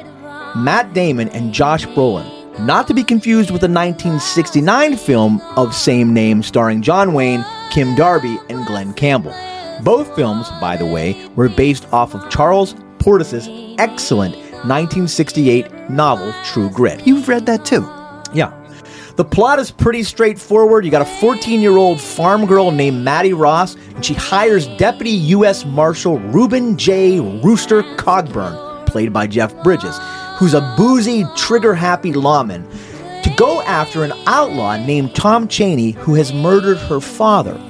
Matt 0.56 0.92
Damon, 0.94 1.28
and 1.28 1.54
Josh 1.54 1.86
Brolin. 1.86 2.58
Not 2.58 2.88
to 2.88 2.94
be 2.94 3.04
confused 3.04 3.52
with 3.52 3.60
the 3.60 3.68
1969 3.68 4.96
film 4.96 5.40
of 5.56 5.74
same 5.74 6.12
name 6.12 6.42
starring 6.42 6.82
John 6.82 7.14
Wayne, 7.14 7.44
Kim 7.70 7.94
Darby, 7.94 8.36
and 8.50 8.66
Glen 8.66 8.92
Campbell. 8.94 9.34
Both 9.82 10.14
films, 10.16 10.48
by 10.60 10.76
the 10.76 10.86
way, 10.86 11.28
were 11.36 11.48
based 11.48 11.90
off 11.92 12.14
of 12.14 12.28
Charles 12.30 12.74
Portis's 12.98 13.48
excellent 13.78 14.36
1968 14.64 15.90
novel 15.90 16.32
True 16.44 16.70
Grit. 16.70 17.06
You've 17.06 17.28
read 17.28 17.46
that 17.46 17.64
too. 17.64 17.82
Yeah. 18.32 18.58
The 19.16 19.24
plot 19.24 19.58
is 19.58 19.70
pretty 19.70 20.04
straightforward. 20.04 20.84
You 20.84 20.90
got 20.90 21.02
a 21.02 21.20
14 21.20 21.60
year 21.60 21.76
old 21.76 22.00
farm 22.00 22.46
girl 22.46 22.70
named 22.70 23.04
Mattie 23.04 23.34
Ross, 23.34 23.74
and 23.94 24.04
she 24.04 24.14
hires 24.14 24.66
Deputy 24.78 25.10
U.S. 25.10 25.66
Marshal 25.66 26.18
Reuben 26.18 26.78
J. 26.78 27.20
Rooster 27.20 27.82
Cogburn, 27.96 28.86
played 28.86 29.12
by 29.12 29.26
Jeff 29.26 29.54
Bridges, 29.62 29.98
who's 30.38 30.54
a 30.54 30.74
boozy, 30.78 31.24
trigger 31.36 31.74
happy 31.74 32.12
lawman, 32.12 32.66
to 33.22 33.34
go 33.36 33.60
after 33.62 34.02
an 34.02 34.12
outlaw 34.26 34.76
named 34.78 35.14
Tom 35.14 35.46
Chaney 35.46 35.90
who 35.92 36.14
has 36.14 36.32
murdered 36.32 36.78
her 36.78 37.00
father. 37.00 37.60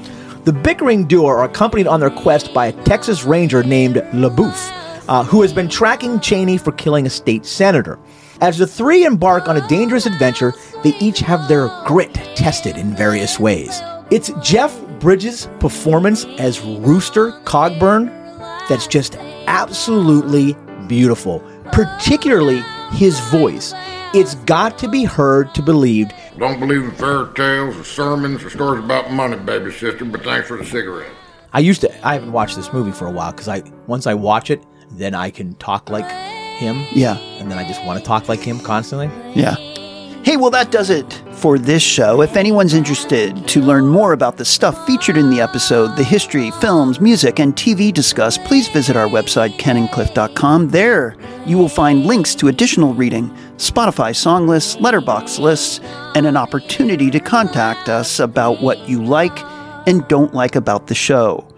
The 0.45 0.53
bickering 0.53 1.07
duo 1.07 1.27
are 1.27 1.45
accompanied 1.45 1.87
on 1.87 2.01
their 2.01 2.11
quest 2.11 2.55
by 2.55 2.67
a 2.67 2.85
Texas 2.85 3.25
Ranger 3.25 3.63
named 3.63 3.97
LaBoeuf, 3.97 4.82
uh, 5.09 5.25
who 5.25 5.43
has 5.43 5.53
been 5.53 5.69
tracking 5.69 6.21
Chaney 6.21 6.59
for 6.59 6.73
killing 6.73 7.07
a 7.07 7.11
state 7.11 7.45
senator. 7.47 7.99
As 8.41 8.59
the 8.59 8.67
three 8.67 9.05
embark 9.05 9.49
on 9.49 9.57
a 9.57 9.69
dangerous 9.69 10.07
adventure, 10.07 10.53
they 10.83 10.97
each 10.99 11.21
have 11.21 11.49
their 11.49 11.69
grit 11.87 12.15
tested 12.35 12.77
in 12.77 12.97
various 12.97 13.39
ways. 13.39 13.81
It's 14.11 14.31
Jeff 14.43 14.79
Bridges' 14.99 15.49
performance 15.61 16.25
as 16.39 16.61
Rooster 16.61 17.33
Cogburn 17.45 18.07
that's 18.69 18.87
just 18.87 19.17
absolutely 19.47 20.57
beautiful, 20.87 21.41
particularly 21.73 22.63
his 22.93 23.19
voice. 23.31 23.75
It's 24.15 24.35
got 24.35 24.79
to 24.79 24.89
be 24.89 25.05
heard 25.05 25.55
to 25.55 25.63
believed. 25.63 26.13
Don't 26.39 26.61
believe 26.61 26.85
in 26.85 26.91
fairy 26.93 27.33
tales 27.35 27.77
or 27.77 27.85
sermons 27.85 28.45
or 28.45 28.51
stories 28.51 28.85
about 28.85 29.11
money, 29.11 29.37
baby 29.37 29.73
sister, 29.73 30.05
but 30.05 30.23
thanks 30.23 30.49
for 30.49 30.57
the 30.57 30.65
cigarette. 30.65 31.11
I 31.53 31.61
used 31.61 31.81
to 31.83 32.07
I 32.07 32.15
haven't 32.15 32.33
watched 32.33 32.57
this 32.57 32.73
movie 32.73 32.93
for 32.93 33.07
a 33.07 33.11
while 33.11 33.33
because 33.33 33.49
I 33.49 33.63
once 33.87 34.07
I 34.07 34.15
watch 34.15 34.51
it, 34.51 34.65
then 34.97 35.15
I 35.15 35.31
can 35.31 35.55
talk 35.55 35.91
like 35.91 36.11
him. 36.59 36.87
Yeah. 36.93 37.19
And 37.39 37.51
then 37.51 37.59
I 37.59 37.67
just 37.67 37.85
want 37.85 37.99
to 37.99 38.05
talk 38.05 38.29
like 38.29 38.41
him 38.41 38.61
constantly. 38.61 39.11
Yeah. 39.35 39.57
Hey, 40.25 40.37
well, 40.37 40.51
that 40.51 40.71
does 40.71 40.89
it 40.89 41.21
for 41.33 41.59
this 41.59 41.83
show. 41.83 42.23
If 42.23 42.37
anyone's 42.37 42.75
interested 42.75 43.49
to 43.49 43.61
learn 43.61 43.89
more 43.89 44.13
about 44.13 44.37
the 44.37 44.45
stuff 44.45 44.87
featured 44.87 45.17
in 45.17 45.31
the 45.31 45.41
episode, 45.41 45.97
the 45.97 46.05
history, 46.05 46.53
films, 46.53 47.01
music, 47.01 47.41
and 47.41 47.57
TV 47.57 47.93
discussed, 47.93 48.45
please 48.45 48.69
visit 48.69 48.95
our 48.95 49.09
website, 49.09 49.59
kenandcliff.com. 49.59 50.69
There, 50.69 51.17
you 51.45 51.59
will 51.59 51.69
find 51.69 52.07
links 52.07 52.37
to 52.37 52.47
additional 52.47 52.95
reading, 52.95 53.31
Spotify 53.57 54.15
song 54.15 54.47
lists, 54.47 54.77
Letterboxd 54.77 55.41
lists, 55.41 55.81
and 56.15 56.25
an 56.25 56.37
opportunity 56.37 57.11
to 57.11 57.19
contact 57.19 57.89
us 57.89 58.21
about 58.21 58.63
what 58.63 58.89
you 58.89 59.03
like 59.03 59.37
and 59.89 60.07
don't 60.07 60.33
like 60.33 60.55
about 60.55 60.87
the 60.87 60.95
show. 60.95 61.52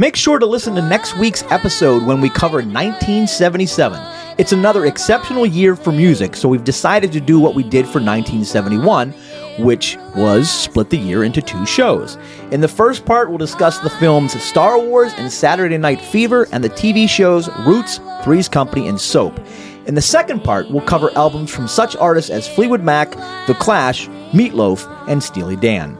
Make 0.00 0.16
sure 0.16 0.38
to 0.38 0.46
listen 0.46 0.74
to 0.76 0.80
next 0.80 1.18
week's 1.18 1.42
episode 1.50 2.06
when 2.06 2.22
we 2.22 2.30
cover 2.30 2.62
1977. 2.62 4.00
It's 4.38 4.52
another 4.52 4.86
exceptional 4.86 5.44
year 5.44 5.76
for 5.76 5.92
music, 5.92 6.36
so 6.36 6.48
we've 6.48 6.64
decided 6.64 7.12
to 7.12 7.20
do 7.20 7.38
what 7.38 7.54
we 7.54 7.62
did 7.62 7.84
for 7.84 8.00
1971, 8.00 9.10
which 9.58 9.98
was 10.16 10.50
split 10.50 10.88
the 10.88 10.96
year 10.96 11.22
into 11.22 11.42
two 11.42 11.66
shows. 11.66 12.16
In 12.50 12.62
the 12.62 12.66
first 12.66 13.04
part, 13.04 13.28
we'll 13.28 13.36
discuss 13.36 13.78
the 13.80 13.90
films 13.90 14.32
Star 14.42 14.80
Wars 14.80 15.12
and 15.18 15.30
Saturday 15.30 15.76
Night 15.76 16.00
Fever 16.00 16.48
and 16.50 16.64
the 16.64 16.70
TV 16.70 17.06
shows 17.06 17.50
Roots, 17.66 18.00
Three's 18.24 18.48
Company, 18.48 18.88
and 18.88 18.98
Soap. 18.98 19.38
In 19.84 19.96
the 19.96 20.00
second 20.00 20.42
part, 20.42 20.70
we'll 20.70 20.80
cover 20.80 21.10
albums 21.14 21.54
from 21.54 21.68
such 21.68 21.94
artists 21.96 22.30
as 22.30 22.48
Fleetwood 22.48 22.82
Mac, 22.82 23.10
The 23.46 23.56
Clash, 23.60 24.08
Meatloaf, 24.32 24.88
and 25.08 25.22
Steely 25.22 25.56
Dan. 25.56 25.98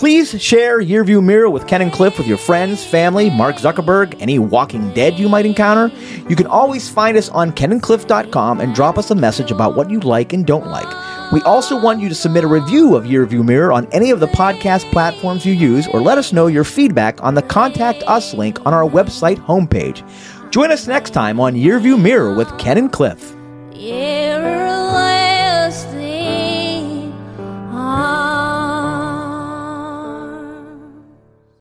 Please 0.00 0.40
share 0.40 0.80
Yearview 0.80 1.22
Mirror 1.22 1.50
with 1.50 1.66
Ken 1.66 1.82
and 1.82 1.92
Cliff 1.92 2.16
with 2.16 2.26
your 2.26 2.38
friends, 2.38 2.82
family, 2.82 3.28
Mark 3.28 3.56
Zuckerberg, 3.56 4.16
any 4.18 4.38
Walking 4.38 4.90
Dead 4.94 5.18
you 5.18 5.28
might 5.28 5.44
encounter. 5.44 5.94
You 6.26 6.34
can 6.36 6.46
always 6.46 6.88
find 6.88 7.18
us 7.18 7.28
on 7.28 7.52
kenandcliff.com 7.52 8.62
and 8.62 8.74
drop 8.74 8.96
us 8.96 9.10
a 9.10 9.14
message 9.14 9.50
about 9.50 9.76
what 9.76 9.90
you 9.90 10.00
like 10.00 10.32
and 10.32 10.46
don't 10.46 10.68
like. 10.68 10.88
We 11.32 11.42
also 11.42 11.78
want 11.78 12.00
you 12.00 12.08
to 12.08 12.14
submit 12.14 12.44
a 12.44 12.48
review 12.48 12.96
of 12.96 13.04
Yearview 13.04 13.44
Mirror 13.44 13.72
on 13.72 13.88
any 13.92 14.10
of 14.10 14.20
the 14.20 14.28
podcast 14.28 14.90
platforms 14.90 15.44
you 15.44 15.52
use 15.52 15.86
or 15.88 16.00
let 16.00 16.16
us 16.16 16.32
know 16.32 16.46
your 16.46 16.64
feedback 16.64 17.22
on 17.22 17.34
the 17.34 17.42
Contact 17.42 18.02
Us 18.04 18.32
link 18.32 18.58
on 18.64 18.72
our 18.72 18.88
website 18.88 19.36
homepage. 19.36 20.02
Join 20.50 20.72
us 20.72 20.86
next 20.86 21.10
time 21.10 21.38
on 21.38 21.52
Yearview 21.52 22.00
Mirror 22.00 22.36
with 22.36 22.56
Ken 22.56 22.78
and 22.78 22.90
Cliff. 22.90 23.36
Yeah. 23.74 24.89